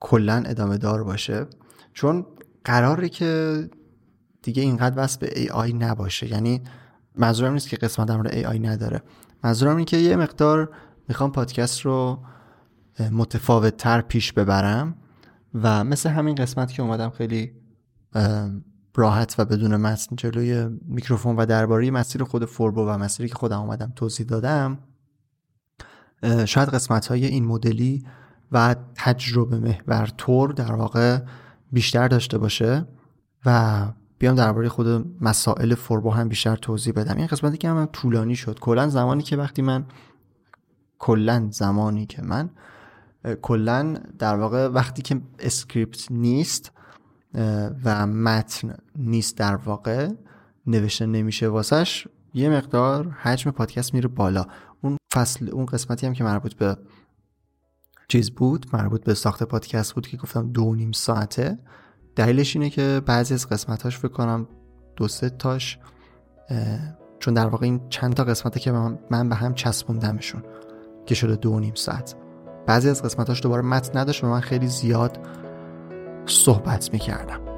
کلا 0.00 0.42
ادامه 0.46 0.78
دار 0.78 1.04
باشه. 1.04 1.46
چون 1.92 2.26
قراره 2.64 3.08
که 3.08 3.70
دیگه 4.42 4.62
اینقدر 4.62 5.04
وصل 5.04 5.18
به 5.20 5.40
ای 5.40 5.48
آی 5.48 5.72
نباشه. 5.72 6.30
یعنی 6.30 6.62
منظورم 7.16 7.52
نیست 7.52 7.68
که 7.68 7.76
قسمت 7.76 8.10
مورد 8.10 8.34
ای 8.34 8.44
آی 8.44 8.58
نداره. 8.58 9.02
منظورم 9.44 9.76
اینه 9.76 9.84
که 9.84 9.96
یه 9.96 10.16
مقدار 10.16 10.70
می‌خوام 11.08 11.32
پادکست 11.32 11.80
رو 11.80 12.24
متفاوت 13.12 13.76
تر 13.76 14.00
پیش 14.00 14.32
ببرم 14.32 14.94
و 15.54 15.84
مثل 15.84 16.10
همین 16.10 16.34
قسمت 16.34 16.72
که 16.72 16.82
اومدم 16.82 17.10
خیلی 17.10 17.52
راحت 18.94 19.34
و 19.38 19.44
بدون 19.44 19.76
متن 19.76 20.16
جلوی 20.16 20.68
میکروفون 20.86 21.36
و 21.36 21.46
درباره 21.46 21.90
مسیر 21.90 22.24
خود 22.24 22.44
فوربو 22.44 22.80
و 22.80 22.98
مسیری 22.98 23.28
که 23.28 23.34
خودم 23.34 23.60
اومدم 23.60 23.92
توضیح 23.96 24.26
دادم 24.26 24.78
شاید 26.44 26.68
قسمت 26.68 27.06
های 27.06 27.26
این 27.26 27.44
مدلی 27.44 28.04
و 28.52 28.76
تجربه 28.94 29.58
محور 29.58 30.06
طور 30.06 30.52
در 30.52 30.72
واقع 30.72 31.18
بیشتر 31.72 32.08
داشته 32.08 32.38
باشه 32.38 32.86
و 33.46 33.86
بیام 34.18 34.34
درباره 34.34 34.68
خود 34.68 35.16
مسائل 35.20 35.74
فوربو 35.74 36.10
هم 36.10 36.28
بیشتر 36.28 36.56
توضیح 36.56 36.92
بدم. 36.92 37.16
این 37.16 37.26
قسمتی 37.26 37.58
که 37.58 37.68
هم 37.68 37.86
طولانی 37.86 38.36
شد. 38.36 38.58
کلا 38.58 38.88
زمانی 38.88 39.22
که 39.22 39.36
وقتی 39.36 39.62
من 39.62 39.84
کلا 40.98 41.48
زمانی 41.50 42.06
که 42.06 42.22
من 42.22 42.50
کلا 43.42 43.96
در 44.18 44.36
واقع 44.36 44.68
وقتی 44.68 45.02
که 45.02 45.20
script 45.38 46.06
نیست 46.10 46.72
و 47.84 48.06
متن 48.06 48.74
نیست 48.96 49.36
در 49.36 49.56
واقع 49.56 50.08
نوشته 50.66 51.06
نمیشه 51.06 51.48
واسش 51.48 52.08
یه 52.34 52.50
مقدار 52.50 53.10
حجم 53.10 53.50
پادکست 53.50 53.94
میره 53.94 54.08
بالا. 54.08 54.46
اون 54.80 54.96
فصل 55.12 55.48
اون 55.50 55.66
قسمتی 55.66 56.06
هم 56.06 56.12
که 56.12 56.24
مربوط 56.24 56.54
به 56.54 56.76
چیز 58.10 58.30
بود 58.30 58.66
مربوط 58.72 59.04
به 59.04 59.14
ساخت 59.14 59.42
پادکست 59.42 59.94
بود 59.94 60.06
که 60.06 60.16
گفتم 60.16 60.52
دو 60.52 60.74
نیم 60.74 60.92
ساعته. 60.92 61.58
دلیلش 62.16 62.56
اینه 62.56 62.70
که 62.70 63.02
بعضی 63.06 63.34
از 63.34 63.48
قسمتاش 63.48 63.98
فکر 63.98 64.12
کنم 64.12 64.48
دو 64.96 65.08
سه 65.08 65.30
تاش 65.30 65.78
چون 67.18 67.34
در 67.34 67.46
واقع 67.46 67.64
این 67.64 67.88
چند 67.88 68.14
تا 68.14 68.24
قسمته 68.24 68.60
که 68.60 68.72
من 69.10 69.28
به 69.28 69.34
هم 69.34 69.54
چسبوندمشون 69.54 70.42
که 71.06 71.14
شده 71.14 71.36
دو 71.36 71.60
نیم 71.60 71.74
ساعت. 71.74 72.14
بعضی 72.66 72.88
از 72.88 73.02
قسمتاش 73.02 73.42
دوباره 73.42 73.62
متن 73.62 73.98
نداشت 73.98 74.24
و 74.24 74.26
من 74.26 74.40
خیلی 74.40 74.66
زیاد 74.66 75.18
صحبت 76.26 76.92
می‌کردم. 76.92 77.49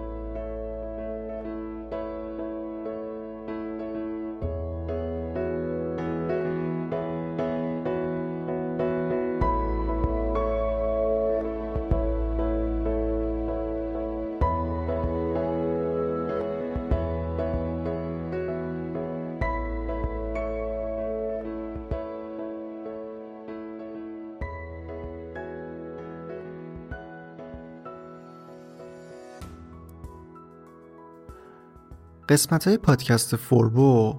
قسمت 32.32 32.68
های 32.68 32.76
پادکست 32.76 33.36
فوربو 33.36 34.18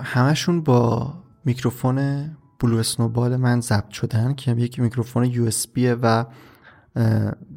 همشون 0.00 0.62
با 0.62 1.14
میکروفون 1.44 2.30
Blue 2.60 2.76
Snowball 2.76 3.36
من 3.36 3.60
ضبط 3.60 3.90
شدن 3.90 4.34
که 4.34 4.50
یک 4.50 4.80
میکروفون 4.80 5.24
USB 5.24 5.66
و 5.76 6.26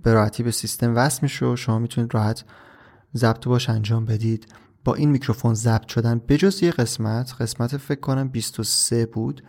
به 0.04 0.14
راحتی 0.14 0.44
به 0.44 0.52
سیستم 0.52 0.96
وصل 0.96 1.20
میشه 1.22 1.46
و 1.46 1.56
شما 1.56 1.80
می‌تونید 1.80 2.14
راحت 2.14 2.46
ضبط 3.16 3.48
باش 3.48 3.70
انجام 3.70 4.06
بدید. 4.06 4.54
با 4.84 4.96
این 4.96 5.10
میکروفون 5.10 5.54
ضبط 5.54 5.88
شدن 5.88 6.22
بجز 6.28 6.64
یه 6.64 6.72
قسمت 6.72 7.34
قسمت 7.40 7.78
فکر 7.78 8.00
کنم 8.00 8.28
23 8.28 9.06
بود 9.06 9.44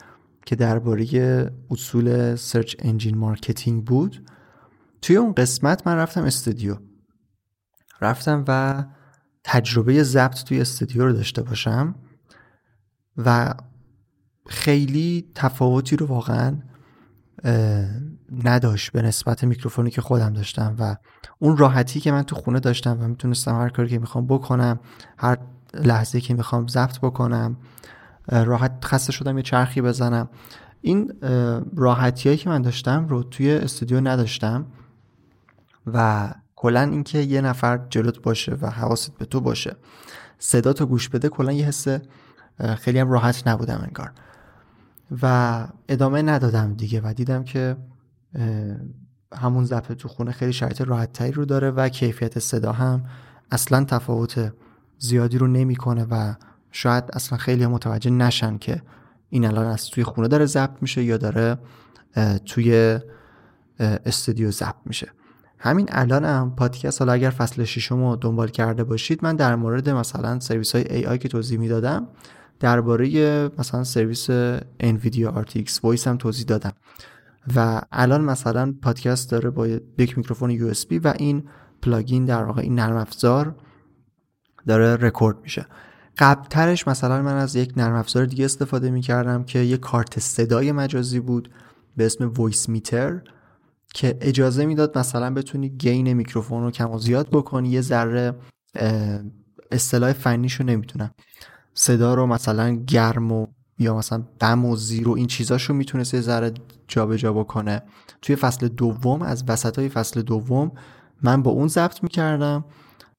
که 0.47 0.57
درباره 0.57 1.51
اصول 1.70 2.37
search 2.36 2.76
engine 2.78 3.18
marketing 3.18 3.84
بود. 3.85 4.30
توی 5.03 5.16
اون 5.16 5.33
قسمت 5.33 5.87
من 5.87 5.97
رفتم 5.97 6.22
استودیو. 6.22 6.76
رفتم 8.01 8.45
و 8.49 8.85
تجربه 9.45 10.03
ضبط 10.03 10.43
توی 10.43 10.61
استودیو 10.61 11.05
رو 11.05 11.12
داشته 11.12 11.43
باشم 11.43 11.95
و 13.16 13.55
خیلی 14.47 15.30
تفاوتی 15.34 15.97
رو 15.97 16.07
واقعا 16.07 16.59
نداشت 18.45 18.93
به 18.93 19.03
نسبت 19.03 19.45
میکروفونی 19.45 19.90
که 19.90 20.01
خودم 20.01 20.32
داشتم 20.32 20.76
و 20.78 20.97
اون 21.38 21.57
راحتی 21.57 22.01
که 22.01 22.12
من 22.12 22.22
تو 22.22 22.36
خونه 22.36 22.61
داشتم 22.61 23.01
و 23.01 23.09
می‌تونستم 23.09 23.55
هر 23.55 23.68
کاری 23.68 23.88
که 23.88 23.99
می‌خوام 23.99 24.26
بکنم 24.26 24.80
هر 25.18 25.38
لحظه 25.74 26.20
که 26.20 26.34
می‌خوام 26.34 26.68
ضبط 26.68 26.99
بکنم 26.99 27.57
راحت 28.28 28.84
خسته 28.84 29.12
شدم 29.12 29.36
یه 29.36 29.43
چرخی 29.43 29.82
بزنم. 29.82 30.28
این 30.80 31.12
راحتی 31.76 32.36
که 32.36 32.51
من 32.51 32.62
داشتم 32.62 33.09
رو 33.09 33.22
توی 33.22 33.51
استودیو 33.51 34.01
نداشتم 34.01 34.66
و 35.86 36.28
کلا 36.62 36.80
اینکه 36.80 37.18
یه 37.18 37.40
نفر 37.40 37.80
جلوت 37.90 38.22
باشه 38.22 38.56
و 38.62 38.70
حواست 38.70 39.18
به 39.18 39.24
تو 39.24 39.40
باشه. 39.40 39.76
صدا 40.38 40.72
تو 40.72 40.86
گوش 40.86 41.08
بده 41.08 41.28
کلا 41.28 41.52
یه 41.52 41.66
حس 41.66 41.86
خیلی 42.78 42.98
هم 42.98 43.10
راحت 43.10 43.48
نبودم 43.48 43.80
انگار. 43.86 44.12
و 45.22 45.66
ادامه 45.88 46.22
ندادم 46.22 46.74
دیگه 46.74 47.00
و 47.00 47.12
دیدم 47.12 47.44
که 47.44 47.76
همون 49.34 49.64
ضبط 49.64 49.92
تو 49.92 50.08
خونه 50.08 50.32
خیلی 50.32 50.52
شرایط 50.52 50.80
راحت 50.80 51.12
تری 51.12 51.32
رو 51.32 51.44
داره 51.44 51.70
و 51.70 51.88
کیفیت 51.88 52.38
صدا 52.38 52.72
هم 52.72 53.04
اصلا 53.50 53.84
تفاوت 53.84 54.52
زیادی 54.98 55.38
رو 55.38 55.46
نمی‌کنه 55.46 56.04
و 56.04 56.34
شاید 56.72 57.04
اصلا 57.12 57.38
خیلی 57.38 57.66
متوجه 57.66 58.10
نشن 58.10 58.58
که 58.58 58.82
این 59.30 59.44
الان 59.44 59.66
از 59.66 59.86
توی 59.86 60.04
خونه 60.04 60.28
داره 60.28 60.46
ضبط 60.46 60.76
میشه 60.80 61.04
یا 61.04 61.16
داره 61.16 61.58
توی 62.46 62.98
استودیو 63.80 64.50
ضبط 64.50 64.86
میشه. 64.86 65.12
همین 65.64 65.88
الان 65.90 66.24
هم 66.24 66.54
پادکست 66.56 67.02
حالا 67.02 67.12
اگر 67.12 67.30
فصل 67.30 67.64
ششم 67.64 68.04
رو 68.04 68.16
دنبال 68.16 68.48
کرده 68.48 68.84
باشید 68.84 69.20
من 69.22 69.36
در 69.36 69.56
مورد 69.56 69.90
مثلا 69.90 70.40
سرویس 70.40 70.74
های 70.74 70.84
AI 70.95 71.18
که 71.18 71.28
توضیح 71.28 71.58
می‌دادم 71.58 72.08
درباره 72.60 73.50
مثلا 73.58 73.84
سرویس 73.84 74.26
Nvidia 74.80 75.45
RTX 75.44 75.68
Voice 75.68 76.06
هم 76.06 76.16
توضیح 76.16 76.44
دادم. 76.46 76.72
و 77.56 77.82
الان 77.92 78.24
مثلا 78.24 78.74
پادکست 78.82 79.30
داره 79.30 79.50
با 79.50 79.68
یک 79.98 80.18
میکروفون 80.18 80.50
USB 80.51 80.72
و 81.04 81.14
این 81.18 81.48
plugin 81.82 82.24
در 82.24 82.44
واقع 82.44 82.62
این 82.62 82.74
نرم 82.74 82.96
افزار 82.96 83.54
داره 84.66 84.96
رکورد 84.96 85.36
میشه. 85.42 85.66
قبلترش 86.18 86.88
مثلا 86.88 87.22
من 87.22 87.36
از 87.36 87.56
یک 87.56 87.72
نرم 87.76 87.94
افزار 87.94 88.24
دیگه 88.24 88.44
استفاده 88.44 88.90
می‌کردم 88.90 89.44
که 89.44 89.58
یک 89.58 89.80
کارت 89.80 90.20
صدای 90.20 90.72
مجازی 90.72 91.20
بود 91.20 91.50
به 91.96 92.06
اسم 92.06 92.28
Voicemeeter 92.28 93.22
که 93.95 94.18
اجازه 94.20 94.66
می‌داد 94.66 94.99
مثلا 94.99 95.34
بتونی 95.34 95.68
gain 95.68 96.12
میکروفون 96.12 96.62
رو 96.62 96.70
کم 96.70 96.90
و 96.90 96.99
زیاد 96.99 97.30
بکنی 97.30 97.68
یه 97.68 97.80
ذره 97.80 98.34
اصطلاح 99.70 100.12
فنیشو 100.12 100.64
نمی‌تونم. 100.64 101.11
صدا 101.74 102.14
رو 102.14 102.26
مثلا 102.26 102.70
گرم 102.86 103.32
و 103.32 103.47
یا 103.78 103.97
مثلا 103.97 104.24
دم 104.38 104.64
و 104.64 104.76
زیر 104.76 105.09
و 105.09 105.12
این 105.12 105.26
چیزاشو 105.26 105.74
می‌تونست 105.74 106.14
یه 106.14 106.20
ذره 106.20 106.53
جابجا 106.88 107.32
بکنه. 107.32 107.82
توی 108.22 108.36
فصل 108.36 108.68
دوم 108.68 109.22
از 109.22 109.45
وسط 109.49 109.78
های 109.78 109.88
فصل 109.88 110.22
دوم 110.22 110.72
من 111.22 111.43
با 111.43 111.51
اون 111.51 111.68
ضبط 111.68 112.03
می‌کردم. 112.03 112.64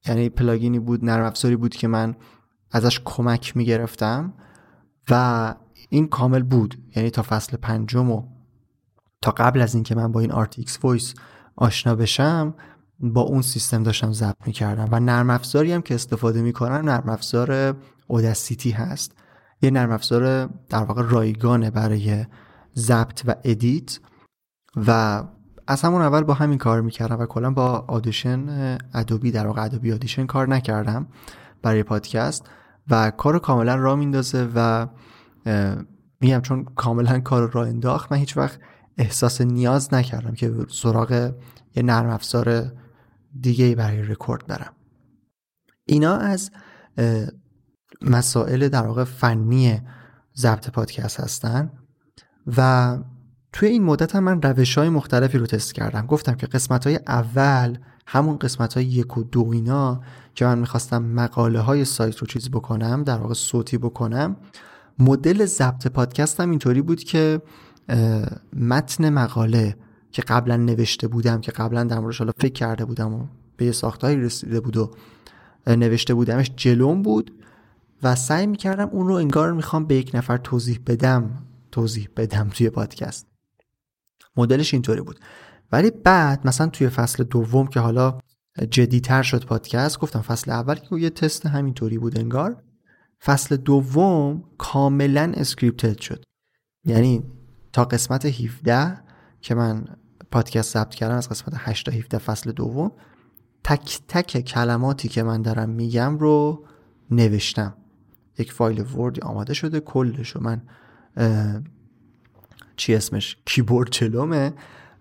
یعنی 0.06 0.28
پلاگینی 0.28 0.78
بود 0.78 1.04
نرم 1.04 1.24
افزاری 1.24 1.56
بود 1.56 1.74
که 1.74 1.88
من 1.88 2.14
ازش 2.70 3.00
کمک 3.04 3.56
می‌گرفتم 3.56 4.34
و 5.10 5.54
این 5.88 6.08
کامل 6.08 6.42
بود. 6.42 6.78
یعنی 6.96 7.10
تا 7.10 7.22
فصل 7.22 7.56
پنجم 7.56 8.10
و 8.10 8.22
تا 9.24 9.30
قبل 9.30 9.60
از 9.60 9.74
اینکه 9.74 9.94
من 9.94 10.12
با 10.12 10.20
این 10.20 10.44
RTX 10.44 10.70
Voice 10.70 11.18
آشنا 11.56 11.94
بشم 11.94 12.54
با 13.00 13.20
اون 13.20 13.42
سیستم 13.42 13.82
داشتم 13.82 14.12
ضبط 14.12 14.46
می‌کردم 14.46 14.88
و 14.90 15.00
نرم 15.00 15.30
افزاری 15.30 15.72
هم 15.72 15.82
که 15.82 15.94
استفاده 15.94 16.42
می‌کنم 16.42 16.90
نرم 16.90 17.08
افزار 17.08 17.76
اوداسیتی 18.06 18.70
هست. 18.70 19.12
یه 19.62 19.70
نرم 19.70 19.90
افزار 19.90 20.46
در 20.46 20.84
واقع 20.84 21.02
رایگانه 21.02 21.70
برای 21.70 22.26
ضبط 22.76 23.22
و 23.26 23.34
edit 23.44 23.98
و 24.86 25.22
از 25.66 25.82
همون 25.82 26.02
اول 26.02 26.22
با 26.22 26.34
همین 26.34 26.58
کار 26.58 26.80
می‌کردم 26.80 27.20
و 27.20 27.26
کلا 27.26 27.50
با 27.50 27.84
Audition 27.88 28.78
Adobe 28.94 29.30
در 29.30 29.46
واقع 29.46 29.64
Adobe 29.64 29.92
Audition 29.92 30.26
کار 30.26 30.48
نکردم 30.48 31.06
برای 31.62 31.82
پادکست 31.82 32.46
و 32.90 33.10
کار 33.10 33.38
کاملا 33.38 33.74
راه 33.74 33.96
میندازه 33.96 34.48
و 34.54 34.86
میگم 36.20 36.40
چون 36.40 36.64
کاملا 36.64 37.20
کار 37.20 37.50
راه 37.50 37.64
انداخت 37.64 38.12
من 38.12 38.18
هیچ 38.18 38.36
وقت 38.36 38.60
احساس 38.98 39.40
نیاز 39.40 39.94
نکردم 39.94 40.34
که 40.34 40.52
سراغ 40.68 41.32
یه 41.76 41.82
نرم 41.82 42.10
افزار 42.10 42.72
دیگه 43.40 43.74
برای 43.74 44.02
رکورد 44.02 44.46
برم. 44.46 44.72
اینا 45.84 46.16
از 46.16 46.50
مسائل 48.02 48.68
در 48.68 48.86
واقع 48.86 49.04
فنی 49.04 49.80
ضبط 50.36 50.70
پادکست 50.70 51.20
هستن 51.20 51.72
و 52.56 52.98
توی 53.52 53.68
این 53.68 53.82
مدت 53.82 54.16
هم 54.16 54.24
من 54.24 54.42
روش 54.42 54.78
های 54.78 54.88
مختلفی 54.88 55.38
رو 55.38 55.46
تست 55.46 55.74
کردم. 55.74 56.06
گفتم 56.06 56.34
که 56.34 56.46
قسمت 56.46 56.86
های 56.86 57.00
اول 57.06 57.78
همون 58.06 58.36
قسمت 58.36 58.74
های 58.74 58.84
یک 58.84 59.18
و 59.18 59.22
دو 59.22 59.50
اینا 59.52 60.00
که 60.34 60.44
من 60.44 60.58
می‌خواستم 60.58 61.02
مقاله 61.02 61.60
های 61.60 61.84
سایت 61.84 62.16
رو 62.16 62.26
چیز 62.26 62.50
بکنم 62.50 63.02
در 63.02 63.18
واقع 63.18 63.34
صوتی 63.34 63.78
بکنم 63.78 64.36
مدل 64.98 65.44
ضبط 65.44 65.86
پادکستم 65.86 66.50
اینطوری 66.50 66.82
بود 66.82 67.04
که 67.04 67.42
متن 68.52 69.10
مقاله 69.10 69.76
که 70.12 70.22
قبلا 70.22 70.56
نوشته 70.56 71.08
بودم 71.08 71.40
که 71.40 71.52
قبلا 71.52 71.84
در 71.84 71.98
موردش 71.98 72.18
حالا 72.18 72.32
فکر 72.38 72.52
کرده 72.52 72.84
بودم 72.84 73.14
و 73.14 73.26
به 73.56 73.64
یه 73.64 73.72
ساختهایی 73.72 74.16
رسیده 74.16 74.60
بود 74.60 74.76
و 74.76 74.90
نوشته 75.66 76.14
بودمش 76.14 76.50
جلوم 76.56 77.02
بود 77.02 77.44
و 78.02 78.14
سعی 78.14 78.46
می‌کردم 78.46 78.88
اون 78.88 79.08
رو 79.08 79.14
انگار 79.14 79.52
می‌خوام 79.52 79.84
به 79.84 79.94
یک 79.94 80.10
نفر 80.14 80.36
توضیح 80.36 80.80
بدم 80.86 81.44
توضیح 81.72 82.08
بدم 82.16 82.48
توی 82.48 82.70
پادکست. 82.70 83.26
مدلش 84.36 84.74
اینطوری 84.74 85.00
بود. 85.00 85.20
ولی 85.72 85.90
بعد 85.90 86.46
مثلا 86.46 86.66
توی 86.66 86.88
فصل 86.88 87.24
دوم 87.24 87.66
که 87.66 87.80
حالا 87.80 88.18
جدیتر 88.70 89.22
شد 89.22 89.44
پادکست 89.44 89.98
گفتم 89.98 90.20
فصل 90.20 90.50
اول 90.50 90.74
که 90.74 90.96
یه 90.96 91.10
تست 91.10 91.46
همینطوری 91.46 91.98
بود 91.98 92.18
انگار 92.18 92.62
فصل 93.24 93.56
دوم 93.56 94.44
کاملا 94.58 95.32
scripted 95.36 96.00
شد. 96.00 96.24
یعنی 96.84 97.22
تا 97.74 97.84
قسمت 97.84 98.24
17 98.24 98.98
که 99.40 99.54
من 99.54 99.84
پادکست 100.30 100.72
ثبت 100.72 100.94
کردم 100.94 101.16
از 101.16 101.28
قسمت 101.28 101.54
8 101.56 101.86
تا 101.86 101.92
17 101.92 102.18
فصل 102.18 102.52
دوم 102.52 102.92
تک 103.64 104.00
تک 104.08 104.40
کلماتی 104.40 105.08
که 105.08 105.22
من 105.22 105.42
دارم 105.42 105.70
میگم 105.70 106.18
رو 106.18 106.64
نوشتم. 107.10 107.74
یک 108.38 108.52
فایل 108.52 108.80
وردی 108.80 109.20
آماده 109.20 109.54
شده 109.54 109.80
کلش 109.80 110.30
رو 110.30 110.40
من 110.42 110.62
چی 112.76 112.94
اسمش؟ 112.94 113.36
کیبورد 113.44 113.90
چلومه 113.90 114.52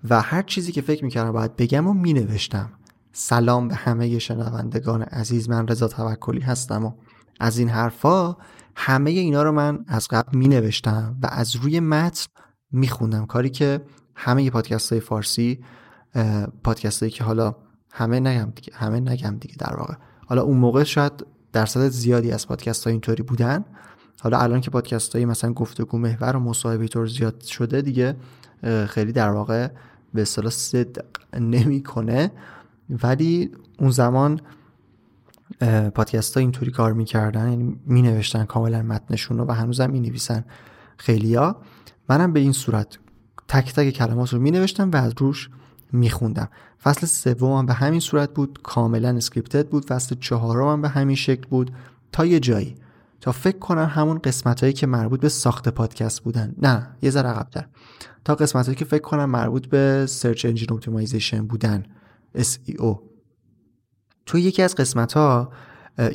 و 0.09 0.21
هر 0.21 0.41
چیزی 0.41 0.71
که 0.71 0.81
فکر 0.81 1.03
می‌کردم 1.03 1.31
باید 1.31 1.55
بگم 1.55 1.87
و 1.87 1.93
مینوشتم. 1.93 2.69
سلام 3.11 3.67
به 3.67 3.75
همه 3.75 4.19
شنوندگان 4.19 5.01
عزیز 5.01 5.49
من 5.49 5.67
رضا 5.67 5.87
توکلی 5.87 6.41
هستم 6.41 6.85
و 6.85 6.91
از 7.39 7.57
این 7.57 7.69
حرفا 7.69 8.37
همه 8.75 9.11
اینا 9.11 9.43
رو 9.43 9.51
من 9.51 9.85
از 9.87 10.07
قبل 10.07 10.37
می 10.37 10.47
نوشتم 10.47 11.17
و 11.21 11.27
از 11.31 11.55
روی 11.55 11.79
متن 11.79 12.25
می 12.73 12.87
خوندم 12.87 13.25
کاری 13.25 13.49
که 13.49 13.81
همه 14.15 14.49
پادکست 14.49 14.91
های 14.91 14.99
فارسی 14.99 15.59
پادکست 16.63 17.03
هایی 17.03 17.11
که 17.11 17.23
حالا 17.23 17.55
همه 17.91 18.19
نگم 18.19 18.51
دیگه 18.55 18.73
همه 18.75 18.99
نگم 18.99 19.37
دیگه 19.37 19.55
در 19.59 19.75
واقع. 19.75 19.93
حالا 20.27 20.41
اون 20.41 20.57
موقع 20.57 20.83
شاید 20.83 21.25
درصد 21.53 21.87
زیادی 21.87 22.31
از 22.31 22.47
پادکست 22.47 22.83
ها 22.83 22.91
اینطوری 22.91 23.23
بودن. 23.23 23.65
حالا 24.21 24.37
الان 24.37 24.61
که 24.61 24.71
پادکست 24.71 25.15
های 25.15 25.25
مثلا 25.25 25.53
گفتگو 25.53 25.97
محور 25.97 26.35
و 26.35 26.39
مصاحبه 26.39 26.87
طور 26.87 27.07
زیاد 27.07 27.41
شده 27.41 27.81
دیگه 27.81 28.15
خیلی 28.87 29.11
در 29.11 29.29
واقع 29.29 29.67
به 30.13 30.21
اصطلاح 30.21 30.51
صدق 30.51 31.05
نمی‌کنه. 31.39 32.31
ولی 32.89 33.51
اون 33.79 33.91
زمان 33.91 34.41
پادکست 35.95 36.33
ها 36.33 36.39
اینطوری 36.41 36.71
کار 36.71 36.93
می‌کردن 36.93 37.49
یعنی 37.49 37.79
می 37.85 38.01
نوشتن 38.01 38.45
کاملا 38.45 38.81
متنشون 38.81 39.37
رو 39.37 39.45
و 39.45 39.51
هنوزم 39.51 39.89
می 39.89 39.99
نویسن 39.99 40.45
خیلیا. 40.97 41.55
منم 42.09 42.33
به 42.33 42.39
این 42.39 42.51
صورت 42.51 42.97
تک 43.47 43.73
تک 43.73 43.89
کلمات 43.89 44.33
رو 44.33 44.39
می 44.39 44.51
نوشتم 44.51 44.91
و 44.91 44.95
از 44.95 45.13
روش 45.17 45.49
می 45.91 46.09
خوندم 46.09 46.49
فصل 46.83 47.05
سومم 47.05 47.65
به 47.65 47.73
همین 47.73 47.99
صورت 47.99 48.33
بود 48.33 48.59
کاملا 48.63 49.09
scripted 49.09 49.69
بود. 49.69 49.85
فصل 49.85 50.15
چهارمم 50.19 50.81
به 50.81 50.89
همین 50.89 51.15
شکل 51.15 51.47
بود. 51.49 51.71
تا 52.11 52.25
یه 52.25 52.39
جایی. 52.39 52.75
تا 53.21 53.31
فکر 53.31 53.57
کنم 53.57 53.85
همون 53.85 54.17
قسمت 54.17 54.61
هایی 54.61 54.73
که 54.73 54.87
مربوط 54.87 55.19
به 55.19 55.29
ساخت 55.29 55.69
پادکست 55.69 56.23
بودن. 56.23 56.55
نه 56.61 56.87
یه 57.01 57.09
ذره 57.09 57.29
عقبتر. 57.29 57.65
تا 58.25 58.35
قسمت 58.35 58.65
هایی 58.65 58.75
که 58.75 58.85
فکر 58.85 59.01
کنم 59.01 59.25
مربوط 59.25 59.65
به 59.65 60.05
search 60.09 60.45
engine 60.45 60.67
optimization 60.71 61.47
بودن. 61.47 61.85
SEO 62.37 62.99
تو 64.25 64.37
یکی 64.37 64.61
از 64.61 64.75
قسمت 64.75 65.13
ها 65.13 65.51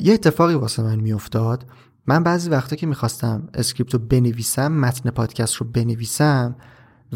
یه 0.01 0.13
اتفاقی 0.13 0.53
واسه 0.53 0.83
من 0.83 0.99
میافتاد. 0.99 1.65
من 2.09 2.23
بعضی 2.23 2.49
وقتا 2.49 2.75
که 2.75 2.87
می‌خواستم 2.87 3.49
script 3.53 3.93
رو 3.93 3.99
بنویسم 3.99 4.71
متن 4.71 5.09
پادکست 5.09 5.55
رو 5.55 5.65
بنویسم 5.65 6.55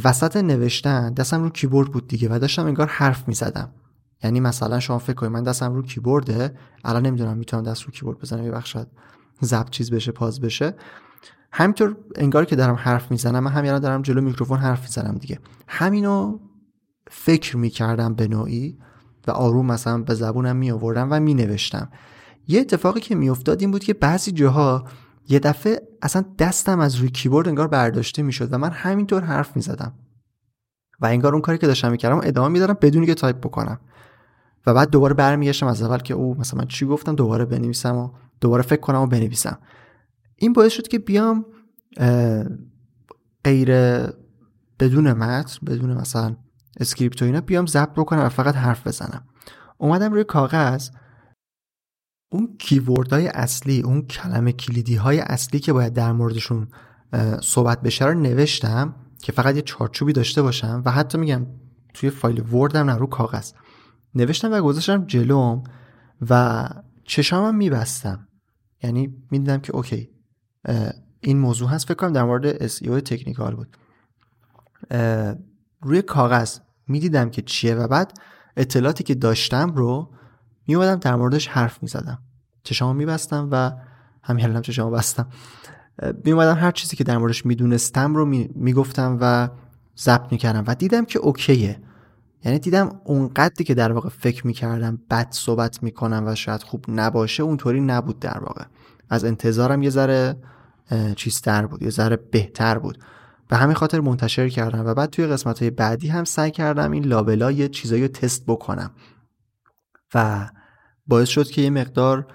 وسط 0.04 0.38
نوشتن 0.38 1.14
دستم 1.14 1.44
رو 1.44 1.50
کیبورد 1.50 1.92
بود 1.92 2.08
دیگه 2.08 2.36
و 2.36 2.40
داشتم 2.40 2.66
انگار 2.66 2.88
حرف 2.88 3.28
می‌زدم. 3.28 3.72
یعنی 4.24 4.40
مثلا 4.40 4.80
شما 4.80 5.00
فکر 5.00 5.14
کنید 5.14 5.32
من 5.32 5.44
دستم 5.44 5.74
رو 5.74 5.82
کیبورده 5.82 6.58
الان 6.84 7.06
نمی‌دونم 7.06 7.38
می‌تونم 7.38 7.64
دست 7.64 7.84
رو 7.84 7.92
کیبورد 7.92 8.20
بزنم 8.20 8.52
وقت 8.52 8.88
ضبط 9.44 9.70
چیز 9.70 9.92
بشه 9.92 10.12
pause 10.12 10.42
بشه. 10.42 10.76
همینطور 11.52 11.98
انگار 12.16 12.46
که 12.46 12.56
دارم 12.56 12.76
حرف 12.76 13.12
می‌زنم 13.12 13.44
من 13.44 13.52
همین 13.52 13.80
دارم 13.80 14.02
جلو 14.02 14.22
میکروفون 14.22 14.60
حرف 14.60 14.82
می‌زنم 14.82 15.18
دیگه. 15.18 15.40
همینو 15.68 16.40
فکر 17.12 17.58
می‌کردم 17.58 18.14
به 18.14 18.28
نوعی 18.28 18.78
و 19.28 19.32
آروم 19.32 19.66
مثلا 19.66 19.98
به 19.98 20.14
زبونم 20.14 20.56
می 20.56 20.72
آوردم 20.72 21.08
و 21.12 21.20
می 21.20 21.34
نوشتم 21.34 21.90
یه 22.48 22.62
اتفاقی 22.62 23.00
که 23.00 23.16
می 23.16 23.30
افتاد 23.30 23.62
این 23.62 23.72
بود 23.72 23.84
که 23.84 23.94
بعضی 23.94 24.32
جاها 24.32 24.88
یه 25.30 25.40
دفعه 25.40 25.82
اصلا 26.02 26.26
دستم 26.40 26.80
از 26.80 26.96
روی 26.96 27.10
کیبورد 27.10 27.48
انگار 27.48 27.68
برداشته 27.68 28.22
می‌شد 28.22 28.54
و 28.54 28.58
من 28.58 28.70
همینطور 28.70 29.24
حرف 29.24 29.56
می 29.56 29.62
زدم 29.62 29.94
و 31.00 31.06
انگار 31.06 31.34
اون 31.34 31.42
کاری 31.42 31.58
که 31.58 31.68
داشتم 31.68 31.92
می‌کردم 31.92 32.22
ادامه 32.24 32.50
میدادم 32.50 32.78
بدون 32.82 33.06
که 33.06 33.14
تایپ 33.14 33.38
بکنم. 33.38 33.80
و 34.68 34.74
بعد 34.74 34.90
دوباره 34.90 35.14
برمیگشتم 35.14 35.68
از 35.68 35.82
اول 35.82 35.98
که 35.98 36.14
اوه 36.14 36.38
مثلا 36.40 36.60
من 36.60 36.68
چی 36.68 36.86
گفتم 36.86 37.16
دوباره 37.16 37.46
بنویسم 37.46 37.96
و 37.96 38.10
دوباره 38.42 38.64
فکر 38.64 38.80
کنم 38.80 39.02
و 39.02 39.08
بنویسم. 39.08 39.58
این 40.36 40.54
باعث 40.54 40.72
شد 40.72 40.88
که 40.88 41.00
بیام 41.00 41.46
غیر 43.44 43.72
بدون 44.80 45.14
متن 45.14 45.66
بدون 45.66 45.94
مثلا 45.94 46.36
script 46.80 47.22
و 47.22 47.26
اینا 47.26 47.42
بیام 47.42 47.66
ضبط 47.66 47.92
بکنم 47.92 48.26
و 48.26 48.30
فقط 48.30 48.56
حرف 48.56 48.88
بزنم. 48.88 49.26
اومدم 49.78 50.14
روی 50.14 50.24
کاغذ 50.24 50.90
اون 52.34 52.58
های 53.12 53.28
اصلی 53.28 53.82
اون 53.82 54.02
کلمه 54.02 54.52
کلیدی 54.52 54.96
های 54.96 55.20
اصلی 55.20 55.60
که 55.60 55.74
باید 55.74 55.94
در 55.94 56.12
موردشون 56.12 56.68
صحبت 57.42 57.82
بشه 57.82 58.06
رو 58.06 58.14
نوشتم 58.14 58.96
که 59.22 59.32
فقط 59.32 59.56
یه 59.56 59.62
چارچوبی 59.62 60.14
داشته 60.14 60.42
باشم 60.42 60.82
و 60.86 60.92
حتی 60.92 61.18
میگم 61.18 61.46
توی 61.94 62.10
فایل 62.10 62.56
Word 62.56 62.83
م 62.83 62.90
نه 62.90 62.96
رو 62.96 63.08
کاغذ. 63.08 63.52
نوشتم 64.16 64.52
و 64.52 64.62
گذاشتم 64.62 65.06
جلوم 65.06 65.64
و 66.30 66.70
چشامم 67.04 67.56
میبستم. 67.56 68.28
یعنی 68.84 69.14
می‌دیدم 69.32 69.58
که 69.58 69.76
okay 69.76 70.10
این 71.20 71.40
موضوع 71.40 71.70
هست. 71.70 71.88
فکر 71.88 71.96
کنم 71.96 72.14
در 72.14 72.24
مورد 72.24 72.68
SEO 72.68 73.02
تکنیکال 73.02 73.56
بود. 73.56 73.78
روی 75.82 76.02
کاغذ 76.02 76.60
می‌دیدم 76.88 77.30
که 77.30 77.42
چیه 77.42 77.76
و 77.76 77.88
بعد 77.88 78.14
اطلاعاتی 78.58 79.04
که 79.04 79.16
داشتم 79.16 79.72
رو 79.76 80.14
میومدم 80.68 80.96
در 80.96 81.16
موردش 81.16 81.48
حرف 81.48 81.82
می‌زدم. 81.82 82.20
چشامو 82.64 82.94
میبستم 82.94 83.50
و 83.52 83.72
همین 84.24 84.46
الان 84.46 84.62
چشامو 84.62 84.92
بستم. 84.92 85.28
میومدم 86.24 86.56
هر 86.56 86.72
چیزی 86.72 86.98
که 86.98 87.04
در 87.04 87.18
موردش 87.18 87.46
می‌دونستم 87.46 88.16
رو 88.16 88.26
می‌گفتم 88.56 89.18
و 89.22 89.50
ضبط 90.00 90.32
می‌کردم 90.32 90.64
و 90.68 90.76
دیدم 90.76 91.06
که 91.06 91.20
اوکیه. 91.20 91.80
یعنی 92.46 92.60
دیدم 92.60 93.00
اونقدری 93.04 93.64
که 93.64 93.74
در 93.74 93.92
واقع 93.92 94.10
فکر 94.10 94.48
می‌کردم 94.48 95.00
بد 95.10 95.28
صحبت 95.32 95.84
می‌کنم 95.84 96.24
و 96.28 96.36
شاید 96.36 96.64
خوب 96.64 96.86
نباشه 96.88 97.44
اونطوری 97.44 97.82
نبود 97.82 98.20
در 98.20 98.40
واقع. 98.40 98.64
از 99.10 99.26
انتظارم 99.26 99.84
یه 99.84 99.90
ذره 99.90 100.36
چیزتر 101.16 101.66
بود 101.66 101.84
یه 101.84 101.90
ذره 101.90 102.16
بهتر 102.16 102.80
بود. 102.80 102.98
به 103.48 103.58
همین 103.58 103.76
خاطر 103.76 104.00
منتشر 104.00 104.50
کردم 104.50 104.86
و 104.86 104.94
بعد 104.94 105.10
توی 105.10 105.28
قسمت 105.28 105.60
های 105.60 105.70
بعدی 105.70 106.08
هم 106.08 106.24
سعی 106.24 106.52
کردم 106.52 106.92
این 106.92 107.06
لابلا 107.06 107.52
یه 107.52 107.70
چیزایی 107.70 108.02
رو 108.02 108.08
تست 108.08 108.44
بکنم. 108.48 108.92
و 110.16 110.50
باعث 111.08 111.30
شد 111.30 111.50
که 111.50 111.62
یه 111.62 111.70
مقدار 111.70 112.28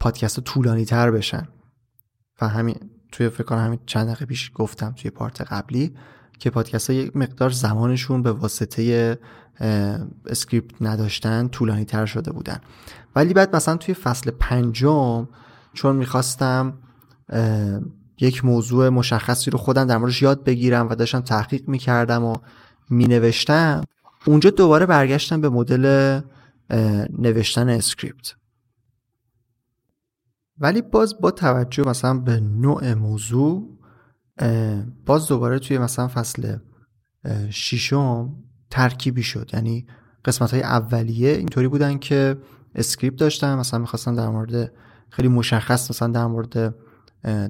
پادکست 0.00 0.40
طولانی 0.40 0.84
تر 0.84 1.10
بشن. 1.10 1.48
و 2.40 2.48
همین 2.48 2.76
توی 3.12 3.28
فکر 3.28 3.44
کنم 3.44 3.64
همین 3.64 3.78
چند 3.86 4.06
دقیقه 4.06 4.26
پیش 4.26 4.50
گفتم 4.54 4.92
توی 4.92 5.10
part 5.10 5.40
قبلی 5.40 5.94
که 6.38 6.50
پادکست 6.50 6.90
ها 6.90 6.96
یک 6.96 7.16
مقدار 7.16 7.50
زمانشون 7.50 8.22
به 8.22 8.32
واسطه 8.32 9.18
script 10.26 10.82
نداشتن 10.82 11.48
طولانی 11.48 11.84
تر 11.84 12.06
شده 12.06 12.32
بودن. 12.32 12.60
ولی 13.16 13.34
بعد 13.34 13.56
مثلا 13.56 13.76
توی 13.76 13.94
فصل 13.94 14.30
پنجم 14.30 15.28
چون 15.74 15.96
می‌خواستم 15.96 16.78
یک 18.20 18.44
موضوع 18.44 18.88
مشخصی 18.88 19.50
رو 19.50 19.58
خودم 19.58 19.84
در 19.84 19.98
موردش 19.98 20.22
یاد 20.22 20.44
بگیرم 20.44 20.88
و 20.88 20.94
داشتم 20.94 21.20
تحقیق 21.20 21.68
می‌کردم 21.68 22.24
و 22.24 22.36
مینوشتم 22.90 23.84
اونجا 24.26 24.50
دوباره 24.50 24.86
برگشتم 24.86 25.40
به 25.40 25.48
مدل 25.48 26.20
نوشتن 27.18 27.68
اسکریپت. 27.68 28.34
ولی 30.58 30.82
باز 30.82 31.20
با 31.20 31.30
توجه 31.30 31.88
مثلا 31.88 32.18
به 32.18 32.40
نوع 32.40 32.94
موضوع 32.94 33.78
باز 35.06 35.28
دوباره 35.28 35.58
توی 35.58 35.78
مثلا 35.78 36.08
فصل 36.08 36.56
ششم 37.50 38.36
ترکیبی 38.70 39.22
شد. 39.22 39.50
یعنی 39.52 39.86
قسمت 40.24 40.50
های 40.50 40.62
اولیه 40.62 41.30
اینطوری 41.30 41.68
بودن 41.68 41.98
که 41.98 42.38
script 42.74 43.16
داشتم 43.16 43.58
مثلا 43.58 43.80
می‌خواستم 43.80 44.14
در 44.14 44.28
مورد 44.28 44.72
خیلی 45.10 45.28
مشخص 45.28 45.90
مثلا 45.90 46.08
در 46.08 46.26
مورد 46.26 46.74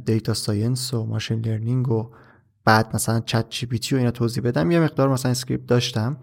data 0.04 0.34
science 0.34 0.94
و 0.94 1.06
machine 1.06 1.40
learning 1.40 1.88
و 1.88 2.10
بعد 2.64 2.94
مثلا 2.94 3.20
ChatGPT 3.20 3.94
و 3.94 3.98
اینا 3.98 4.10
توضیح 4.10 4.42
بدم. 4.42 4.70
یه 4.70 4.80
مقدار 4.80 5.08
مثلا 5.08 5.30
script 5.30 5.66
داشتم. 5.66 6.16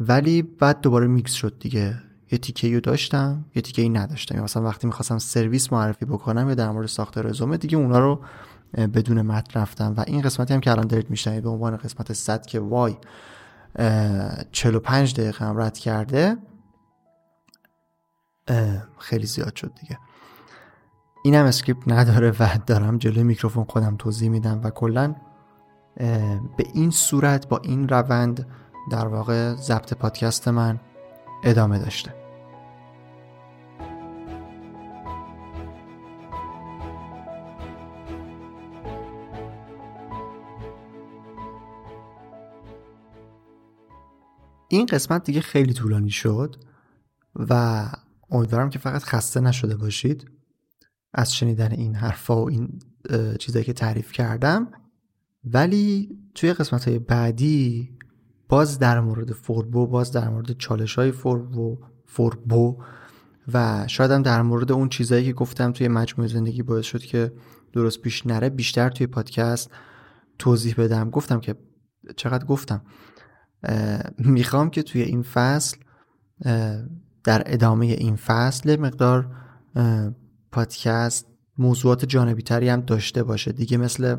ولی 0.00 0.42
بعد 0.42 0.80
دوباره 0.80 1.06
میکس 1.06 1.32
شد 1.32 1.58
دیگه. 1.58 2.02
یه 2.30 2.38
تیکه 2.38 2.80
داشتم 2.80 3.44
یه 3.54 3.62
تیکه 3.62 3.82
ای 3.82 3.88
نداشتم. 3.88 4.40
مثلا 4.40 4.62
وقتی 4.62 4.86
می‌خواستم 4.86 5.18
سرویس 5.18 5.72
معرفی 5.72 6.04
بکنم 6.04 6.48
یا 6.48 6.54
در 6.54 6.70
مورد 6.70 6.86
ساخت 6.86 7.18
رزومه 7.18 7.56
دیگه 7.56 7.78
اونا 7.78 7.98
رو 7.98 8.20
بدون 8.76 9.22
متن 9.22 9.60
رفتم. 9.60 9.94
و 9.96 10.04
این 10.06 10.22
قسمتی 10.22 10.54
هم 10.54 10.60
که 10.60 10.70
الان 10.70 10.86
دارید 10.86 11.10
میشنید 11.10 11.42
به 11.42 11.48
عنوان 11.48 11.76
قسمت 11.76 12.12
100 12.12 12.46
که 12.46 12.60
وای 12.60 12.96
45 14.52 15.14
دقیقه 15.14 15.44
هم 15.44 15.60
رد 15.60 15.78
کرده 15.78 16.36
خیلی 18.98 19.26
زیاد 19.26 19.56
شد 19.56 19.72
دیگه. 19.80 19.98
اینم 21.24 21.44
script 21.44 21.82
نداره 21.86 22.30
و 22.40 22.58
دارم 22.66 22.98
جلوی 22.98 23.22
میکروفون 23.22 23.64
خودم 23.64 23.96
توضیح 23.96 24.28
میدم 24.28 24.60
و 24.64 24.70
کلا 24.70 25.14
به 26.56 26.64
این 26.74 26.90
صورت 26.90 27.48
با 27.48 27.58
این 27.58 27.88
روند 27.88 28.46
در 28.90 29.06
واقع 29.06 29.54
ضبط 29.54 29.94
پادکست 29.94 30.48
من 30.48 30.80
ادامه 31.44 31.78
داشته. 31.78 32.14
این 44.68 44.86
قسمت 44.86 45.24
دیگه 45.24 45.40
خیلی 45.40 45.72
طولانی 45.72 46.10
شد 46.10 46.56
و 47.34 47.84
امیدوارم 48.30 48.70
که 48.70 48.78
فقط 48.78 49.02
خسته 49.02 49.40
نشده 49.40 49.76
باشید 49.76 50.30
از 51.12 51.34
شنیدن 51.34 51.72
این 51.72 51.94
حرفا 51.94 52.44
و 52.44 52.50
این 52.50 52.78
چیزایی 53.38 53.64
که 53.64 53.72
تعریف 53.72 54.12
کردم. 54.12 54.72
ولی 55.44 56.18
توی 56.34 56.52
قسمت 56.52 56.88
های 56.88 56.98
بعدی 56.98 57.98
باز 58.48 58.78
در 58.78 59.00
مورد 59.00 59.32
فوربو 59.32 59.86
باز 59.86 60.12
در 60.12 60.28
مورد 60.28 60.52
چالش 60.52 60.94
های 60.94 61.12
فوربو 61.12 61.78
فوربو 62.06 62.82
و 63.52 63.84
شاید 63.86 64.10
هم 64.10 64.22
در 64.22 64.42
مورد 64.42 64.72
اون 64.72 64.88
چیزایی 64.88 65.24
که 65.24 65.32
گفتم 65.32 65.72
توی 65.72 65.88
مجموعه 65.88 66.28
زندگی 66.28 66.62
باعث 66.62 66.84
شد 66.84 67.02
که 67.02 67.32
درست 67.72 68.00
پیش 68.00 68.26
نره 68.26 68.50
بیشتر 68.50 68.88
توی 68.88 69.06
پادکست 69.06 69.70
توضیح 70.38 70.74
بدم. 70.78 71.10
گفتم 71.10 71.40
که 71.40 71.54
چقدر 72.16 72.44
گفتم. 72.44 72.82
می‌خوام 74.18 74.70
که 74.70 74.82
توی 74.82 75.02
این 75.02 75.22
فصل 75.22 75.76
در 77.24 77.42
ادامه 77.46 77.86
این 77.86 78.16
فصل 78.16 78.80
مقدار 78.80 79.36
پادکست 80.52 81.26
موضوعات 81.58 82.04
جانبی 82.04 82.42
تری 82.42 82.68
هم 82.68 82.80
داشته 82.80 83.22
باشه. 83.22 83.52
دیگه 83.52 83.76
مثل 83.76 84.16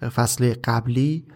فصل 0.00 0.54
قبلی 0.64 1.26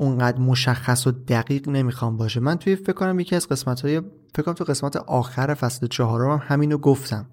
اونقدر 0.00 0.38
مشخص 0.38 1.06
و 1.06 1.10
دقیق 1.10 1.68
نمی‌خوام 1.68 2.16
باشه. 2.16 2.40
من 2.40 2.56
توی 2.56 2.76
فکر 2.76 2.92
کنم 2.92 3.20
یکی 3.20 3.36
از 3.36 3.48
قسمت 3.48 3.80
های 3.80 4.00
فکر 4.34 4.42
کنم 4.42 4.54
تو 4.54 4.64
قسمت 4.64 4.96
آخر 4.96 5.54
فصل 5.54 5.86
چهارم 5.86 6.30
هم 6.30 6.40
همینو 6.42 6.78
گفتم 6.78 7.26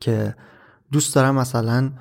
که 0.00 0.34
دوست 0.92 1.14
دارم 1.14 1.34
مثلا 1.34 1.92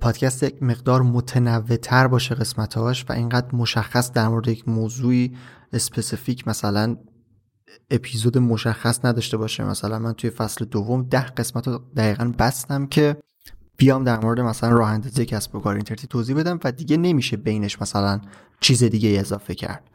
پادکست 0.00 0.42
یک 0.42 0.62
مقدار 0.62 1.02
متنوع 1.02 1.76
تر 1.76 2.06
باشه 2.06 2.34
قسمتاش 2.34 3.04
و 3.08 3.12
اینقدر 3.12 3.54
مشخص 3.54 4.12
در 4.12 4.28
مورد 4.28 4.48
یک 4.48 4.68
موضوعی 4.68 5.36
specific 5.72 6.48
مثلا 6.48 6.96
اپیزود 7.90 8.38
مشخص 8.38 9.04
نداشته 9.04 9.36
باشه. 9.36 9.64
مثلا 9.64 9.98
من 9.98 10.12
توی 10.12 10.30
فصل 10.30 10.64
دوم 10.64 11.02
ده 11.02 11.26
قسمت 11.26 11.68
رو 11.68 11.80
دقیقا 11.96 12.32
بستم 12.38 12.86
که 12.86 13.16
بیام 13.76 14.04
در 14.04 14.20
مورد 14.20 14.40
مثلا 14.40 14.70
راه 14.70 14.90
اندازی 14.90 15.26
کسب 15.26 15.54
و 15.54 15.60
کار 15.60 15.74
اینترنتی 15.74 16.06
توضیح 16.06 16.36
بدم 16.36 16.60
و 16.64 16.72
دیگه 16.72 16.96
نمیشه 16.96 17.36
بینش 17.36 17.82
مثلا 17.82 18.20
چیز 18.60 18.84
دیگه 18.84 19.20
اضافه 19.20 19.54
کرد. 19.54 19.90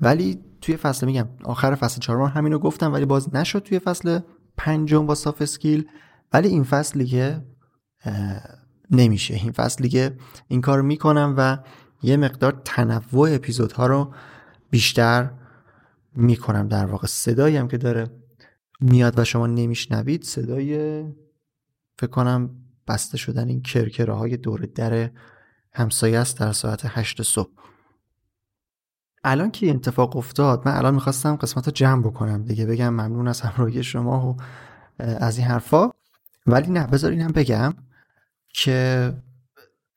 ولی 0.00 0.40
توی 0.60 0.76
فصل 0.76 1.06
میگم 1.06 1.28
آخر 1.44 1.74
فصل 1.74 2.00
چهارم 2.00 2.24
همینو 2.24 2.58
گفتم 2.58 2.92
ولی 2.92 3.04
باز 3.04 3.34
نشد 3.34 3.58
توی 3.58 3.78
فصل 3.78 4.20
پنجم 4.56 5.06
با 5.06 5.14
ساف 5.14 5.42
اسکیل 5.42 5.88
ولی 6.32 6.48
این 6.48 6.64
فصل 6.64 6.98
دیگه 6.98 7.42
نمیشه. 8.90 9.34
این 9.34 9.52
فصل 9.52 9.82
دیگه 9.82 10.16
این 10.48 10.60
کار 10.60 10.82
می‌کنم 10.82 11.34
و 11.36 11.58
یه 12.02 12.16
مقدار 12.16 12.62
تنوع 12.64 13.34
اپیزودها 13.34 13.86
رو 13.86 14.14
بیشتر 14.70 15.30
می‌کنم. 16.14 16.68
در 16.68 16.86
واقع 16.86 17.06
صدایی 17.06 17.56
هم 17.56 17.68
که 17.68 17.78
داره 17.78 18.10
میاد 18.80 19.18
و 19.18 19.24
شما 19.24 19.46
نمیشنوید 19.46 20.24
صدای 20.24 21.02
فکر 21.98 22.10
کنم 22.10 22.50
بسته 22.88 23.18
شدن 23.18 23.48
این 23.48 23.62
کرکره 23.62 24.14
های 24.14 24.36
دور 24.36 24.60
در 24.60 25.10
همسایه 25.72 26.18
است 26.18 26.40
در 26.40 26.52
ساعت 26.52 26.80
هشت 26.84 27.22
صبح. 27.22 27.50
الان 29.24 29.50
که 29.50 29.70
اتفاق 29.70 30.16
افتاد 30.16 30.68
من 30.68 30.76
الان 30.76 30.94
می‌خواستم 30.94 31.36
قسمت 31.36 31.66
رو 31.66 31.72
جمع 31.72 32.02
بکنم 32.02 32.44
دیگه 32.44 32.66
بگم 32.66 32.88
ممنون 32.88 33.28
از 33.28 33.40
همراهی 33.40 33.82
شما 33.82 34.32
و 34.32 34.36
از 34.98 35.38
این 35.38 35.46
حرفا. 35.46 35.90
ولی 36.46 36.70
نه 36.70 36.86
بذار 36.86 37.12
هم 37.12 37.32
بگم 37.32 37.74
که 38.48 39.12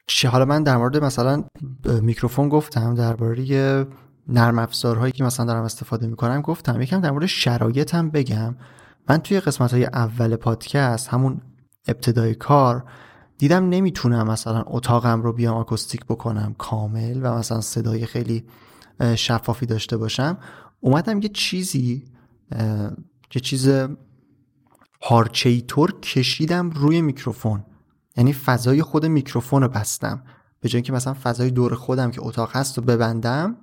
چه 0.08 0.30
حالا 0.30 0.46
من 0.46 0.64
در 0.64 0.78
مورد 0.78 1.04
مثلا 1.04 1.44
میکروفون 2.02 2.50
گفتم 2.50 2.96
درباره 2.96 3.88
نرم 4.28 4.60
افزارهایی 4.60 5.12
که 5.12 5.24
مثلا 5.24 5.46
دارم 5.46 5.64
استفاده 5.64 6.08
می‌کنم 6.08 6.42
گفتم. 6.42 6.82
یکم 6.82 7.02
در 7.02 7.12
مورد 7.12 7.26
شرایطم 7.26 8.10
بگم. 8.10 8.56
من 9.10 9.18
توی 9.18 9.40
قسمت 9.40 9.74
های 9.74 9.86
اول 9.86 10.36
پادکست 10.36 11.08
همون 11.08 11.42
ابتدای 11.88 12.36
کار 12.36 12.84
دیدم 13.38 13.70
نمی‌تونم 13.70 14.28
مثلا 14.28 14.64
اتاقم 14.68 15.22
رو 15.22 15.34
بیام 15.34 15.58
آکوستیک 15.58 16.06
بکنم 16.06 16.56
کامل 16.58 17.20
و 17.24 17.38
مثلا 17.38 17.62
صدای 17.62 18.06
خیلی 18.06 18.46
شفافی 19.16 19.66
داشته 19.66 19.98
باشم. 19.98 20.38
اومدم 20.80 21.22
یه 21.22 21.30
چیزی 21.30 22.04
یه 23.36 23.42
چیز 23.42 23.70
پارچه 25.02 25.62
طور 25.62 26.00
کشیدم 26.00 26.70
روی 26.70 27.02
میکروفون. 27.02 27.66
یعنی 28.18 28.34
فضای 28.34 28.82
خود 28.82 29.06
میکروفون 29.06 29.62
رو 29.62 29.68
بستم. 29.68 30.24
به 30.60 30.70
جای 30.70 30.82
که 30.82 30.94
مثلا 30.94 31.16
فضای 31.24 31.52
دور 31.52 31.76
خودم 31.76 32.12
که 32.12 32.22
اتاق 32.24 32.56
هست 32.56 32.78
رو 32.78 32.84
ببندم 32.84 33.58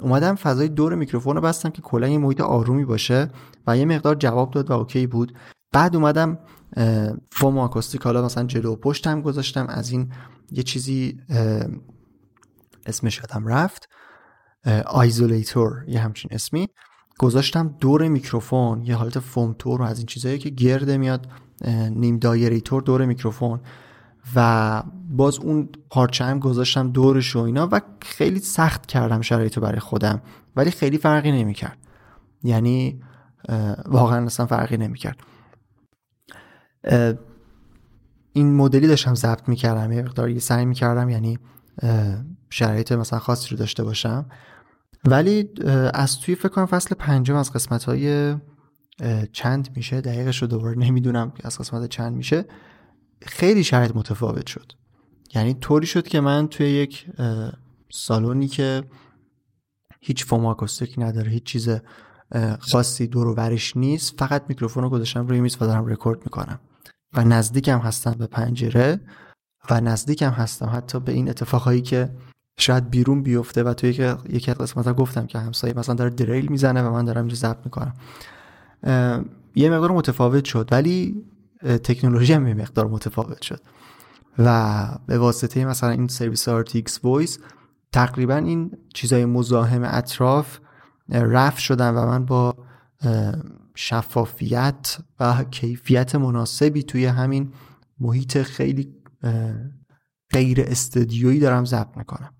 اومدم 0.00 0.34
فضای 0.34 0.68
دور 0.68 0.94
میکروفون 0.94 1.36
رو 1.36 1.42
بستم 1.42 1.70
که 1.70 1.82
کلا 1.82 2.08
یه 2.08 2.18
محیط 2.18 2.40
آرومی 2.40 2.84
باشه 2.84 3.30
و 3.66 3.76
یه 3.76 3.84
مقدار 3.84 4.14
جواب 4.14 4.50
داد 4.50 4.70
و 4.70 4.72
okay 4.72 5.06
بود. 5.06 5.32
بعد 5.72 5.96
اومدم 5.96 6.38
فوم 7.32 7.58
آکوستیک 7.58 8.02
حالا 8.02 8.24
مثلا 8.24 8.44
جلو 8.44 8.76
پشتم 8.76 9.22
گذاشتم 9.22 9.66
از 9.66 9.90
این 9.90 10.12
یه 10.50 10.62
چیزی 10.62 11.20
اسمش 12.86 13.18
یادم 13.18 13.46
رفت 13.46 13.88
isolator 14.86 15.84
یه 15.88 16.00
همچین 16.00 16.30
اسمی. 16.34 16.68
گذاشتم 17.18 17.76
دور 17.80 18.08
میکروفون 18.08 18.82
یه 18.82 18.96
حالت 18.96 19.18
فوم 19.18 19.54
طور 19.58 19.82
و 19.82 19.84
از 19.84 19.98
این 19.98 20.06
چیزهایی 20.06 20.38
که 20.38 20.50
گرده 20.50 20.96
میاد 20.96 21.26
نیم 21.90 22.18
دایره 22.18 22.60
طور 22.60 22.82
دور 22.82 23.04
میکروفون. 23.04 23.60
و 24.34 24.82
باز 25.10 25.38
اون 25.38 25.68
پارچه 25.90 26.24
هم 26.24 26.38
گذاشتم 26.38 26.92
دورش 26.92 27.36
و 27.36 27.38
اینا 27.38 27.68
و 27.72 27.80
خیلی 28.02 28.40
سخت 28.40 28.86
کردم 28.86 29.20
شرایط 29.20 29.58
برای 29.58 29.80
خودم 29.80 30.22
ولی 30.56 30.70
خیلی 30.70 30.98
فرقی 30.98 31.32
نمی‌کرد. 31.32 31.78
یعنی 32.42 33.00
واقعا 33.86 34.26
اصلا 34.26 34.46
فرقی 34.46 34.76
نمی‌کرد. 34.76 35.16
این 38.32 38.56
مدلی 38.56 38.86
داشتم 38.86 39.14
ضبط 39.14 39.48
می‌کردم 39.48 39.92
یه 39.92 40.02
مقدار 40.02 40.38
سعی 40.38 40.64
می‌کردم 40.64 41.08
یعنی 41.08 41.38
شرایط 42.50 42.92
مثلا 42.92 43.18
خاصی 43.18 43.50
رو 43.50 43.56
داشته 43.56 43.84
باشم. 43.84 44.26
ولی 45.04 45.50
از 45.94 46.20
توی 46.20 46.34
فکر 46.34 46.48
کنم 46.48 46.66
فصل 46.66 46.94
پنجم 46.94 47.34
از 47.36 47.52
قسمت 47.52 47.84
های 47.84 48.36
چند 49.32 49.68
میشه؟ 49.76 50.00
دقیقش 50.00 50.42
رو 50.42 50.48
دوباره 50.48 50.78
نمی‌دونم 50.78 51.32
از 51.44 51.58
قسمت 51.58 51.88
چند 51.88 52.16
میشه. 52.16 52.44
خیلی 53.22 53.64
شرایط 53.64 53.96
متفاوت 53.96 54.46
شد. 54.46 54.72
یعنی 55.34 55.54
طوری 55.54 55.86
شد 55.86 56.08
که 56.08 56.20
من 56.20 56.48
توی 56.48 56.66
یک 56.66 57.06
سالونی 57.92 58.48
که 58.48 58.82
هیچ 60.00 60.24
فوم 60.24 60.56
نداره 60.98 61.30
هیچ 61.30 61.42
چیز 61.42 61.68
خاصی 62.58 63.06
دور 63.06 63.26
و 63.26 63.34
برش 63.34 63.76
نیست. 63.76 64.18
فقط 64.18 64.44
میکروفون 64.48 64.82
رو 64.82 64.90
گذاشتم 64.90 65.26
روی 65.26 65.40
میز 65.40 65.56
و 65.60 65.66
دارم 65.66 65.86
رکورد 65.86 66.18
می‌کنم. 66.24 66.60
و 67.14 67.24
نزدیکم 67.24 67.78
هستم 67.78 68.12
به 68.18 68.26
پنجره 68.26 69.00
و 69.70 69.80
نزدیکم 69.80 70.30
هستم 70.30 70.70
حتی 70.72 71.00
به 71.00 71.12
این 71.12 71.28
اتفاقهایی 71.28 71.80
که 71.80 72.10
شاید 72.58 72.90
بیرون 72.90 73.22
بیفته 73.22 73.62
و 73.62 73.74
توی 73.74 73.88
یکی 74.28 74.50
از 74.50 74.56
قسمت 74.58 74.96
گفتم 74.96 75.26
که 75.26 75.38
همسایه 75.38 75.74
مثلا 75.78 75.94
داره 75.94 76.10
دریل 76.10 76.50
می‌زنه 76.50 76.82
و 76.82 76.92
من 76.92 77.04
دارم 77.04 77.18
اینجا 77.18 77.36
ضبط 77.36 77.58
می‌کنم. 77.64 77.94
یه 79.54 79.70
مقدار 79.70 79.92
متفاوت 79.92 80.44
شد 80.44 80.68
ولی 80.72 81.24
تکنولوژی 81.62 82.32
هم 82.32 82.48
یه 82.48 82.54
مقدار 82.54 82.86
متفاوت 82.86 83.42
شد. 83.42 83.60
و 84.38 84.88
به 85.06 85.18
واسطه 85.18 85.64
مثلا 85.64 85.90
این 85.90 86.08
سرویس 86.08 86.48
RTX 86.48 86.92
Voice 86.92 87.40
تقریبا 87.92 88.36
این 88.36 88.70
چیزای 88.94 89.24
مزاحم 89.24 89.82
اطراف 89.84 90.58
رفت 91.08 91.58
شدن 91.58 91.94
و 91.94 92.06
من 92.06 92.24
با 92.24 92.56
شفافیت 93.74 94.98
و 95.20 95.44
کیفیت 95.44 96.14
مناسبی 96.14 96.82
توی 96.82 97.06
همین 97.06 97.52
محیط 98.00 98.42
خیلی 98.42 98.94
غیر 100.30 100.60
استدیویی 100.60 101.40
دارم 101.40 101.64
ضبط 101.64 101.96
می‌کنم. 101.96 102.34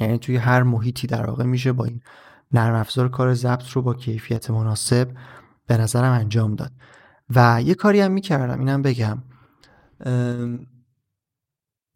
یعنی 0.00 0.18
توی 0.18 0.36
هر 0.36 0.62
محیطی 0.62 1.06
در 1.06 1.26
واقع 1.26 1.44
میشه 1.44 1.72
با 1.72 1.84
این 1.84 2.00
نرم 2.52 2.74
افزار 2.74 3.08
کار 3.08 3.34
ضبط 3.34 3.68
رو 3.68 3.82
با 3.82 3.94
کیفیت 3.94 4.50
مناسب 4.50 5.10
به 5.66 5.76
نظرم 5.76 6.12
انجام 6.12 6.54
داد. 6.54 6.72
و 7.30 7.62
یه 7.62 7.74
کاری 7.74 8.00
هم 8.00 8.12
می‌کردم 8.12 8.58
اینم 8.58 8.82
بگم. 8.82 9.22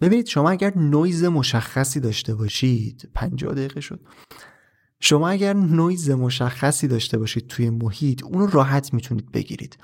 ببینید 0.00 0.26
شما 0.26 0.50
اگر 0.50 0.78
نویز 0.78 1.24
مشخصی 1.24 2.00
داشته 2.00 2.34
باشید 2.34 3.10
50 3.14 3.54
دقیقه 3.54 3.80
شد. 3.80 4.00
شما 5.04 5.28
اگر 5.28 5.52
نویز 5.52 6.10
مشخصی 6.10 6.88
داشته 6.88 7.18
باشید 7.18 7.46
توی 7.46 7.70
محیط 7.70 8.24
اونو 8.24 8.46
راحت 8.46 8.94
می‌تونید 8.94 9.32
بگیرید. 9.32 9.78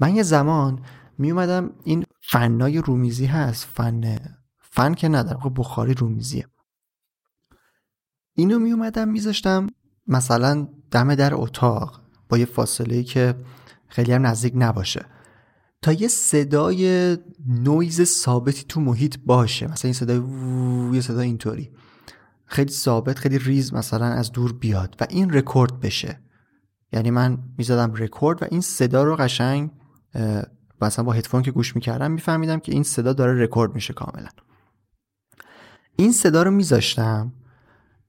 من 0.00 0.16
یه 0.16 0.22
زمان 0.22 0.80
میومدم 1.18 1.70
این 1.84 2.04
فنای 2.20 2.78
رومیزی 2.78 3.26
هست 3.26 3.64
fan ، 3.64 4.18
fan 4.58 4.94
که 4.94 5.08
ندارم 5.08 5.40
خب 5.40 5.52
بخاری 5.56 5.94
رومیزیه. 5.94 6.46
اینو 8.34 8.58
میومدم 8.58 9.08
میذاشتم 9.08 9.66
مثلا 10.06 10.68
دم 10.90 11.14
در 11.14 11.34
اتاق 11.34 12.00
با 12.28 12.38
یه 12.38 12.44
فاصله 12.44 13.02
که 13.02 13.34
خیلی 13.88 14.12
هم 14.12 14.26
نزدیک 14.26 14.52
نباشه. 14.56 15.06
تا 15.82 15.92
یه 15.92 16.08
صدای 16.08 17.16
نویز 17.46 18.02
ثابتی 18.02 18.64
تو 18.68 18.80
محیط 18.80 19.16
باشه 19.26 19.66
مثلا 19.66 19.88
این 19.88 19.94
صدای 19.94 20.22
یه 20.94 21.00
صدای 21.00 21.26
اینطوری. 21.26 21.70
خیلی 22.52 22.72
ثابت 22.72 23.18
خیلی 23.18 23.38
ریز 23.38 23.74
مثلا 23.74 24.06
از 24.06 24.32
دور 24.32 24.52
بیاد 24.52 24.96
و 25.00 25.06
این 25.10 25.30
رکورد 25.30 25.80
بشه. 25.80 26.20
یعنی 26.92 27.10
من 27.10 27.38
می‌زدم 27.58 27.94
رکورد 27.94 28.42
و 28.42 28.46
این 28.50 28.60
صدا 28.60 29.02
رو 29.02 29.16
قشنگ 29.16 29.70
مثلا 30.82 31.04
با 31.04 31.12
هدفون 31.12 31.42
که 31.42 31.50
گوش 31.50 31.76
می‌کردم 31.76 32.10
میفهمیدم 32.10 32.58
که 32.58 32.72
این 32.72 32.82
صدا 32.82 33.12
داره 33.12 33.42
رکورد 33.42 33.74
میشه 33.74 33.92
کاملا. 33.92 34.28
این 35.96 36.12
صدا 36.12 36.42
رو 36.42 36.50
میذاشتم 36.50 37.32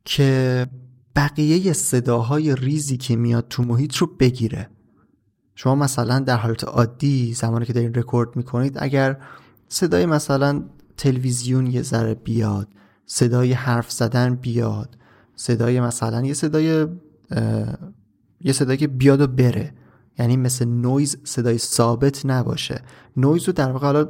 که 0.06 0.68
بقیه 1.16 1.74
صداهای 1.74 2.56
ریزی 2.56 2.98
که 2.98 3.16
میاد 3.16 3.48
تو 3.48 3.64
محیط 3.64 3.96
رو 3.96 4.08
بگیره. 4.08 4.70
شما 5.56 5.76
مثلا 5.76 6.20
در 6.20 6.38
حالت 6.38 6.64
عادی 6.64 7.34
زمانی 7.34 7.66
که 7.66 7.74
دارین 7.74 7.94
رکورد 7.94 8.36
می‌کنید 8.36 8.78
اگر 8.80 9.22
صدای 9.68 10.06
مثلا 10.06 10.64
تلویزیون 10.98 11.68
یه 11.68 11.82
ذره 11.82 12.14
بیاد 12.14 12.68
صدای 13.06 13.54
حرف 13.54 13.92
زدن 13.92 14.36
بیاد. 14.36 14.98
صدای 15.36 15.82
مثلا 15.82 16.26
یه 16.26 16.34
صدای 16.34 16.88
یه 18.42 18.54
صدایی 18.54 18.78
که 18.78 18.88
بیاد 18.88 19.22
و 19.22 19.28
بره. 19.28 19.74
یعنی 20.20 20.38
مثل 20.38 20.66
نویز 20.66 21.18
صدای 21.24 21.58
ثابت 21.58 22.26
نباشه. 22.26 22.82
نویز 23.18 23.44
رو 23.44 23.54
در 23.54 23.72
واقع 23.72 23.86
حالا 23.86 24.10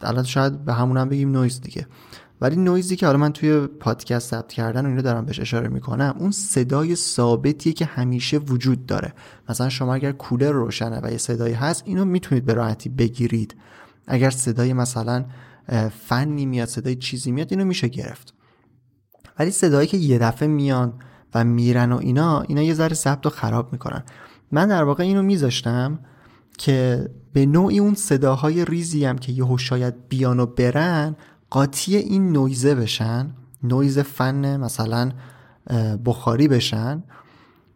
الان 0.00 0.24
شاید 0.24 0.64
به 0.64 0.72
همون 0.72 0.96
هم 0.96 1.08
بگیم 1.08 1.30
نویز 1.30 1.60
دیگه. 1.60 1.86
ولی 2.40 2.56
نویزی 2.56 2.96
که 2.96 3.06
حالا 3.06 3.18
من 3.18 3.32
توی 3.32 3.66
پادکست 3.66 4.30
ثبت 4.30 4.52
کردن 4.52 4.86
و 4.86 4.88
اینو 4.88 5.02
دارم 5.02 5.24
بهش 5.24 5.40
اشاره 5.40 5.68
می‌کنم 5.68 6.14
اون 6.18 6.30
صدای 6.30 6.96
ثابتیه 6.96 7.72
که 7.72 7.84
همیشه 7.84 8.38
وجود 8.38 8.86
داره. 8.86 9.12
مثلا 9.48 9.68
شما 9.68 9.94
اگر 9.94 10.12
کولر 10.12 10.50
روشنه 10.50 11.00
و 11.02 11.10
یه 11.10 11.18
صدایی 11.18 11.54
هست 11.54 11.82
اینو 11.86 12.04
می‌تونید 12.04 12.44
به 12.44 12.54
راحتی 12.54 12.88
بگیرید. 12.88 13.56
اگر 14.06 14.30
صدای 14.30 14.72
مثلا 14.72 15.24
فنی 16.06 16.46
میاد 16.46 16.68
صدای 16.68 16.96
چیزی 16.96 17.32
میاد 17.32 17.48
اینو 17.50 17.64
میشه 17.64 17.88
گرفت. 17.88 18.34
ولی 19.38 19.50
صدایی 19.50 19.88
که 19.88 19.96
یه 19.96 20.18
دفعه 20.18 20.48
میان 20.48 20.92
و 21.34 21.44
میرن 21.44 21.92
و 21.92 21.96
اینا 21.96 22.40
اینا 22.40 22.62
یه 22.62 22.74
ذره 22.74 22.94
ثبت 22.94 23.24
رو 23.24 23.30
خراب 23.30 23.72
می‌کنن. 23.72 24.02
من 24.52 24.68
در 24.68 24.84
واقع 24.84 25.04
اینو 25.04 25.22
میذاشتم 25.22 25.98
که 26.58 27.08
به 27.32 27.46
نوعی 27.46 27.78
اون 27.78 27.94
صداهای 27.94 28.64
ریزی 28.64 29.04
هم 29.04 29.18
که 29.18 29.32
یهو 29.32 29.58
شاید 29.58 30.08
بیان 30.08 30.40
و 30.40 30.46
برن 30.46 31.16
قاطی 31.50 31.96
این 31.96 32.32
نویزه 32.32 32.74
بشن 32.74 33.34
نویز 33.62 33.98
فن 33.98 34.56
مثلا 34.56 35.12
بخاری 36.04 36.48
بشن 36.48 37.02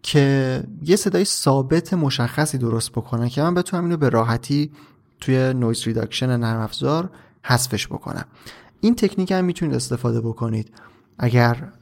که 0.03 0.63
یه 0.83 0.97
صدای 0.97 1.25
ثابت 1.25 1.95
مشخصی 1.95 2.59
درست 2.59 2.93
بکنن 2.93 3.29
که 3.29 3.43
من 3.43 3.55
بتونم 3.55 3.85
اینو 3.85 3.97
به 3.97 4.09
راحتی 4.09 4.73
توی 5.21 5.55
noise 5.55 5.83
reduction 5.83 6.37
نرم 6.37 6.61
افزار 6.61 7.11
حذفش 7.47 7.87
بکنم. 7.87 8.25
این 8.81 8.95
تکنیک 8.95 9.33
هم 9.33 9.45
می‌تونید 9.45 9.75
استفاده 9.75 10.21
بکنید. 10.21 10.75
اگر 11.19 11.73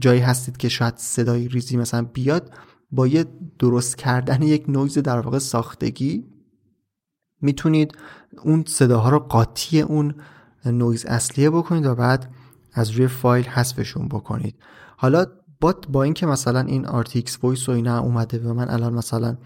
جایی 0.00 0.20
هستید 0.20 0.56
که 0.56 0.68
شاید 0.68 0.94
صدای 0.96 1.48
ریزی 1.48 1.76
مثلا 1.76 2.02
بیاد 2.02 2.50
با 2.90 3.06
یه 3.06 3.24
درست 3.58 3.96
کردن 3.96 4.42
یک 4.42 4.64
نویز 4.68 4.98
در 4.98 5.18
واقع 5.18 5.38
ساختگی 5.38 6.24
می‌تونید 7.40 7.98
اون 8.44 8.64
صداها 8.66 9.08
رو 9.08 9.18
قاطی 9.18 9.80
اون 9.80 10.14
نویز 10.66 11.06
اصلیه 11.06 11.50
بکنید 11.50 11.86
و 11.86 11.94
بعد 11.94 12.32
از 12.72 12.90
روی 12.90 13.06
فایل 13.06 13.46
حذفشون 13.46 14.08
بکنید. 14.08 14.54
حالا 14.96 15.26
با 15.60 15.74
با 15.92 16.02
اینکه 16.02 16.26
مثلا 16.26 16.60
این 16.60 16.86
RTX 17.02 17.30
Voice 17.30 17.68
و 17.68 17.70
اینا 17.70 17.98
اومده 17.98 18.38
و 18.38 18.54
من 18.54 18.68
الان 18.68 18.94
مثلا 18.94 19.36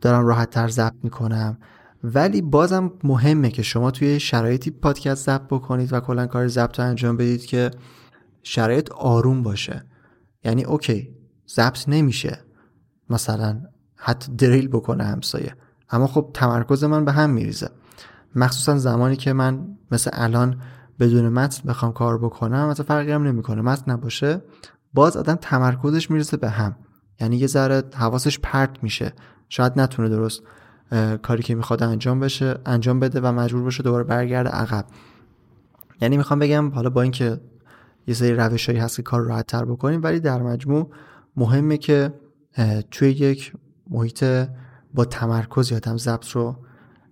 دارم 0.00 0.26
راحت 0.26 0.50
تر 0.50 0.68
ضبط 0.68 0.94
می‌کنم 1.02 1.58
ولی 2.06 2.42
بازم 2.42 2.92
مهمه 3.04 3.50
که 3.50 3.62
شما 3.62 3.90
توی 3.90 4.20
شرایطی 4.20 4.70
پادکست 4.70 5.26
ضبط 5.26 5.46
بکنید 5.50 5.92
و 5.92 6.00
کلا 6.00 6.26
کار 6.26 6.48
ضبط 6.48 6.80
رو 6.80 6.86
انجام 6.86 7.16
بدید 7.16 7.46
که 7.46 7.70
شرایط 8.42 8.92
آروم 8.92 9.42
باشه. 9.42 9.84
یعنی 10.44 10.64
اوکی 10.64 11.14
ضبط 11.48 11.88
نمیشه. 11.88 12.38
مثلا 13.10 13.62
حتی 13.96 14.32
دریل 14.32 14.68
بکنه 14.68 15.04
همسایه. 15.04 15.54
اما 15.90 16.06
خب 16.06 16.30
تمرکز 16.34 16.84
من 16.84 17.04
به 17.04 17.12
هم 17.12 17.30
میریزه. 17.30 17.70
مخصوصا 18.34 18.78
زمانی 18.78 19.16
که 19.16 19.32
من 19.32 19.76
مثل 19.90 20.10
الان 20.12 20.60
بدون 21.00 21.28
متن 21.28 21.68
بخوام 21.68 21.92
کار 21.92 22.18
بکنم 22.18 22.68
مثلا 22.68 22.86
فرقی 22.86 23.12
هم 23.12 23.22
نمی‌کنه. 23.22 23.62
متن 23.62 23.92
نباشه 23.92 24.42
باز 24.94 25.16
آدم 25.16 25.34
تمرکزش 25.34 26.10
می‌رسه 26.10 26.36
به 26.36 26.50
هم. 26.50 26.76
یعنی 27.20 27.36
یه 27.36 27.46
ذره 27.46 27.82
حواسش 27.94 28.38
پرت 28.38 28.82
میشه. 28.82 29.12
شاید 29.48 29.80
نتونه 29.80 30.08
درست. 30.08 30.42
کاری 31.22 31.42
که 31.42 31.54
می‌خواد 31.54 31.82
انجام 31.82 32.20
بشه 32.20 32.58
انجام 32.66 33.00
بده 33.00 33.20
و 33.20 33.32
مجبور 33.32 33.64
بشه 33.64 33.82
دوباره 33.82 34.04
برگرده 34.04 34.50
عقب. 34.50 34.86
یعنی 36.00 36.16
می‌خوام 36.16 36.38
بگم 36.38 36.70
حالا 36.70 36.90
با 36.90 37.02
اینکه 37.02 37.40
یه 38.06 38.14
سری 38.14 38.32
روشهایی 38.34 38.80
هست 38.80 38.96
که 38.96 39.02
کار 39.02 39.22
راحت 39.22 39.46
تر 39.46 39.64
بکنیم 39.64 40.02
ولی 40.02 40.20
در 40.20 40.42
مجموع 40.42 40.90
مهمه 41.36 41.76
که 41.76 42.12
توی 42.90 43.10
یک 43.10 43.52
محیط 43.90 44.24
با 44.94 45.04
تمرکز 45.04 45.72
یادم 45.72 45.96
ضبط 45.96 46.28
رو 46.28 46.56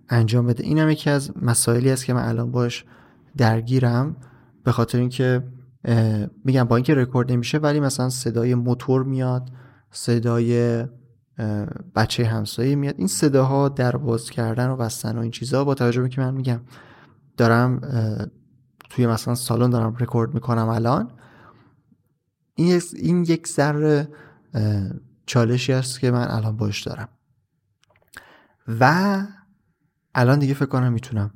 انجام 0.09 0.47
بده. 0.47 0.63
این 0.63 0.79
هم 0.79 0.89
یکی 0.89 1.09
از 1.09 1.31
مسائلی 1.41 1.89
است 1.89 2.05
که 2.05 2.13
من 2.13 2.27
الان 2.27 2.51
باش 2.51 2.85
درگیرم 3.37 4.15
به 4.63 4.71
خاطر 4.71 4.99
اینکه 4.99 5.43
میگم 6.45 6.63
با 6.63 6.75
اینکه 6.75 6.95
رکورد 6.95 7.31
نمیشه 7.31 7.57
ولی 7.57 7.79
مثلا 7.79 8.09
صدای 8.09 8.55
موتور 8.55 9.03
میاد 9.03 9.49
صدای 9.91 10.83
بچه 11.95 12.25
همسایه 12.25 12.75
میاد. 12.75 12.95
این 12.97 13.07
صداها 13.07 13.69
در 13.69 13.97
باز 13.97 14.29
کردن 14.29 14.69
و 14.69 14.75
بستن 14.75 15.17
و 15.17 15.21
این 15.21 15.31
چیزها 15.31 15.63
با 15.63 15.73
توجه 15.73 16.01
به 16.01 16.09
که 16.09 16.21
من 16.21 16.33
میگم 16.33 16.61
دارم 17.37 17.81
توی 18.89 19.07
مثلا 19.07 19.35
سالن 19.35 19.69
دارم 19.69 19.95
رکورد 19.95 20.33
می‌کنم 20.33 20.67
الان 20.67 21.11
این 22.55 22.81
این 22.95 23.23
یک 23.23 23.47
ذره 23.47 24.09
چالشی 25.25 25.73
است 25.73 25.99
که 25.99 26.11
من 26.11 26.27
الان 26.27 26.57
باش 26.57 26.83
دارم. 26.83 27.09
و 28.79 29.21
الان 30.15 30.39
دیگه 30.39 30.53
فکر 30.53 30.65
کنم 30.65 30.93
می‌تونم 30.93 31.33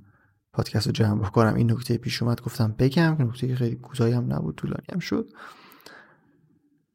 پادکست 0.54 0.88
رو 0.88 0.94
جمع 0.94 1.22
بکنم. 1.22 1.56
این 1.56 1.72
نکته 1.72 1.98
پیش 1.98 2.24
اومد 2.24 2.42
گفتم 2.42 2.76
بگم 2.80 3.16
نکته 3.20 3.56
خیلی 3.56 3.76
کوتاهی 3.76 4.14
هم 4.14 4.34
نبود 4.34 4.56
طولانی 4.56 4.88
هم 4.94 5.00
شد. 5.00 5.30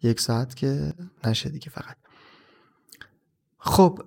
یک 0.03 0.21
ساعت 0.21 0.57
که 0.57 0.95
نشه 1.25 1.49
دیگه 1.49 1.71
فقط. 1.71 1.97
خب 3.65 3.99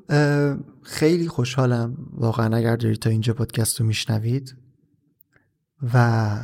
خیلی 0.82 1.28
خوشحالم 1.28 1.97
واقعا 2.14 2.56
اگر 2.58 2.76
دارید 2.76 2.99
تا 2.99 3.10
اینجا 3.10 3.34
پادکست 3.34 3.80
رو 3.80 3.86
میشنوید 3.86 4.56
و 5.93 6.38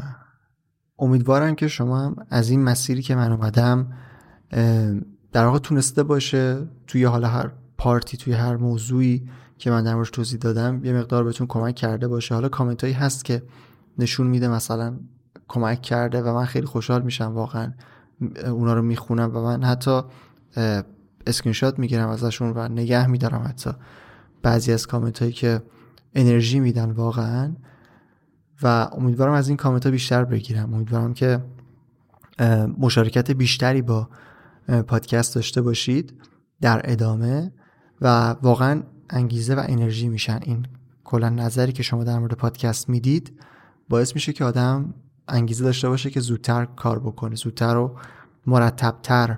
امیدوارم 0.99 1.55
که 1.55 1.68
شما 1.68 1.99
هم 1.99 2.16
از 2.30 2.49
این 2.49 2.64
مسیری 2.64 3.01
که 3.01 3.16
من 3.16 3.32
اومدم 3.32 3.93
در 5.32 5.45
واقع 5.45 5.59
تونسته 5.59 6.03
باشه 6.03 6.68
توی 6.88 7.03
حال 7.03 7.26
هر 7.26 7.51
پارتی 7.78 8.18
توی 8.18 8.34
هر 8.34 8.57
موضوعی 8.57 9.30
که 9.57 9.72
من 9.72 9.84
در 9.84 10.05
توضیح 10.05 10.39
دادم 10.39 10.86
یه 10.86 10.93
مقدار 10.93 11.24
بهتون 11.24 11.47
کمک 11.47 11.76
کرده 11.76 12.07
باشه. 12.07 12.36
حالا 12.36 12.49
کامنت 12.49 12.84
هایی 12.84 12.93
هست 12.93 13.26
که 13.26 13.43
نشون 13.97 14.28
میده 14.28 14.47
مثلا 14.47 14.99
کمک 15.47 15.82
کرده 15.82 16.22
و 16.22 16.34
من 16.34 16.45
خیلی 16.45 16.66
خوشحال 16.66 17.01
میشم 17.01 17.34
واقعا 17.34 17.74
اونا 18.45 18.74
رو 18.74 18.82
می‌خونم 18.82 19.36
و 19.36 19.41
من 19.41 19.64
حتی 19.64 20.01
اسکرین 21.28 21.53
شات 21.53 21.80
می‌گیرم 21.80 22.09
ازشون 22.09 22.53
و 22.55 22.67
نگه 22.67 23.07
میدارم 23.07 23.45
حتی 23.47 23.72
بعضی 24.41 24.74
از 24.74 24.88
کامنت 24.88 25.19
هایی 25.19 25.34
که 25.34 25.61
انرژی 26.15 26.59
میدن 26.59 26.91
واقعا. 26.91 27.55
و 28.63 28.89
امیدوارم 28.91 29.34
از 29.34 29.47
این 29.47 29.57
کامنت 29.57 29.86
ها 29.86 29.91
بیشتر 29.91 30.26
بگیرم. 30.26 30.74
امیدوارم 30.74 31.13
که 31.13 31.43
مشارکت 32.78 33.32
بیشتری 33.32 33.82
با 33.82 34.09
پادکست 34.88 35.36
داشته 35.36 35.61
باشید 35.61 36.22
در 36.61 36.82
ادامه 36.84 37.53
و 38.01 38.36
واقعا 38.41 38.84
انگیزه 39.09 39.55
و 39.55 39.63
انرژی 39.67 40.09
میشن. 40.09 40.39
این 40.43 40.67
کلا 41.03 41.30
نظری 41.30 41.72
که 41.72 41.84
شما 41.84 42.03
در 42.03 42.19
مورد 42.19 42.34
پادکست 42.34 42.89
می‌دید 42.89 43.39
باعث 43.89 44.15
میشه 44.15 44.34
که 44.34 44.45
آدم 44.45 44.93
انگیزه 45.28 45.63
داشته 45.63 45.89
باشه 45.89 46.09
که 46.09 46.19
زودتر 46.19 46.65
کار 46.65 46.99
بکنه 46.99 47.36
زودتر 47.36 47.78
و 47.78 47.99
مرتبتر 48.47 49.38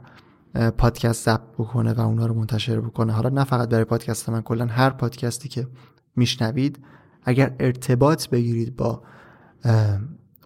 پادکست 0.77 1.25
ضبط 1.25 1.53
بکنه 1.57 1.93
و 1.93 2.01
اونا 2.01 2.25
رو 2.25 2.33
منتشر 2.33 2.81
بکنه. 2.81 3.13
حالا 3.13 3.29
نه 3.29 3.43
فقط 3.43 3.69
برای 3.69 3.85
پادکست 3.85 4.29
من 4.29 4.41
کلا 4.41 4.65
هر 4.65 4.89
پادکستی 4.89 5.49
که 5.49 5.67
میشنوید 6.15 6.79
اگر 7.23 7.55
ارتباط 7.59 8.29
بگیرید 8.29 8.75
با 8.75 9.03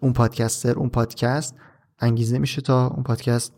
اون 0.01 0.13
پادکستر 0.13 0.73
اون 0.73 0.89
پادکست 0.89 1.55
انگیزه 1.99 2.39
میشه 2.39 2.61
تا 2.61 2.87
اون 2.87 3.03
پادکست 3.03 3.53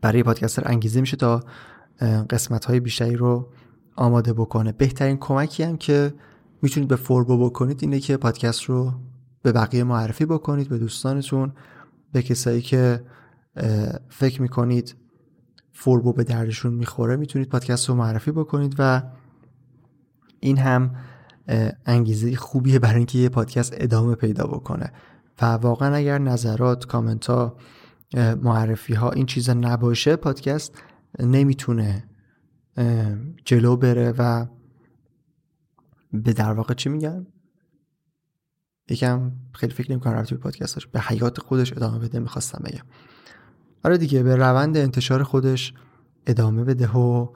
برای 0.00 0.22
پادکستر 0.22 0.62
انگیزه 0.66 1.00
میشه 1.00 1.16
تا 1.16 1.44
قسمت 2.30 2.64
های 2.64 2.80
بیشتری 2.80 3.16
رو 3.16 3.52
آماده 3.96 4.32
بکنه. 4.32 4.72
بهترین 4.72 5.16
کمکی 5.16 5.62
هم 5.62 5.76
که 5.76 6.14
می‌تونید 6.62 6.88
به 6.88 6.96
فوربو 6.96 7.50
بکنید 7.50 7.78
اینه 7.82 8.00
که 8.00 8.16
پادکست 8.16 8.62
رو 8.62 8.92
به 9.42 9.52
بقیه 9.52 9.84
معرفی 9.84 10.26
بکنید 10.26 10.68
به 10.68 10.78
دوستانتون 10.78 11.52
به 12.12 12.22
کسایی 12.22 12.62
که 12.62 13.04
فکر 14.08 14.42
می‌کنید 14.42 14.96
فوربو 15.78 16.12
به 16.12 16.24
دردشون 16.24 16.74
می‌خوره 16.74 17.16
می‌تونید 17.16 17.48
پادکست 17.48 17.88
رو 17.88 17.94
معرفی 17.94 18.32
بکنید 18.32 18.74
و 18.78 19.02
این 20.40 20.58
هم 20.58 20.94
انگیزه 21.86 22.36
خوبیه 22.36 22.78
برای 22.78 22.96
اینکه 22.96 23.18
یه 23.18 23.28
پادکست 23.28 23.74
ادامه 23.76 24.14
پیدا 24.14 24.46
بکنه. 24.46 24.92
و 25.42 25.44
واقعا 25.44 25.94
اگر 25.94 26.18
نظرات 26.18 26.86
کامنت 26.86 27.26
ها 27.26 27.56
معرفی 28.42 28.94
ها 28.94 29.10
این 29.10 29.26
چیزا 29.26 29.52
نباشه 29.52 30.16
پادکست 30.16 30.82
نمی‌تونه 31.18 32.04
جلو 33.44 33.76
بره 33.76 34.14
و 34.18 34.46
به 36.12 36.32
در 36.32 36.52
واقع 36.52 36.74
چی 36.74 36.88
میگن؟ 36.88 37.26
یکم 38.88 39.32
خیلی 39.52 39.74
فکر 39.74 39.90
نمی‌کنم 39.92 40.14
رفتی 40.14 40.34
به 40.34 40.40
پادکستش 40.40 40.86
به 40.86 41.00
حیات 41.00 41.40
خودش 41.40 41.72
ادامه 41.72 41.98
بده 41.98 42.18
می‌خواستم 42.18 42.62
بگم. 42.64 42.84
آره 43.84 43.98
دیگه 43.98 44.22
به 44.22 44.36
روند 44.36 44.76
انتشار 44.76 45.22
خودش 45.22 45.74
ادامه 46.26 46.64
بده 46.64 46.88
و 46.88 47.28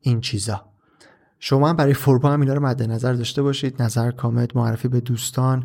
این 0.00 0.20
چیزا. 0.20 0.64
شما 1.38 1.68
هم 1.68 1.76
برای 1.76 1.94
فوربا 1.94 2.30
هم 2.30 2.40
اینا 2.40 2.54
رو 2.54 2.62
مد 2.62 2.82
نظر 2.82 3.12
داشته 3.12 3.42
باشید. 3.42 3.82
نظر 3.82 4.10
کامنت 4.10 4.56
معرفی 4.56 4.88
به 4.88 5.00
دوستان 5.00 5.64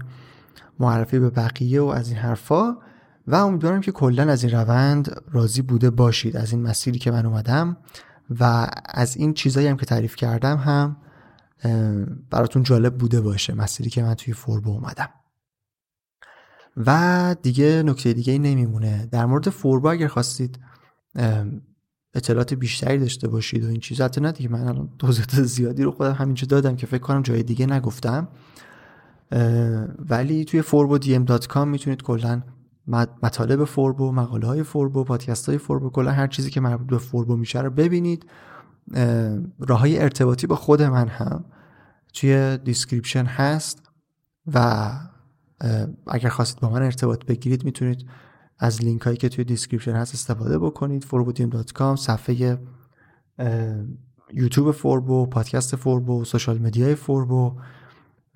معرفی 0.80 1.20
به 1.20 1.30
بقیه 1.30 1.82
و 1.82 1.86
از 1.86 2.10
این 2.10 2.18
حرفا. 2.18 2.76
و 3.28 3.36
امیدوارم 3.36 3.82
که 3.82 3.92
کلا 3.92 4.32
از 4.32 4.44
این 4.44 4.54
روند 4.54 5.22
راضی 5.32 5.62
بوده 5.62 5.90
باشید. 5.90 6.38
از 6.38 6.52
این 6.52 6.62
مسیری 6.62 7.00
که 7.00 7.12
من 7.12 7.26
اومدم 7.26 7.78
و 8.40 8.68
از 8.86 9.18
این 9.18 9.34
چیزایی 9.34 9.68
هم 9.68 9.78
که 9.78 9.86
تعریف 9.86 10.16
کردم 10.16 10.58
هم 10.58 10.98
براتون 12.30 12.64
جالب 12.64 12.98
بوده 12.98 13.22
باشه. 13.22 13.54
مسیری 13.54 13.90
که 13.90 14.04
من 14.04 14.14
توی 14.14 14.34
فوربو 14.34 14.70
اومدم. 14.70 15.10
و 16.78 17.36
دیگه 17.42 17.84
نکته 17.86 18.14
دیگه 18.14 18.34
ای 18.34 18.40
نمیمونه. 18.40 19.08
در 19.12 19.26
مورد 19.26 19.50
فوربو 19.50 19.88
اگر 19.88 20.08
خواستید 20.08 20.60
اطلاعات 22.14 22.54
بیشتری 22.54 22.98
داشته 22.98 23.28
باشید 23.28 23.66
و 23.66 23.68
این 23.68 23.80
چیزا 23.80 24.06
حتی 24.06 24.22
نه 24.22 24.32
دیگه 24.32 24.50
من 24.50 24.68
الان 24.68 24.90
توضیحات 25.00 25.42
زیادی 25.42 25.84
رو 25.84 25.92
خودم 25.92 26.14
همینجا 26.14 26.48
دادم 26.48 26.76
که 26.76 26.86
فکر 26.88 27.02
کنم 27.02 27.22
جای 27.22 27.44
دیگه 27.44 27.66
نگفتم. 27.66 28.28
ولی 30.10 30.46
توی 30.46 30.64
furbodm.com 30.64 31.58
می‌تونید 31.58 32.02
کلا 32.02 32.42
مطالب 33.24 33.64
فوربو 33.64 34.12
مقاله 34.12 34.48
های 34.48 34.64
فوربو 34.64 35.04
پادکست 35.04 35.50
های 35.50 35.58
فوربو 35.58 35.90
کلا 35.90 36.12
هر 36.12 36.28
چیزی 36.28 36.50
که 36.50 36.62
مربوط 36.62 36.88
به 36.88 36.98
فوربو 36.98 37.36
میشه 37.36 37.62
رو 37.62 37.70
ببینید. 37.70 38.26
راه 39.60 39.80
های 39.80 40.00
ارتباطی 40.00 40.48
با 40.48 40.56
خود 40.56 40.82
من 40.82 41.08
هم 41.08 41.46
توی 42.14 42.58
description 42.58 43.26
هست 43.26 43.82
و 44.54 44.90
اگر 46.08 46.30
خواستید 46.30 46.60
با 46.60 46.70
من 46.70 46.82
ارتباط 46.82 47.26
بگیرید 47.26 47.64
می‌تونید 47.64 48.06
از 48.60 48.82
لینک 48.82 49.02
هایی 49.02 49.18
که 49.18 49.30
توی 49.30 49.44
description 49.44 49.96
هست 49.96 50.14
استفاده 50.14 50.60
بکنید 50.60 51.04
furbodm.com 51.04 51.96
صفحه 51.96 52.58
یوتیوب 54.34 54.72
فوربو 54.72 55.26
پادکست 55.26 55.76
فوربو 55.76 56.26
social 56.26 56.58
media 56.58 56.89
ی 56.89 56.96
فوربو 56.96 57.56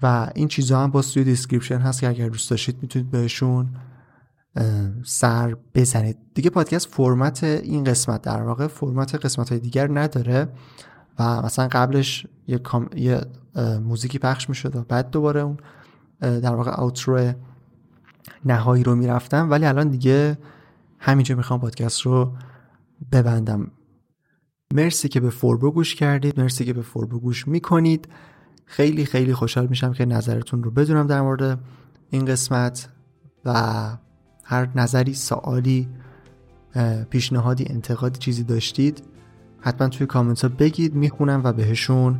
و 0.01 0.31
این 0.35 0.47
چیزها 0.47 0.83
هم 0.83 0.91
باز 0.91 1.13
توی 1.13 1.23
description 1.23 1.79
هست 1.79 2.01
که 2.01 2.09
اگر 2.09 2.29
دوست 2.29 2.49
داشتید 2.49 2.77
می‌تونید 2.81 3.11
بهشون 3.11 3.69
سر 5.03 5.55
بزنید 5.75 6.17
دیگه 6.33 6.49
پادکست 6.49 6.87
فرمت 6.87 7.43
این 7.43 7.83
قسمت 7.83 8.21
در 8.21 8.41
واقع 8.41 8.67
فرمت 8.67 9.15
قسمت 9.15 9.49
های 9.49 9.59
دیگر 9.59 9.99
نداره 9.99 10.49
و 11.19 11.41
مثلا 11.41 11.67
قبلش. 11.67 12.27
یه 12.95 13.21
موزیکی 13.81 14.19
پخش 14.19 14.49
می‌شد 14.49 14.75
و 14.75 14.83
بعد 14.83 15.09
دوباره 15.09 15.41
اون 15.41 15.57
در 16.21 16.55
واقع 16.55 16.81
outro 16.81 17.33
نهایی 18.45 18.83
رو 18.83 18.95
می‌رفتم. 18.95 19.51
ولی 19.51 19.65
الان 19.65 19.89
دیگه 19.89 20.37
همینجا 20.99 21.35
می‌خوام 21.35 21.59
پادکست 21.59 22.01
رو 22.01 22.31
ببندم. 23.11 23.71
مرسی 24.73 25.09
که 25.09 25.19
به 25.19 25.29
فوربو 25.29 25.71
گوش 25.71 25.95
کردید. 25.95 26.39
مرسی 26.39 26.65
که 26.65 26.73
به 26.73 26.81
فوربو 26.81 27.19
گوش 27.19 27.47
می‌کنید. 27.47 28.07
خیلی 28.65 29.05
خیلی 29.05 29.33
خوشحال 29.33 29.67
میشم 29.67 29.93
که 29.93 30.05
نظرتون 30.05 30.63
رو 30.63 30.71
بدونم 30.71 31.07
در 31.07 31.21
مورد 31.21 31.59
این 32.09 32.25
قسمت 32.25 32.89
و 33.45 33.53
هر 34.43 34.69
نظری 34.75 35.13
سوالی 35.13 35.87
پیشنهادی 37.09 37.65
انتقادی 37.69 38.19
چیزی 38.19 38.43
داشتید 38.43 39.03
حتما 39.59 39.89
توی 39.89 40.07
کامنت 40.07 40.41
ها 40.41 40.49
بگید. 40.59 40.95
می‌خونم 40.95 41.41
و 41.43 41.53
بهشون 41.53 42.19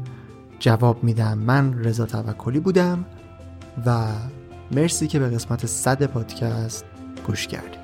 جواب 0.59 1.03
میدم. 1.03 1.37
من 1.37 1.83
رضا 1.83 2.05
توکلی 2.05 2.59
بودم. 2.59 3.05
و 3.85 4.07
مرسی 4.71 5.07
که 5.07 5.19
به 5.19 5.29
قسمت 5.29 5.65
صد 5.65 6.03
پادکست 6.03 6.85
گوش 7.27 7.47
کردید. 7.47 7.76